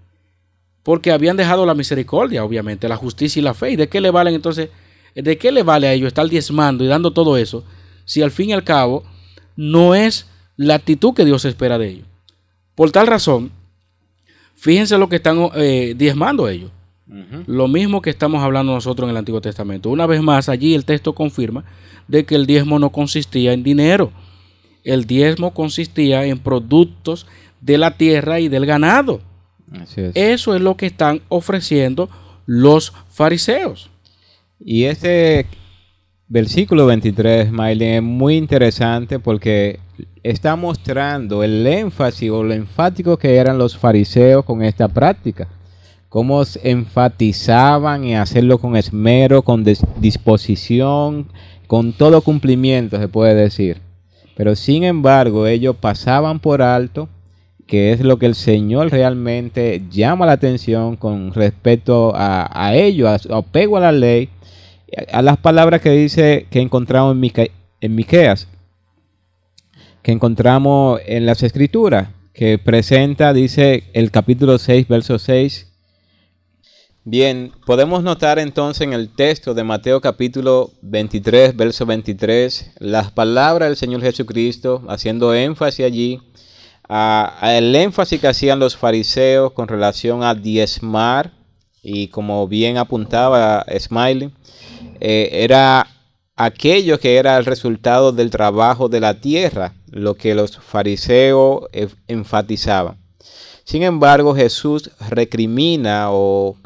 Porque 0.81 1.11
habían 1.11 1.35
dejado 1.35 1.65
la 1.65 1.73
misericordia, 1.73 2.45
obviamente, 2.45 2.87
la 2.87 2.95
justicia 2.95 3.41
y 3.41 3.43
la 3.43 3.53
fe. 3.53 3.71
¿Y 3.71 3.75
de 3.75 3.89
qué 3.89 3.99
le 3.99 4.11
valen 4.11 4.33
entonces? 4.33 4.69
¿De 5.13 5.37
qué 5.37 5.51
le 5.51 5.61
vale 5.61 5.89
a 5.89 5.93
ellos 5.93 6.07
estar 6.07 6.27
diezmando 6.29 6.85
y 6.85 6.87
dando 6.87 7.11
todo 7.11 7.35
eso 7.35 7.65
si 8.05 8.21
al 8.21 8.31
fin 8.31 8.51
y 8.51 8.53
al 8.53 8.63
cabo 8.63 9.03
no 9.57 9.93
es 9.93 10.27
la 10.55 10.75
actitud 10.75 11.13
que 11.13 11.25
Dios 11.25 11.43
espera 11.43 11.77
de 11.77 11.89
ellos? 11.89 12.07
Por 12.75 12.91
tal 12.91 13.07
razón, 13.07 13.51
fíjense 14.55 14.97
lo 14.97 15.09
que 15.09 15.17
están 15.17 15.49
eh, 15.55 15.95
diezmando 15.97 16.47
ellos. 16.47 16.71
Lo 17.45 17.67
mismo 17.67 18.01
que 18.01 18.09
estamos 18.09 18.43
hablando 18.43 18.73
nosotros 18.73 19.05
en 19.07 19.11
el 19.11 19.17
Antiguo 19.17 19.39
Testamento. 19.39 19.89
Una 19.89 20.05
vez 20.05 20.21
más, 20.21 20.49
allí 20.49 20.73
el 20.73 20.85
texto 20.85 21.15
confirma 21.15 21.63
de 22.07 22.25
que 22.25 22.35
el 22.35 22.45
diezmo 22.45 22.79
no 22.79 22.91
consistía 22.91 23.53
en 23.53 23.63
dinero. 23.63 24.11
El 24.83 25.05
diezmo 25.05 25.53
consistía 25.53 26.25
en 26.25 26.39
productos 26.39 27.25
de 27.61 27.77
la 27.77 27.91
tierra 27.91 28.39
y 28.39 28.49
del 28.49 28.65
ganado. 28.65 29.21
Eso 30.13 30.55
es 30.55 30.61
lo 30.61 30.75
que 30.75 30.85
están 30.87 31.21
ofreciendo 31.29 32.09
los 32.45 32.93
fariseos. 33.09 33.89
Y 34.59 34.83
este 34.83 35.45
versículo 36.27 36.85
23, 36.85 37.51
Miley, 37.51 37.95
es 37.95 38.03
muy 38.03 38.35
interesante 38.35 39.19
porque 39.19 39.79
está 40.23 40.55
mostrando 40.55 41.43
el 41.43 41.65
énfasis 41.65 42.29
o 42.31 42.43
lo 42.43 42.53
enfático 42.53 43.17
que 43.17 43.35
eran 43.35 43.57
los 43.57 43.77
fariseos 43.77 44.43
con 44.43 44.61
esta 44.61 44.87
práctica 44.87 45.47
cómo 46.09 46.43
enfatizaban 46.63 48.05
en 48.05 48.17
hacerlo 48.17 48.59
con 48.59 48.75
esmero, 48.75 49.41
con 49.41 49.63
disposición, 49.97 51.27
con 51.67 51.93
todo 51.93 52.21
cumplimiento, 52.21 52.97
se 52.97 53.07
puede 53.07 53.35
decir. 53.35 53.81
Pero 54.35 54.55
sin 54.55 54.83
embargo, 54.83 55.47
ellos 55.47 55.75
pasaban 55.75 56.39
por 56.39 56.61
alto, 56.61 57.09
que 57.65 57.91
es 57.91 57.99
lo 58.01 58.17
que 58.17 58.27
el 58.27 58.35
Señor 58.35 58.91
realmente 58.91 59.83
llama 59.89 60.25
la 60.25 60.33
atención 60.33 60.95
con 60.95 61.33
respecto 61.33 62.13
a, 62.15 62.49
a 62.53 62.75
ello, 62.75 63.09
a 63.09 63.19
su 63.19 63.33
apego 63.33 63.77
a 63.77 63.81
la 63.81 63.91
ley, 63.91 64.29
a, 65.11 65.21
las 65.21 65.37
palabras 65.37 65.81
que 65.81 65.91
dice 65.91 66.47
que 66.49 66.61
encontramos 66.61 67.17
en, 67.17 67.49
en 67.81 67.95
Miqueas, 67.95 68.47
que 70.01 70.13
encontramos 70.13 71.01
en 71.05 71.25
las 71.25 71.43
Escrituras, 71.43 72.09
que 72.33 72.57
presenta, 72.57 73.33
dice 73.33 73.83
el 73.93 74.11
capítulo 74.11 74.57
6, 74.57 74.87
verso 74.87 75.19
6, 75.19 75.67
Bien, 77.09 77.53
podemos 77.65 78.03
notar 78.03 78.37
entonces 78.37 78.81
en 78.81 78.91
el 78.91 79.07
texto 79.07 79.53
de 79.53 79.63
Mateo 79.63 80.01
capítulo 80.01 80.71
23, 80.81 81.55
verso 81.55 81.85
23, 81.85 82.71
las 82.79 83.13
palabras 83.13 83.69
del 83.69 83.77
Señor 83.77 84.01
Jesucristo, 84.01 84.83
haciendo 84.89 85.33
énfasis 85.33 85.85
allí, 85.85 86.19
a, 86.89 87.53
el 87.55 87.73
énfasis 87.73 88.19
que 88.19 88.27
hacían 88.27 88.59
los 88.59 88.75
fariseos 88.75 89.53
con 89.53 89.69
relación 89.69 90.21
a 90.21 90.35
diezmar, 90.35 91.31
y 91.81 92.09
como 92.09 92.45
bien 92.45 92.77
apuntaba 92.77 93.65
Smiley, 93.79 94.33
eh, 94.99 95.29
era 95.31 95.87
aquello 96.35 96.99
que 96.99 97.15
era 97.15 97.37
el 97.37 97.45
resultado 97.45 98.11
del 98.11 98.31
trabajo 98.31 98.89
de 98.89 98.99
la 98.99 99.21
tierra, 99.21 99.75
lo 99.91 100.15
que 100.15 100.35
los 100.35 100.57
fariseos 100.57 101.69
enfatizaban. 102.09 102.97
Sin 103.63 103.83
embargo, 103.83 104.35
Jesús 104.35 104.91
recrimina 105.09 106.07
o 106.11 106.57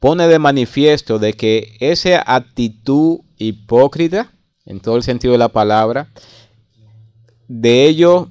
pone 0.00 0.28
de 0.28 0.38
manifiesto 0.38 1.18
de 1.18 1.32
que 1.32 1.76
esa 1.80 2.22
actitud 2.26 3.20
hipócrita, 3.36 4.32
en 4.64 4.80
todo 4.80 4.96
el 4.96 5.02
sentido 5.02 5.32
de 5.32 5.38
la 5.38 5.48
palabra, 5.48 6.10
de 7.48 7.86
ellos 7.86 8.28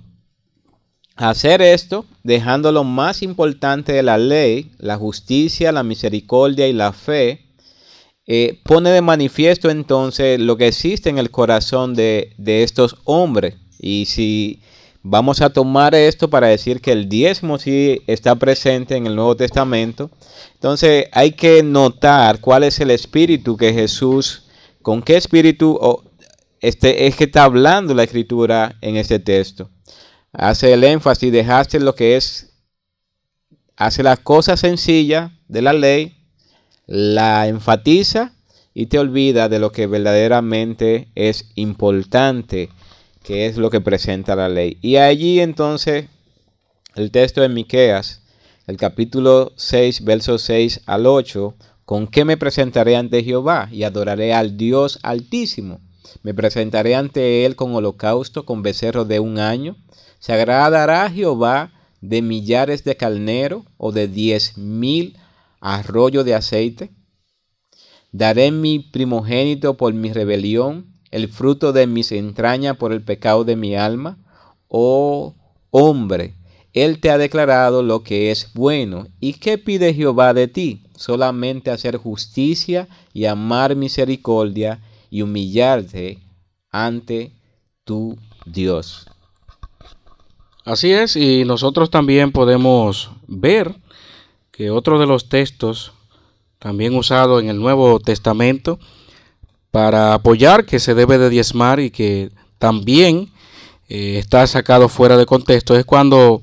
hacer 1.15 1.61
esto, 1.61 2.05
dejando 2.24 2.72
lo 2.72 2.84
más 2.84 3.24
importante 3.24 3.91
de 3.91 4.03
la 4.03 4.18
ley, 4.18 4.72
la 4.78 4.97
justicia, 4.97 5.72
la 5.72 5.84
misericordia 5.84 6.68
y 6.68 6.74
la 6.74 6.93
fe, 6.93 7.41
eh, 8.28 8.59
pone 8.63 8.91
de 8.91 9.01
manifiesto 9.01 9.70
entonces 9.70 10.39
lo 10.39 10.57
que 10.57 10.68
existe 10.68 11.09
en 11.09 11.18
el 11.18 11.32
corazón 11.32 11.95
de, 11.95 12.34
de 12.38 12.63
estos 12.63 12.97
hombres. 13.05 13.55
Y 13.80 14.05
si 14.05 14.61
Vamos 15.10 15.39
a 15.39 15.49
tomar 15.49 15.95
esto 15.95 16.30
para 16.30 16.47
decir 16.47 16.82
que 16.82 16.91
el 16.91 17.08
diezmo 17.08 17.58
sí 17.60 18.01
está 18.08 18.36
presente 18.36 18.97
en 18.97 19.08
el 19.08 19.16
Nuevo 19.16 19.38
Testamento. 19.38 20.12
Entonces 20.55 21.05
hay 21.14 21.32
que 21.32 21.64
notar 21.64 22.41
cuál 22.41 22.66
es 22.66 22.78
el 22.82 22.91
espíritu 22.91 23.55
que 23.55 23.72
Jesús, 23.72 24.49
con 24.82 25.01
qué 25.01 25.16
espíritu 25.16 25.80
este, 26.60 27.08
es 27.08 27.16
que 27.16 27.24
está 27.24 27.45
hablando 27.45 27.93
la 27.93 28.03
escritura 28.03 28.76
en 28.82 28.97
este 28.97 29.18
texto. 29.18 29.70
Hace 30.34 30.74
el 30.74 30.84
énfasis, 30.84 31.32
dejaste 31.32 31.80
lo 31.80 31.95
que 31.95 32.18
es, 32.18 32.58
hace 33.78 34.03
las 34.03 34.20
cosas 34.20 34.60
sencillas 34.60 35.32
de 35.47 35.62
la 35.62 35.72
ley, 35.72 36.18
la 36.86 37.47
enfatiza 37.47 38.34
y 38.74 38.88
te 38.88 38.99
olvida 38.99 39.47
de 39.47 39.60
lo 39.60 39.72
que 39.72 39.88
verdaderamente 39.88 41.08
es 41.16 41.49
importante 41.55 42.72
que 43.28 43.46
es 43.46 43.58
lo 43.58 43.70
que 43.70 43.82
presenta 43.82 44.38
la 44.38 44.48
ley. 44.48 44.78
Y 44.82 44.96
allí 44.96 45.42
entonces 45.42 46.06
el 46.96 47.12
texto 47.12 47.42
de 47.42 47.50
Miqueas, 47.50 48.22
el 48.68 48.78
capítulo 48.78 49.52
6, 49.58 50.06
versos 50.06 50.44
6 50.44 50.84
al 50.86 51.06
8, 51.06 51.54
¿con 51.84 52.08
qué 52.08 52.24
me 52.24 52.38
presentaré 52.38 52.96
ante 52.96 53.26
Jehová? 53.26 53.68
Y 53.70 53.84
adoraré 53.84 54.34
al 54.34 54.56
Dios 54.56 55.00
altísimo. 55.04 55.82
Me 56.24 56.34
presentaré 56.34 56.96
ante 56.96 57.46
él 57.46 57.58
con 57.58 57.76
holocausto, 57.76 58.46
con 58.46 58.62
becerro 58.62 59.04
de 59.04 59.20
un 59.20 59.40
año. 59.40 59.76
¿Se 60.20 60.32
agradará 60.32 61.10
Jehová 61.10 61.74
de 62.00 62.22
millares 62.22 62.86
de 62.86 62.96
carnero 62.96 63.66
o 63.76 63.92
de 63.92 64.08
diez 64.08 64.58
mil 64.58 65.18
arroyos 65.60 66.24
de 66.24 66.34
aceite? 66.34 66.92
Daré 68.14 68.52
mi 68.52 68.80
primogénito 68.80 69.76
por 69.76 69.94
mi 69.94 70.14
rebelión 70.14 70.97
el 71.18 71.28
fruto 71.28 71.74
de 71.74 71.86
mis 71.86 72.11
entrañas 72.13 72.78
por 72.78 72.93
el 72.93 73.01
pecado 73.01 73.43
de 73.43 73.57
mi 73.57 73.76
alma? 73.76 74.18
Oh 74.70 75.36
hombre, 75.72 76.36
Él 76.74 76.99
te 76.99 77.09
ha 77.09 77.18
declarado 77.18 77.84
lo 77.84 78.03
que 78.03 78.32
es 78.32 78.53
bueno. 78.53 79.07
¿Y 79.20 79.34
qué 79.34 79.57
pide 79.57 79.93
Jehová 79.93 80.34
de 80.34 80.47
ti? 80.47 80.84
Solamente 80.95 81.72
hacer 81.72 81.97
justicia 81.97 82.88
y 83.13 83.26
amar 83.26 83.76
misericordia 83.76 84.82
y 85.09 85.22
humillarte 85.22 86.20
ante 86.72 87.34
tu 87.84 88.18
Dios. 88.45 89.07
Así 90.65 90.91
es, 90.91 91.15
y 91.15 91.45
nosotros 91.45 91.89
también 91.89 92.32
podemos 92.32 93.11
ver 93.28 93.76
que 94.51 94.70
otro 94.70 94.99
de 94.99 95.05
los 95.05 95.30
textos, 95.30 95.93
también 96.59 96.95
usado 96.95 97.39
en 97.39 97.47
el 97.47 97.59
Nuevo 97.59 97.99
Testamento, 97.99 98.80
para 99.78 100.16
apoyar 100.16 100.66
que 100.66 100.80
se 100.80 100.96
debe 100.96 101.20
de 101.20 101.30
diezmar 101.30 101.80
y 101.80 101.92
que 101.92 102.32
también 102.58 103.30
eh, 103.90 104.18
está 104.18 104.48
sacado 104.48 104.90
fuera 104.90 105.18
de 105.18 105.28
contexto 105.28 105.76
es 105.76 105.86
cuando 105.86 106.42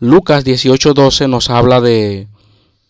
Lucas 0.00 0.46
18:12 0.46 1.28
nos 1.28 1.50
habla 1.50 1.82
de, 1.82 2.26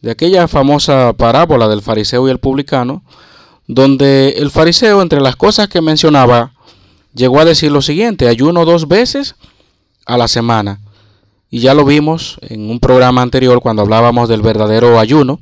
de 0.01 0.11
aquella 0.12 0.47
famosa 0.47 1.12
parábola 1.14 1.66
del 1.66 1.83
fariseo 1.83 2.29
y 2.29 2.31
el 2.31 2.39
publicano, 2.39 3.03
donde 3.66 4.35
el 4.39 4.53
fariseo 4.53 5.03
entre 5.03 5.20
las 5.20 5.35
cosas 5.35 5.66
que 5.66 5.81
mencionaba 5.81 6.53
llegó 7.12 7.41
a 7.41 7.45
decir 7.45 7.72
lo 7.72 7.83
siguiente, 7.83 8.29
ayuno 8.29 8.64
dos 8.64 8.87
veces 8.87 9.35
a 10.07 10.16
la 10.16 10.29
semana. 10.29 10.79
Y 11.51 11.59
ya 11.59 11.75
lo 11.75 11.85
vimos 11.85 12.39
en 12.43 12.70
un 12.70 12.79
programa 12.79 13.22
anterior 13.22 13.61
cuando 13.61 13.83
hablábamos 13.83 14.29
del 14.29 14.41
verdadero 14.41 15.01
ayuno, 15.01 15.41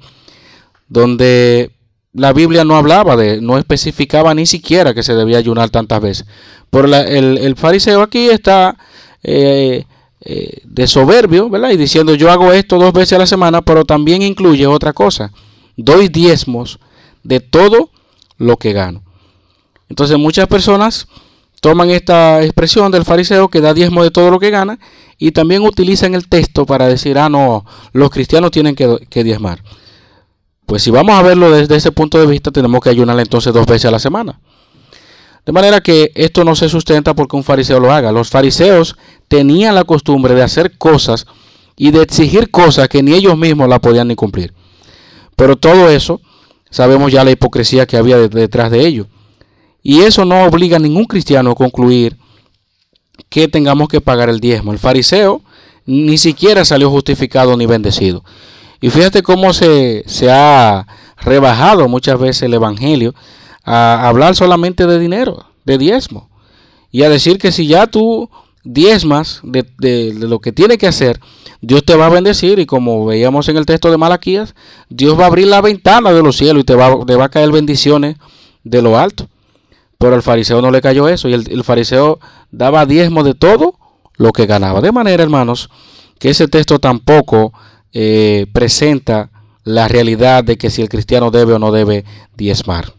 donde 0.88 1.70
la 2.14 2.32
Biblia 2.32 2.64
no 2.64 2.76
hablaba 2.76 3.16
de, 3.16 3.40
no 3.40 3.58
especificaba 3.58 4.34
ni 4.34 4.46
siquiera 4.46 4.94
que 4.94 5.02
se 5.02 5.14
debía 5.14 5.38
ayunar 5.38 5.70
tantas 5.70 6.00
veces. 6.00 6.26
Pero 6.70 6.94
el, 6.94 7.56
fariseo 7.56 8.02
aquí 8.02 8.28
está 8.28 8.76
eh, 9.22 9.84
eh, 10.20 10.60
de 10.64 10.86
soberbio, 10.86 11.48
¿verdad? 11.48 11.70
Y 11.70 11.76
diciendo 11.76 12.14
yo 12.14 12.30
hago 12.30 12.52
esto 12.52 12.78
dos 12.78 12.92
veces 12.92 13.14
a 13.14 13.18
la 13.18 13.26
semana, 13.26 13.62
pero 13.62 13.84
también 13.84 14.22
incluye 14.22 14.66
otra 14.66 14.92
cosa. 14.92 15.32
Doy 15.76 16.08
diezmos 16.08 16.78
de 17.22 17.40
todo 17.40 17.90
lo 18.36 18.56
que 18.56 18.72
gano. 18.72 19.02
Entonces 19.88 20.18
muchas 20.18 20.48
personas 20.48 21.06
toman 21.60 21.90
esta 21.90 22.42
expresión 22.42 22.90
del 22.90 23.04
fariseo 23.04 23.48
que 23.48 23.60
da 23.60 23.72
diezmo 23.72 24.02
de 24.02 24.10
todo 24.10 24.30
lo 24.30 24.38
que 24.38 24.50
gana 24.50 24.78
y 25.18 25.32
también 25.32 25.62
utilizan 25.62 26.14
el 26.14 26.28
texto 26.28 26.66
para 26.66 26.88
decir, 26.88 27.18
ah, 27.18 27.28
no, 27.28 27.64
los 27.92 28.10
cristianos 28.10 28.50
tienen 28.50 28.74
que, 28.74 28.98
que 29.08 29.22
diezmar. 29.22 29.62
Pues 30.66 30.82
si 30.82 30.90
vamos 30.90 31.14
a 31.14 31.22
verlo 31.22 31.50
desde 31.50 31.76
ese 31.76 31.92
punto 31.92 32.18
de 32.18 32.26
vista, 32.26 32.50
tenemos 32.50 32.80
que 32.80 32.90
ayunar 32.90 33.18
entonces 33.18 33.52
dos 33.52 33.66
veces 33.66 33.86
a 33.86 33.90
la 33.90 33.98
semana. 33.98 34.40
De 35.44 35.52
manera 35.52 35.80
que 35.80 36.12
esto 36.14 36.44
no 36.44 36.54
se 36.54 36.68
sustenta 36.68 37.14
porque 37.14 37.36
un 37.36 37.42
fariseo 37.42 37.80
lo 37.80 37.92
haga. 37.92 38.12
Los 38.12 38.30
fariseos 38.30 38.96
tenían 39.28 39.74
la 39.74 39.84
costumbre 39.84 40.34
de 40.34 40.42
hacer 40.42 40.78
cosas 40.78 41.26
y 41.76 41.90
de 41.90 42.02
exigir 42.02 42.50
cosas 42.50 42.88
que 42.88 43.02
ni 43.02 43.12
ellos 43.12 43.36
mismos 43.36 43.68
la 43.68 43.80
podían 43.80 44.08
ni 44.08 44.14
cumplir. 44.14 44.54
Pero 45.34 45.56
todo 45.56 45.90
eso, 45.90 46.20
sabemos 46.70 47.10
ya 47.10 47.24
la 47.24 47.32
hipocresía 47.32 47.86
que 47.86 47.96
había 47.96 48.18
detrás 48.18 48.70
de 48.70 48.86
ello. 48.86 49.08
Y 49.82 50.02
eso 50.02 50.24
no 50.24 50.44
obliga 50.44 50.76
a 50.76 50.80
ningún 50.80 51.06
cristiano 51.06 51.50
a 51.50 51.54
concluir 51.56 52.16
que 53.28 53.48
tengamos 53.48 53.88
que 53.88 54.00
pagar 54.00 54.28
el 54.28 54.38
diezmo. 54.38 54.72
El 54.72 54.78
fariseo 54.78 55.42
ni 55.86 56.18
siquiera 56.18 56.64
salió 56.64 56.88
justificado 56.90 57.56
ni 57.56 57.66
bendecido. 57.66 58.22
Y 58.82 58.90
fíjate 58.90 59.22
cómo 59.22 59.54
se, 59.54 60.04
se 60.06 60.30
ha 60.30 60.86
rebajado 61.16 61.88
muchas 61.88 62.18
veces 62.18 62.42
el 62.42 62.54
Evangelio 62.54 63.14
a 63.64 64.08
hablar 64.08 64.34
solamente 64.34 64.86
de 64.86 64.98
dinero, 64.98 65.46
de 65.64 65.78
diezmo. 65.78 66.28
Y 66.90 67.04
a 67.04 67.08
decir 67.08 67.38
que 67.38 67.52
si 67.52 67.66
ya 67.66 67.86
tú 67.86 68.28
diezmas 68.64 69.40
de, 69.44 69.64
de, 69.78 70.12
lo 70.14 70.40
que 70.40 70.52
tiene 70.52 70.78
que 70.78 70.88
hacer, 70.88 71.20
Dios 71.60 71.84
te 71.84 71.94
va 71.94 72.06
a 72.06 72.10
bendecir. 72.10 72.58
Y 72.58 72.66
como 72.66 73.06
veíamos 73.06 73.48
en 73.48 73.56
el 73.56 73.66
texto 73.66 73.90
de 73.90 73.96
Malaquías, 73.96 74.54
Dios 74.88 75.18
va 75.18 75.24
a 75.24 75.28
abrir 75.28 75.46
la 75.46 75.60
ventana 75.60 76.12
de 76.12 76.22
los 76.22 76.36
cielos 76.36 76.62
y 76.62 76.64
te 76.64 76.74
va, 76.74 77.06
te 77.06 77.14
va 77.14 77.26
a 77.26 77.30
caer 77.30 77.52
bendiciones 77.52 78.16
de 78.64 78.82
lo 78.82 78.98
alto. 78.98 79.28
Pero 79.96 80.16
al 80.16 80.22
fariseo 80.22 80.60
no 80.60 80.72
le 80.72 80.80
cayó 80.80 81.08
eso 81.08 81.28
y 81.28 81.34
el, 81.34 81.62
fariseo 81.62 82.18
daba 82.50 82.84
diezmo 82.84 83.22
de 83.22 83.34
todo 83.34 83.78
lo 84.16 84.32
que 84.32 84.46
ganaba. 84.46 84.80
De 84.80 84.90
manera, 84.90 85.22
hermanos, 85.22 85.70
que 86.18 86.30
ese 86.30 86.48
texto 86.48 86.80
tampoco 86.80 87.52
eh, 87.92 88.46
presenta 88.52 89.30
la 89.64 89.88
realidad 89.88 90.44
de 90.44 90.56
que 90.56 90.70
si 90.70 90.82
el 90.82 90.88
cristiano 90.88 91.30
debe 91.30 91.54
o 91.54 91.58
no 91.58 91.72
debe 91.72 92.04
diezmar. 92.36 92.92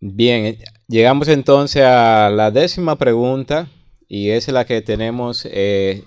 Bien, 0.00 0.58
llegamos 0.88 1.28
entonces 1.28 1.82
a 1.82 2.30
la 2.30 2.50
décima 2.50 2.96
pregunta 2.96 3.68
y 4.08 4.30
es 4.30 4.48
la 4.48 4.64
que 4.64 4.82
tenemos. 4.82 5.46
Eh, 5.50 6.04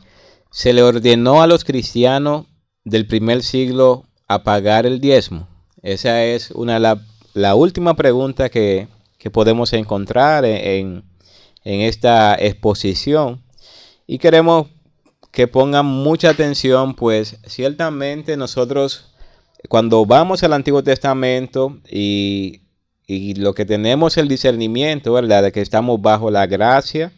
¿Se 0.51 0.73
le 0.73 0.83
ordenó 0.83 1.41
a 1.41 1.47
los 1.47 1.63
cristianos 1.63 2.45
del 2.83 3.07
primer 3.07 3.43
siglo 3.43 4.05
a 4.27 4.43
pagar 4.43 4.85
el 4.85 4.99
diezmo? 4.99 5.47
Esa 5.81 6.23
es 6.23 6.51
una 6.51 6.79
la 7.33 7.55
última 7.55 7.95
pregunta 7.95 8.49
que, 8.49 8.87
podemos 9.31 9.73
encontrar 9.73 10.45
en, 10.45 11.03
esta 11.63 12.35
exposición. 12.35 13.43
Y 14.07 14.19
queremos 14.19 14.67
que 15.37 15.47
pongan 15.47 15.85
mucha 15.85 16.31
atención, 16.31 16.95
pues 16.95 17.37
ciertamente 17.45 18.37
nosotros 18.37 19.13
cuando 19.69 20.03
vamos 20.03 20.41
al 20.41 20.51
Antiguo 20.51 20.81
Testamento 20.81 21.77
y, 21.87 22.61
lo 23.35 23.53
que 23.53 23.63
tenemos 23.63 24.17
el 24.17 24.29
discernimiento, 24.29 25.13
¿verdad? 25.13 25.43
De 25.43 25.51
que 25.51 25.61
estamos 25.61 26.01
bajo 26.01 26.31
la 26.31 26.47
gracia, 26.47 27.13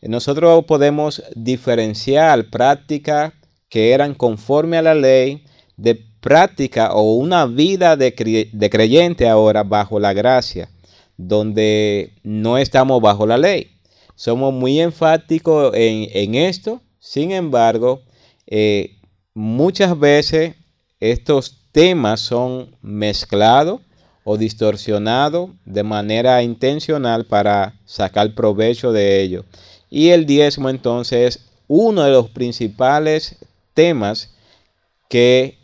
nosotros 0.00 0.64
podemos 0.64 1.22
diferenciar 1.36 2.48
prácticas 2.48 3.34
que 3.68 3.92
eran 3.92 4.14
conforme 4.14 4.78
a 4.78 4.82
la 4.82 4.94
ley 4.94 5.44
de 5.76 5.94
práctica 6.20 6.94
o 6.94 7.16
una 7.16 7.44
vida 7.44 7.98
de, 7.98 8.14
creyente 8.14 9.28
ahora 9.28 9.62
bajo 9.62 10.00
la 10.00 10.14
gracia, 10.14 10.70
donde 11.18 12.14
no 12.22 12.56
estamos 12.56 13.02
bajo 13.02 13.26
la 13.26 13.36
ley. 13.36 13.72
Somos 14.14 14.54
muy 14.54 14.80
enfáticos 14.80 15.74
en, 15.74 16.34
esto, 16.34 16.80
sin 16.98 17.32
embargo, 17.32 18.02
eh, 18.46 18.96
muchas 19.34 19.98
veces 19.98 20.54
estos 21.00 21.58
temas 21.72 22.20
son 22.20 22.74
mezclados 22.82 23.80
o 24.24 24.36
distorsionados 24.36 25.50
de 25.64 25.82
manera 25.82 26.42
intencional 26.42 27.24
para 27.24 27.74
sacar 27.84 28.34
provecho 28.34 28.92
de 28.92 29.22
ello. 29.22 29.44
Y 29.88 30.08
el 30.08 30.26
diezmo 30.26 30.68
entonces 30.68 31.36
es 31.36 31.44
uno 31.66 32.02
de 32.02 32.10
los 32.10 32.28
principales 32.30 33.36
temas 33.74 34.34
que 35.08 35.58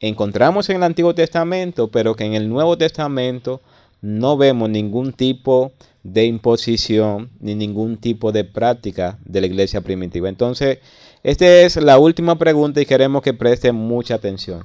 encontramos 0.00 0.68
en 0.68 0.76
el 0.76 0.82
Antiguo 0.82 1.14
Testamento, 1.14 1.88
pero 1.88 2.16
que 2.16 2.24
en 2.24 2.34
el 2.34 2.48
Nuevo 2.48 2.76
Testamento 2.76 3.60
no 4.00 4.36
vemos 4.36 4.68
ningún 4.68 5.12
tipo 5.12 5.70
de 5.70 5.91
imposición 6.04 7.30
ni 7.40 7.54
ningún 7.54 7.96
tipo 7.96 8.32
de 8.32 8.44
práctica 8.44 9.18
de 9.24 9.40
la 9.40 9.46
iglesia 9.46 9.80
primitiva. 9.80 10.28
Entonces, 10.28 10.78
esta 11.22 11.46
es 11.46 11.76
la 11.76 11.98
última 11.98 12.36
pregunta 12.36 12.80
y 12.80 12.86
queremos 12.86 13.22
que 13.22 13.34
presten 13.34 13.74
mucha 13.74 14.14
atención. 14.14 14.64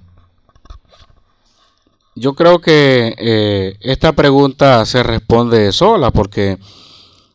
Yo 2.16 2.34
creo 2.34 2.60
que 2.60 3.14
eh, 3.18 3.76
esta 3.82 4.14
pregunta 4.14 4.84
se 4.86 5.04
responde 5.04 5.72
sola 5.72 6.10
porque 6.10 6.58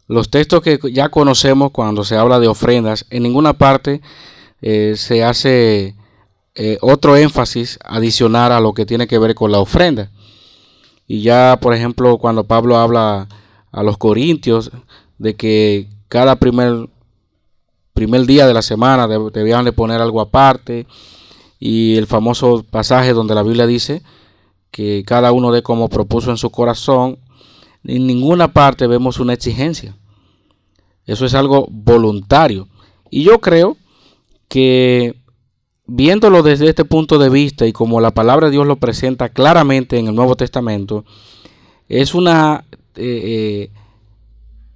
los 0.09 0.29
textos 0.29 0.61
que 0.61 0.81
ya 0.93 1.09
conocemos 1.09 1.71
cuando 1.71 2.03
se 2.03 2.17
habla 2.17 2.41
de 2.41 2.49
ofrendas, 2.49 3.07
en 3.11 3.23
ninguna 3.23 3.53
parte 3.53 4.01
eh, 4.61 4.95
se 4.97 5.23
hace 5.23 5.95
eh, 6.57 6.79
otro 6.81 7.17
énfasis 7.17 7.79
adicional 7.85 8.51
a 8.51 8.61
lo 8.61 8.75
que 8.75 8.85
tiene 8.85 9.07
que 9.07 9.19
ver 9.19 9.37
con 9.37 9.53
la 9.53 9.61
ofrenda. 9.61 10.11
Y 11.07 11.23
ya, 11.23 11.59
por 11.61 11.75
ejemplo, 11.75 12.19
cuando 12.19 12.45
Pablo 12.45 12.77
habla 12.77 13.29
a 13.73 13.83
los 13.83 13.99
corintios 13.99 14.71
de 15.19 15.35
que 15.35 15.89
cada 16.09 16.37
primer, 16.37 16.89
primer 17.95 18.27
día 18.27 18.47
de 18.47 18.55
la 18.55 18.63
semana 18.63 19.09
debían 19.09 19.65
de 19.65 19.73
poner 19.73 20.01
algo 20.01 20.21
aparte, 20.21 20.87
y 21.59 21.97
el 21.97 22.09
famoso 22.09 22.65
pasaje 22.69 23.13
donde 23.13 23.37
la 23.37 23.45
Biblia 23.45 23.67
dice 23.67 24.03
que 24.73 25.05
cada 25.07 25.31
uno 25.31 25.53
de 25.53 25.63
como 25.63 25.89
propuso 25.89 26.31
en 26.31 26.37
su 26.37 26.51
corazón, 26.51 27.19
en 27.85 28.07
ninguna 28.07 28.53
parte 28.53 28.89
vemos 28.89 29.21
una 29.21 29.35
exigencia. 29.35 29.97
Eso 31.07 31.25
es 31.25 31.35
algo 31.35 31.69
voluntario. 31.71 32.67
Y 33.11 33.23
yo 33.23 33.41
creo 33.41 33.77
que 34.49 35.15
viéndolo 35.87 36.43
desde 36.43 36.69
este 36.69 36.85
punto 36.85 37.19
de 37.19 37.29
vista 37.29 37.67
y 37.67 37.73
como 37.73 38.01
la 38.01 38.13
palabra 38.13 38.47
de 38.47 38.53
Dios 38.53 38.67
lo 38.67 38.77
presenta 38.77 39.29
claramente 39.29 39.99
en 39.99 40.09
el 40.09 40.15
Nuevo 40.15 40.35
Testamento, 40.35 41.05
es 41.89 42.15
una, 42.15 42.65
eh, 42.97 43.71
eh, 43.71 43.71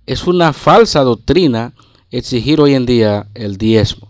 es 0.07 0.27
una 0.27 0.53
falsa 0.53 1.03
doctrina 1.03 1.73
exigir 2.11 2.61
hoy 2.61 2.75
en 2.75 2.87
día 2.87 3.27
el 3.35 3.57
diezmo. 3.57 4.09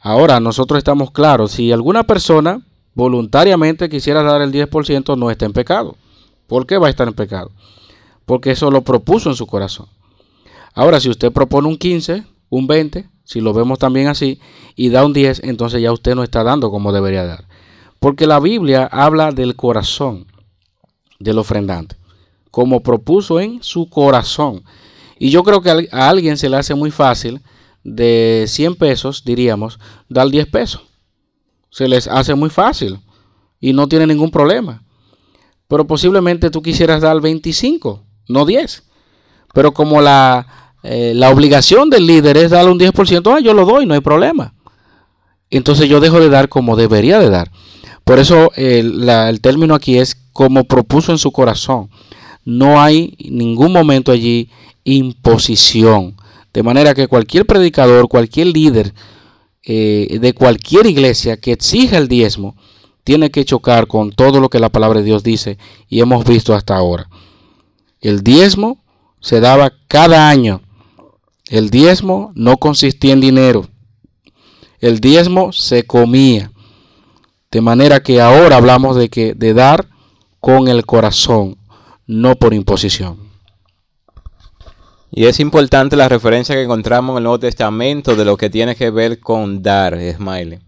Ahora, 0.00 0.40
nosotros 0.40 0.78
estamos 0.78 1.10
claros, 1.10 1.52
si 1.52 1.72
alguna 1.72 2.04
persona 2.04 2.60
voluntariamente 2.94 3.88
quisiera 3.88 4.22
dar 4.22 4.42
el 4.42 4.52
10%, 4.52 5.16
no 5.16 5.30
está 5.30 5.46
en 5.46 5.52
pecado. 5.52 5.96
¿Por 6.46 6.66
qué 6.66 6.78
va 6.78 6.88
a 6.88 6.90
estar 6.90 7.08
en 7.08 7.14
pecado? 7.14 7.50
Porque 8.26 8.50
eso 8.50 8.70
lo 8.70 8.82
propuso 8.82 9.30
en 9.30 9.36
su 9.36 9.46
corazón. 9.46 9.86
Ahora, 10.74 11.00
si 11.00 11.08
usted 11.08 11.32
propone 11.32 11.68
un 11.68 11.76
15, 11.76 12.24
un 12.50 12.66
20, 12.66 13.08
si 13.24 13.40
lo 13.40 13.52
vemos 13.52 13.78
también 13.78 14.08
así, 14.08 14.40
y 14.76 14.90
da 14.90 15.04
un 15.04 15.12
10, 15.12 15.42
entonces 15.44 15.80
ya 15.80 15.92
usted 15.92 16.14
no 16.14 16.22
está 16.22 16.44
dando 16.44 16.70
como 16.70 16.92
debería 16.92 17.24
dar. 17.24 17.46
Porque 17.98 18.26
la 18.26 18.40
Biblia 18.40 18.88
habla 18.90 19.30
del 19.30 19.56
corazón 19.56 20.26
del 21.18 21.38
ofrendante, 21.38 21.96
como 22.54 22.84
propuso 22.84 23.40
en 23.40 23.60
su 23.64 23.88
corazón. 23.88 24.62
Y 25.18 25.30
yo 25.30 25.42
creo 25.42 25.60
que 25.60 25.88
a 25.90 26.08
alguien 26.08 26.38
se 26.38 26.48
le 26.48 26.56
hace 26.56 26.76
muy 26.76 26.92
fácil 26.92 27.40
de 27.82 28.44
100 28.46 28.76
pesos, 28.76 29.24
diríamos, 29.24 29.80
dar 30.08 30.28
10 30.28 30.46
pesos. 30.46 30.82
Se 31.70 31.88
les 31.88 32.06
hace 32.06 32.36
muy 32.36 32.50
fácil 32.50 33.00
y 33.58 33.72
no 33.72 33.88
tiene 33.88 34.06
ningún 34.06 34.30
problema. 34.30 34.84
Pero 35.66 35.84
posiblemente 35.84 36.48
tú 36.48 36.62
quisieras 36.62 37.02
dar 37.02 37.20
25, 37.20 38.04
no 38.28 38.44
10. 38.46 38.84
Pero 39.52 39.74
como 39.74 40.00
la 40.00 40.46
eh, 40.84 41.12
la 41.14 41.30
obligación 41.30 41.88
del 41.88 42.06
líder 42.06 42.36
es 42.36 42.50
darle 42.50 42.70
un 42.70 42.78
10%, 42.78 43.34
ah, 43.34 43.40
yo 43.40 43.54
lo 43.54 43.64
doy, 43.64 43.86
no 43.86 43.94
hay 43.94 44.00
problema. 44.00 44.54
Entonces 45.50 45.88
yo 45.88 45.98
dejo 45.98 46.20
de 46.20 46.28
dar 46.28 46.48
como 46.48 46.76
debería 46.76 47.18
de 47.18 47.30
dar. 47.30 47.50
Por 48.04 48.18
eso 48.18 48.52
el, 48.54 49.40
término 49.40 49.74
aquí 49.74 49.98
es 49.98 50.14
como 50.32 50.64
propuso 50.64 51.10
en 51.10 51.18
su 51.18 51.32
corazón. 51.32 51.88
No 52.44 52.80
hay 52.80 53.16
ningún 53.18 53.72
momento 53.72 54.12
allí 54.12 54.50
imposición. 54.84 56.16
De 56.52 56.62
manera 56.62 56.94
que 56.94 57.08
cualquier 57.08 57.46
predicador, 57.46 58.08
cualquier 58.08 58.48
líder 58.48 58.94
eh, 59.64 60.18
de 60.20 60.34
cualquier 60.34 60.86
iglesia 60.86 61.38
que 61.38 61.52
exija 61.52 61.98
el 61.98 62.06
diezmo, 62.06 62.54
tiene 63.02 63.30
que 63.30 63.44
chocar 63.44 63.86
con 63.86 64.12
todo 64.12 64.40
lo 64.40 64.48
que 64.48 64.60
la 64.60 64.70
palabra 64.70 65.00
de 65.00 65.06
Dios 65.06 65.22
dice 65.22 65.58
y 65.88 66.00
hemos 66.00 66.24
visto 66.24 66.54
hasta 66.54 66.76
ahora. 66.76 67.08
El 68.00 68.22
diezmo 68.22 68.78
se 69.20 69.40
daba 69.40 69.72
cada 69.88 70.28
año. 70.28 70.62
El 71.48 71.70
diezmo 71.70 72.32
no 72.34 72.56
consistía 72.58 73.12
en 73.12 73.20
dinero. 73.20 73.68
El 74.80 75.00
diezmo 75.00 75.52
se 75.52 75.84
comía. 75.84 76.52
De 77.50 77.60
manera 77.60 78.02
que 78.02 78.20
ahora 78.20 78.56
hablamos 78.56 78.96
de 78.96 79.08
que 79.08 79.34
de 79.34 79.54
dar 79.54 79.88
con 80.40 80.68
el 80.68 80.84
corazón, 80.84 81.56
no 82.06 82.36
por 82.36 82.54
imposición. 82.54 83.18
Y 85.10 85.26
es 85.26 85.38
importante 85.38 85.96
la 85.96 86.08
referencia 86.08 86.54
que 86.54 86.62
encontramos 86.62 87.14
en 87.14 87.18
el 87.18 87.22
Nuevo 87.24 87.38
Testamento 87.38 88.16
de 88.16 88.24
lo 88.24 88.36
que 88.36 88.50
tiene 88.50 88.74
que 88.74 88.90
ver 88.90 89.20
con 89.20 89.62
dar, 89.62 89.96
Smiley. 89.96 90.58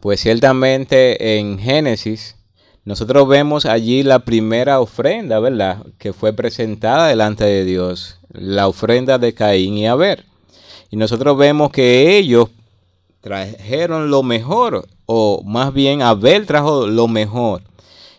Pues 0.00 0.20
ciertamente 0.20 1.38
en 1.38 1.58
Génesis 1.58 2.36
nosotros 2.84 3.28
vemos 3.28 3.66
allí 3.66 4.02
la 4.02 4.20
primera 4.20 4.80
ofrenda, 4.80 5.38
¿verdad? 5.38 5.84
Que 5.98 6.14
fue 6.14 6.32
presentada 6.32 7.08
delante 7.08 7.44
de 7.44 7.64
Dios, 7.64 8.18
la 8.32 8.68
ofrenda 8.68 9.18
de 9.18 9.34
Caín 9.34 9.76
y 9.76 9.86
Abel. 9.86 10.24
Y 10.90 10.96
nosotros 10.96 11.36
vemos 11.36 11.70
que 11.70 12.16
ellos 12.16 12.48
trajeron 13.20 14.10
lo 14.10 14.22
mejor, 14.22 14.88
o 15.04 15.42
más 15.44 15.74
bien 15.74 16.00
Abel 16.00 16.46
trajo 16.46 16.86
lo 16.86 17.06
mejor. 17.06 17.62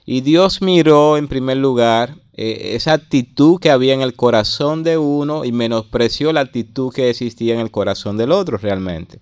Y 0.05 0.22
Dios 0.22 0.61
miró 0.61 1.17
en 1.17 1.28
primer 1.28 1.57
lugar 1.57 2.15
eh, 2.43 2.75
esa 2.75 2.93
actitud 2.93 3.59
que 3.59 3.69
había 3.69 3.93
en 3.93 4.01
el 4.01 4.15
corazón 4.15 4.81
de 4.81 4.97
uno 4.97 5.45
y 5.45 5.51
menospreció 5.51 6.33
la 6.33 6.41
actitud 6.41 6.91
que 6.91 7.11
existía 7.11 7.53
en 7.53 7.59
el 7.59 7.69
corazón 7.69 8.17
del 8.17 8.31
otro 8.31 8.57
realmente. 8.57 9.19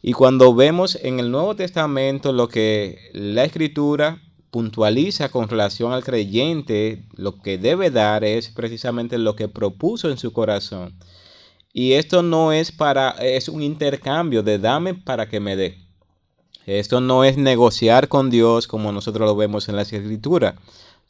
Y 0.00 0.14
cuando 0.14 0.54
vemos 0.54 0.98
en 1.02 1.20
el 1.20 1.30
Nuevo 1.30 1.54
Testamento 1.54 2.32
lo 2.32 2.48
que 2.48 2.98
la 3.12 3.44
Escritura 3.44 4.22
puntualiza 4.50 5.28
con 5.28 5.50
relación 5.50 5.92
al 5.92 6.02
creyente, 6.02 7.04
lo 7.12 7.42
que 7.42 7.58
debe 7.58 7.90
dar 7.90 8.24
es 8.24 8.48
precisamente 8.48 9.18
lo 9.18 9.36
que 9.36 9.48
propuso 9.48 10.08
en 10.10 10.16
su 10.16 10.32
corazón. 10.32 10.94
Y 11.74 11.92
esto 11.92 12.22
no 12.22 12.52
es 12.52 12.72
para, 12.72 13.10
es 13.20 13.50
un 13.50 13.62
intercambio 13.62 14.42
de 14.42 14.58
dame 14.58 14.94
para 14.94 15.28
que 15.28 15.40
me 15.40 15.56
dé. 15.56 15.76
Esto 16.64 17.02
no 17.02 17.22
es 17.22 17.36
negociar 17.36 18.08
con 18.08 18.30
Dios 18.30 18.66
como 18.66 18.92
nosotros 18.92 19.26
lo 19.26 19.36
vemos 19.36 19.68
en 19.68 19.76
la 19.76 19.82
escritura. 19.82 20.56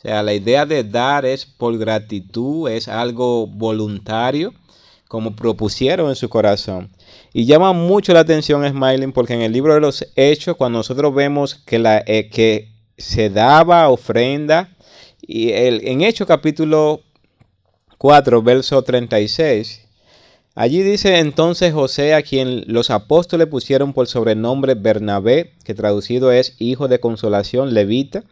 O 0.01 0.03
sea, 0.03 0.23
la 0.23 0.33
idea 0.33 0.65
de 0.65 0.83
dar 0.83 1.27
es 1.27 1.45
por 1.45 1.77
gratitud, 1.77 2.71
es 2.71 2.89
algo 2.89 3.47
voluntario, 3.47 4.55
como 5.09 5.37
propusieron 5.37 6.09
en 6.09 6.17
su 6.17 6.31
corazón. 6.31 6.89
Y 7.35 7.45
llama 7.45 7.75
mucho 7.75 8.15
la 8.15 8.21
atención 8.21 8.67
Smiling 8.67 9.13
porque 9.13 9.35
en 9.35 9.43
el 9.43 9.53
libro 9.53 9.75
de 9.75 9.81
los 9.81 10.07
Hechos, 10.17 10.57
cuando 10.57 10.79
nosotros 10.79 11.15
vemos 11.15 11.57
que, 11.67 11.79
la, 11.79 12.03
eh, 12.07 12.31
que 12.31 12.71
se 12.97 13.29
daba 13.29 13.91
ofrenda, 13.91 14.75
y 15.21 15.51
en 15.53 16.01
Hechos 16.01 16.27
capítulo 16.27 17.03
4, 17.99 18.41
verso 18.41 18.83
36, 18.83 19.87
allí 20.55 20.81
dice 20.81 21.19
entonces 21.19 21.75
José 21.75 22.15
a 22.15 22.23
quien 22.23 22.65
los 22.69 22.89
apóstoles 22.89 23.49
pusieron 23.49 23.93
por 23.93 24.07
sobrenombre 24.07 24.77
Bernabé, 24.77 25.53
que 25.63 25.75
traducido 25.75 26.33
es 26.33 26.55
hijo 26.59 26.89
de 26.89 27.01
consolación, 27.01 27.75
levita, 27.75 28.25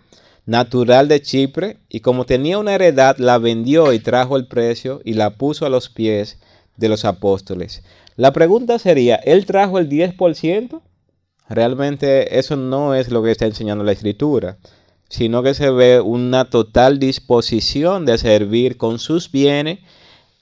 natural 0.49 1.09
de 1.09 1.20
Chipre, 1.20 1.76
y 1.90 2.01
como 2.01 2.24
tenía 2.24 2.59
una 2.59 2.74
heredad, 2.74 3.18
la 3.18 3.36
vendió 3.36 3.92
y 3.92 3.99
trajo 3.99 4.38
el 4.38 4.46
precio 4.46 5.03
y 5.05 5.12
la 5.12 5.36
puso 5.36 5.66
a 5.66 5.68
los 5.68 5.90
pies 5.90 6.38
de 6.78 6.88
los 6.88 7.05
apóstoles. 7.05 7.82
La 8.16 8.32
pregunta 8.32 8.78
sería, 8.78 9.16
¿él 9.16 9.44
trajo 9.44 9.78
el 9.78 9.90
10%? 9.90 10.80
Realmente 11.51 12.38
eso 12.38 12.57
no 12.57 12.94
es 12.94 13.11
lo 13.11 13.22
que 13.22 13.30
está 13.30 13.44
enseñando 13.44 13.84
la 13.84 13.92
escritura, 13.92 14.57
sino 15.11 15.42
que 15.42 15.53
se 15.53 15.68
ve 15.68 16.01
una 16.01 16.46
total 16.46 16.99
disposición 16.99 18.07
de 18.07 18.16
servir 18.16 18.78
con 18.78 18.99
sus 18.99 19.30
bienes 19.30 19.80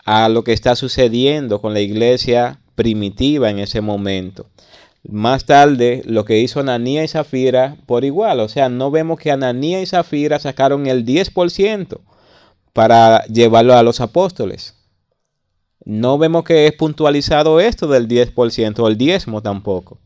a 0.04 0.28
lo 0.28 0.44
que 0.44 0.52
está 0.52 0.76
sucediendo 0.76 1.61
con 1.61 1.74
la 1.74 1.80
iglesia 1.80 2.61
primitiva 2.76 3.50
en 3.50 3.59
ese 3.59 3.80
momento. 3.80 4.46
Más 5.09 5.44
tarde, 5.44 6.02
lo 6.04 6.24
que 6.24 6.40
hizo 6.40 6.59
Ananía 6.59 7.04
y 7.04 7.09
Zafira 7.09 7.76
por 7.86 8.04
igual, 8.04 8.40
o 8.40 8.48
sea, 8.48 8.68
no 8.68 8.90
vemos 8.90 9.20
que 9.20 9.30
Ananía 9.30 9.80
y 9.80 9.86
Zafira 9.86 10.38
sacaron 10.40 10.86
el 10.86 11.04
10% 11.04 12.00
para 12.72 13.24
llevarlo 13.26 13.74
a 13.74 13.82
los 13.82 14.00
apóstoles. 14.00 14.74
No 15.84 16.18
vemos 16.18 16.42
que 16.42 16.66
es 16.66 16.72
puntualizado 16.72 17.61
esto 17.61 17.86
del 17.86 18.09
10% 18.09 18.80
o 18.80 18.88
el 18.88 18.98
diezmo 18.98 19.42
tampoco, 19.42 19.98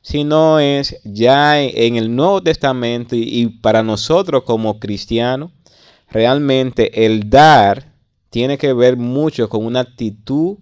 sino 0.00 0.58
es 0.58 1.00
ya 1.04 1.62
en 1.62 1.94
el 1.94 2.14
Nuevo 2.14 2.42
Testamento 2.42 3.14
y 3.14 3.46
para 3.62 3.84
nosotros 3.84 4.42
como 4.42 4.80
cristianos, 4.80 5.52
realmente 6.10 7.06
el 7.06 7.30
dar 7.30 7.92
tiene 8.30 8.58
que 8.58 8.72
ver 8.72 8.96
mucho 8.96 9.48
con 9.48 9.64
una 9.64 9.80
actitud 9.80 10.56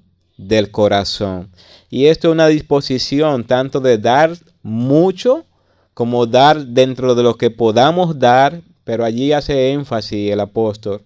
del 0.49 0.70
corazón. 0.70 1.51
Y 1.88 2.07
esto 2.07 2.28
es 2.28 2.32
una 2.32 2.47
disposición 2.49 3.45
tanto 3.45 3.80
de 3.80 3.99
dar 3.99 4.36
mucho 4.62 5.45
como 5.95 6.26
dar 6.26 6.66
dentro 6.66 7.14
de 7.14 7.22
lo 7.22 7.36
que 7.36 7.51
podamos 7.51 8.18
dar, 8.18 8.62
pero 8.84 9.05
allí 9.05 9.32
hace 9.32 9.72
énfasis 9.72 10.32
el 10.32 10.41
apóstol 10.41 11.03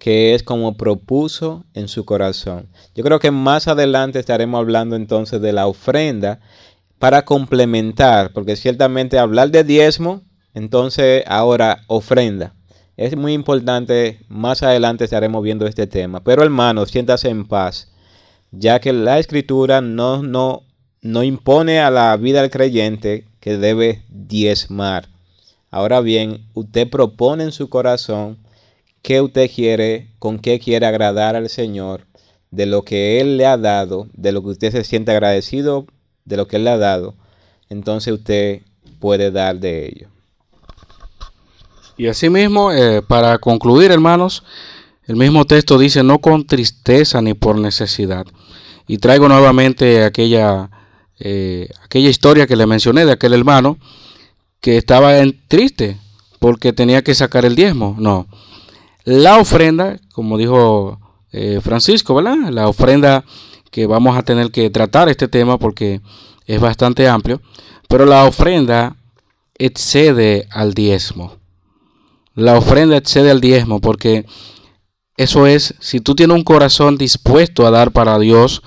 que 0.00 0.34
es 0.34 0.42
como 0.42 0.76
propuso 0.78 1.64
en 1.74 1.86
su 1.86 2.04
corazón. 2.06 2.68
Yo 2.94 3.04
creo 3.04 3.20
que 3.20 3.30
más 3.30 3.68
adelante 3.68 4.18
estaremos 4.18 4.58
hablando 4.58 4.96
entonces 4.96 5.42
de 5.42 5.52
la 5.52 5.66
ofrenda 5.66 6.40
para 6.98 7.24
complementar, 7.24 8.32
porque 8.32 8.56
ciertamente 8.56 9.18
hablar 9.18 9.50
de 9.50 9.62
diezmo, 9.62 10.22
entonces 10.54 11.22
ahora 11.26 11.82
ofrenda. 11.86 12.54
Es 12.96 13.14
muy 13.14 13.34
importante, 13.34 14.20
más 14.28 14.62
adelante 14.62 15.04
estaremos 15.04 15.42
viendo 15.42 15.66
este 15.66 15.86
tema. 15.86 16.20
Pero 16.24 16.42
hermanos, 16.42 16.90
siéntase 16.90 17.28
en 17.28 17.46
paz, 17.46 17.92
ya 18.52 18.80
que 18.80 18.92
la 18.92 19.18
escritura 19.18 19.80
no, 19.80 20.22
no, 20.22 20.62
no 21.02 21.22
impone 21.22 21.80
a 21.80 21.90
la 21.90 22.16
vida 22.16 22.42
del 22.42 22.50
creyente 22.50 23.24
que 23.40 23.56
debe 23.56 24.02
diezmar. 24.08 25.08
Ahora 25.70 26.00
bien, 26.00 26.46
usted 26.54 26.88
propone 26.88 27.44
en 27.44 27.52
su 27.52 27.68
corazón 27.68 28.38
qué 29.02 29.20
usted 29.20 29.50
quiere, 29.54 30.08
con 30.18 30.38
qué 30.38 30.58
quiere 30.58 30.86
agradar 30.86 31.36
al 31.36 31.48
Señor, 31.48 32.06
de 32.50 32.66
lo 32.66 32.82
que 32.82 33.20
Él 33.20 33.36
le 33.36 33.46
ha 33.46 33.56
dado, 33.56 34.08
de 34.12 34.32
lo 34.32 34.42
que 34.42 34.48
usted 34.48 34.72
se 34.72 34.84
siente 34.84 35.12
agradecido 35.12 35.86
de 36.24 36.36
lo 36.36 36.46
que 36.46 36.56
Él 36.56 36.64
le 36.64 36.70
ha 36.70 36.78
dado, 36.78 37.14
entonces 37.68 38.12
usted 38.12 38.62
puede 38.98 39.30
dar 39.30 39.58
de 39.58 39.86
ello. 39.86 40.08
Y 41.96 42.06
asimismo, 42.06 42.72
eh, 42.72 43.02
para 43.02 43.38
concluir, 43.38 43.90
hermanos, 43.90 44.42
el 45.10 45.16
mismo 45.16 45.44
texto 45.44 45.76
dice, 45.76 46.04
no 46.04 46.20
con 46.20 46.46
tristeza 46.46 47.20
ni 47.20 47.34
por 47.34 47.58
necesidad. 47.58 48.28
Y 48.86 48.98
traigo 48.98 49.28
nuevamente 49.28 50.04
aquella, 50.04 50.70
eh, 51.18 51.68
aquella 51.82 52.08
historia 52.08 52.46
que 52.46 52.54
le 52.54 52.64
mencioné 52.64 53.04
de 53.04 53.10
aquel 53.10 53.34
hermano 53.34 53.76
que 54.60 54.76
estaba 54.76 55.18
en, 55.18 55.36
triste 55.48 55.98
porque 56.38 56.72
tenía 56.72 57.02
que 57.02 57.16
sacar 57.16 57.44
el 57.44 57.56
diezmo. 57.56 57.96
No, 57.98 58.28
la 59.02 59.38
ofrenda, 59.38 59.98
como 60.12 60.38
dijo 60.38 61.00
eh, 61.32 61.58
Francisco, 61.60 62.14
¿verdad? 62.14 62.48
La 62.52 62.68
ofrenda 62.68 63.24
que 63.72 63.86
vamos 63.86 64.16
a 64.16 64.22
tener 64.22 64.52
que 64.52 64.70
tratar 64.70 65.08
este 65.08 65.26
tema 65.26 65.58
porque 65.58 66.00
es 66.46 66.60
bastante 66.60 67.08
amplio, 67.08 67.42
pero 67.88 68.06
la 68.06 68.26
ofrenda 68.26 68.94
excede 69.58 70.46
al 70.50 70.72
diezmo. 70.72 71.34
La 72.36 72.56
ofrenda 72.56 72.96
excede 72.96 73.32
al 73.32 73.40
diezmo 73.40 73.80
porque 73.80 74.24
eso 75.20 75.46
es, 75.46 75.74
si 75.80 76.00
tú 76.00 76.14
tienes 76.14 76.34
un 76.34 76.44
corazón 76.44 76.96
dispuesto 76.96 77.66
a 77.66 77.70
dar 77.70 77.92
para 77.92 78.18
Dios, 78.18 78.62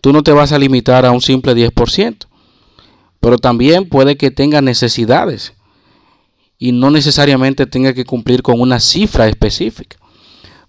tú 0.00 0.12
no 0.12 0.22
te 0.22 0.30
vas 0.30 0.52
a 0.52 0.58
limitar 0.60 1.04
a 1.04 1.10
un 1.10 1.20
simple 1.20 1.52
10%, 1.52 2.28
pero 3.18 3.38
también 3.38 3.88
puede 3.88 4.16
que 4.16 4.30
tenga 4.30 4.60
necesidades 4.62 5.54
y 6.58 6.70
no 6.70 6.92
necesariamente 6.92 7.66
tenga 7.66 7.92
que 7.92 8.04
cumplir 8.04 8.42
con 8.42 8.60
una 8.60 8.78
cifra 8.78 9.26
específica. 9.26 9.96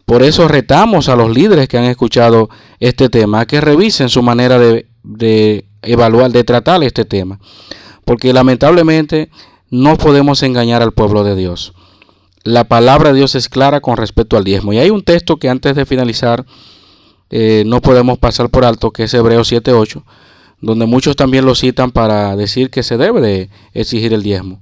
Por 0.06 0.24
eso 0.24 0.48
retamos 0.48 1.08
a 1.08 1.16
los 1.16 1.30
líderes 1.30 1.68
que 1.68 1.78
han 1.78 1.84
escuchado 1.84 2.50
este 2.80 3.08
tema 3.08 3.42
a 3.42 3.46
que 3.46 3.62
revisen 3.62 4.10
su 4.10 4.24
manera 4.24 4.58
de, 4.58 5.66
evaluar, 5.84 6.32
de 6.32 6.44
tratar 6.46 6.84
este 6.84 7.06
tema. 7.06 7.40
Porque 8.06 8.34
lamentablemente 8.34 9.30
no 9.70 10.00
podemos 10.00 10.42
engañar 10.42 10.82
al 10.82 10.94
pueblo 10.94 11.24
de 11.24 11.36
Dios. 11.36 11.74
La 12.48 12.64
palabra 12.64 13.10
de 13.10 13.18
Dios 13.18 13.36
es 13.36 13.50
clara 13.50 13.82
con 13.82 13.98
respecto 13.98 14.38
al 14.38 14.46
diezmo. 14.46 14.72
Y 14.72 14.78
hay 14.78 14.90
un 14.90 15.04
texto 15.04 15.36
que 15.36 15.50
antes 15.50 15.76
de 15.76 15.86
finalizar 15.86 16.46
eh, 17.30 17.64
no 17.66 17.82
podemos 17.82 18.20
pasar 18.20 18.50
por 18.50 18.64
alto, 18.64 18.92
que 18.92 19.04
es 19.04 19.14
Hebreos 19.14 19.52
7.8, 19.52 20.02
donde 20.62 20.86
muchos 20.86 21.18
también 21.18 21.46
lo 21.46 21.56
citan 21.56 21.92
para 21.92 22.38
decir 22.38 22.70
que 22.70 22.84
se 22.84 22.96
debe 22.96 23.20
de 23.20 23.50
exigir 23.74 24.14
el 24.14 24.24
diezmo. 24.24 24.62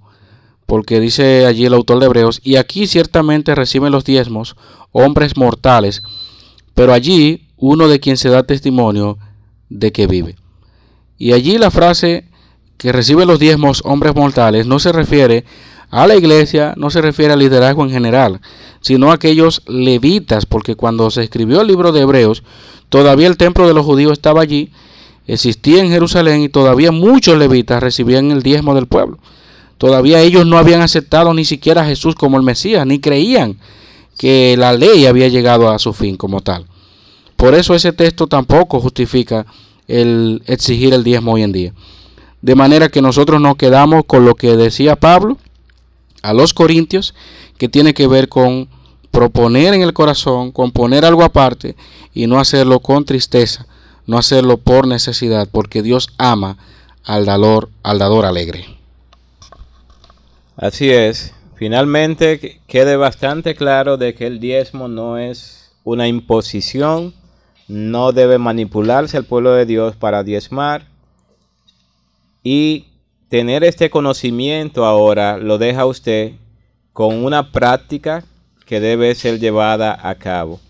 porque 0.66 1.00
dice 1.00 1.46
allí 1.46 1.68
el 1.68 1.76
autor 1.76 2.00
de 2.00 2.08
Hebreos, 2.08 2.42
y 2.44 2.56
aquí 2.56 2.88
ciertamente 2.88 3.54
reciben 3.54 3.92
los 3.92 4.04
diezmos 4.04 4.56
hombres 4.92 5.38
mortales, 5.38 6.02
pero 6.74 6.92
allí 6.92 7.50
uno 7.56 7.88
de 7.88 8.00
quien 8.00 8.18
se 8.18 8.30
da 8.30 8.42
testimonio 8.42 9.20
de 9.70 9.92
que 9.92 10.08
vive. 10.08 10.38
Y 11.20 11.34
allí 11.34 11.60
la 11.60 11.70
frase 11.70 12.32
que 12.78 12.92
recibe 12.92 13.28
los 13.28 13.38
diezmos 13.38 13.84
hombres 13.86 14.16
mortales 14.16 14.66
no 14.66 14.80
se 14.80 14.92
refiere 14.92 15.44
a 15.44 15.46
la 15.92 16.16
iglesia, 16.16 16.74
no 16.78 16.90
se 16.90 17.02
refiere 17.02 17.34
al 17.34 17.40
liderazgo 17.40 17.84
en 17.84 17.90
general, 17.90 18.42
sino 18.82 19.12
a 19.12 19.16
aquellos 19.16 19.62
levitas, 19.68 20.46
porque 20.46 20.76
cuando 20.76 21.10
se 21.10 21.24
escribió 21.24 21.62
el 21.62 21.68
libro 21.68 21.92
de 21.92 22.02
Hebreos, 22.02 22.44
todavía 22.90 23.28
el 23.28 23.38
templo 23.38 23.68
de 23.68 23.74
los 23.74 23.86
judíos 23.86 24.14
estaba 24.14 24.42
allí, 24.42 24.72
existía 25.28 25.82
en 25.82 25.90
Jerusalén 25.90 26.42
y 26.42 26.50
todavía 26.50 26.92
muchos 26.92 27.38
levitas 27.38 27.82
recibían 27.82 28.32
el 28.32 28.44
diezmo 28.44 28.76
del 28.76 28.88
pueblo. 28.88 29.18
Todavía 29.78 30.22
ellos 30.22 30.46
no 30.46 30.58
habían 30.58 30.82
aceptado 30.82 31.34
ni 31.34 31.46
siquiera 31.46 31.82
a 31.82 31.86
Jesús 31.86 32.16
como 32.16 32.38
el 32.38 32.44
Mesías, 32.44 32.86
ni 32.86 33.00
creían 33.00 33.58
que 34.18 34.56
la 34.58 34.74
ley 34.74 35.06
había 35.06 35.28
llegado 35.28 35.70
a 35.70 35.80
su 35.80 35.94
fin 35.94 36.16
como 36.16 36.42
tal. 36.42 36.66
Por 37.36 37.54
eso 37.54 37.76
ese 37.76 37.92
texto 37.92 38.28
tampoco 38.28 38.80
justifica 38.80 39.46
el 39.88 40.42
exigir 40.48 40.94
el 40.94 41.04
diezmo 41.04 41.34
hoy 41.34 41.44
en 41.44 41.52
día. 41.52 41.74
De 42.42 42.56
manera 42.56 42.90
que 42.90 43.02
nosotros 43.02 43.42
nos 43.42 43.56
quedamos 43.56 44.04
con 44.06 44.26
lo 44.26 44.36
que 44.36 44.56
decía 44.56 44.96
Pablo 44.96 45.38
a 46.26 46.34
los 46.34 46.53
Corintios, 46.53 47.13
que 47.57 47.69
tiene 47.69 47.93
que 47.93 48.07
ver 48.07 48.28
con 48.28 48.67
proponer 49.11 49.73
en 49.73 49.82
el 49.82 49.93
corazón, 49.93 50.51
con 50.51 50.71
poner 50.71 51.05
algo 51.05 51.23
aparte 51.23 51.76
y 52.13 52.28
no 52.28 52.39
hacerlo 52.39 52.80
con 52.80 53.05
tristeza, 53.05 53.67
no 54.07 54.17
hacerlo 54.17 54.57
por 54.57 54.88
necesidad, 54.88 55.47
porque 55.51 55.82
Dios 55.82 56.09
ama 56.17 56.57
al 57.03 57.26
dador, 57.26 57.69
al 57.84 57.99
dador 57.99 58.26
alegre. 58.26 58.65
Así 60.57 60.89
es. 60.89 61.34
Finalmente 61.55 62.59
quede 62.67 62.97
bastante 62.97 63.55
claro 63.55 63.97
de 63.97 64.15
que 64.15 64.28
el 64.28 64.39
diezmo 64.39 64.88
no 64.88 65.17
es 65.17 65.71
una 65.84 66.07
imposición, 66.07 67.13
no 67.67 68.11
debe 68.11 68.38
manipularse 68.38 69.17
el 69.17 69.26
pueblo 69.26 69.53
de 69.53 69.65
Dios 69.65 69.95
para 69.95 70.23
diezmar 70.23 70.88
y 72.43 72.88
tener 73.36 73.66
este 73.66 73.90
conocimiento 73.90 74.86
ahora 74.86 75.38
lo 75.38 75.58
deja 75.58 75.86
usted 75.86 76.36
con 76.94 77.26
una 77.26 77.52
práctica 77.52 78.24
que 78.66 78.80
debe 78.80 79.14
ser 79.14 79.42
llevada 79.42 80.00
a 80.02 80.16
cabo. 80.16 80.62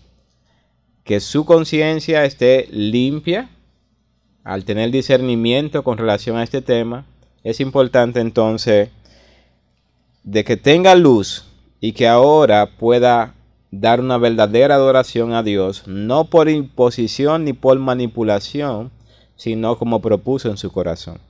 Que 1.04 1.20
su 1.20 1.44
conciencia 1.44 2.24
esté 2.24 2.66
limpia 2.72 3.50
al 4.42 4.64
tener 4.64 4.90
discernimiento 4.90 5.84
con 5.84 5.96
relación 5.96 6.38
a 6.38 6.42
este 6.42 6.60
tema. 6.60 7.06
Es 7.44 7.60
importante 7.60 8.18
entonces 8.18 8.88
de 10.24 10.42
que 10.42 10.56
tenga 10.56 10.96
luz 10.96 11.44
y 11.80 11.92
que 11.92 12.08
ahora 12.08 12.70
pueda 12.80 13.34
dar 13.70 14.00
una 14.00 14.18
verdadera 14.18 14.74
adoración 14.74 15.34
a 15.34 15.44
Dios, 15.44 15.84
no 15.86 16.24
por 16.24 16.48
imposición 16.48 17.44
ni 17.44 17.52
por 17.52 17.78
manipulación, 17.78 18.90
sino 19.36 19.78
como 19.78 20.02
propuso 20.02 20.50
en 20.50 20.56
su 20.56 20.72
corazón. 20.72 21.20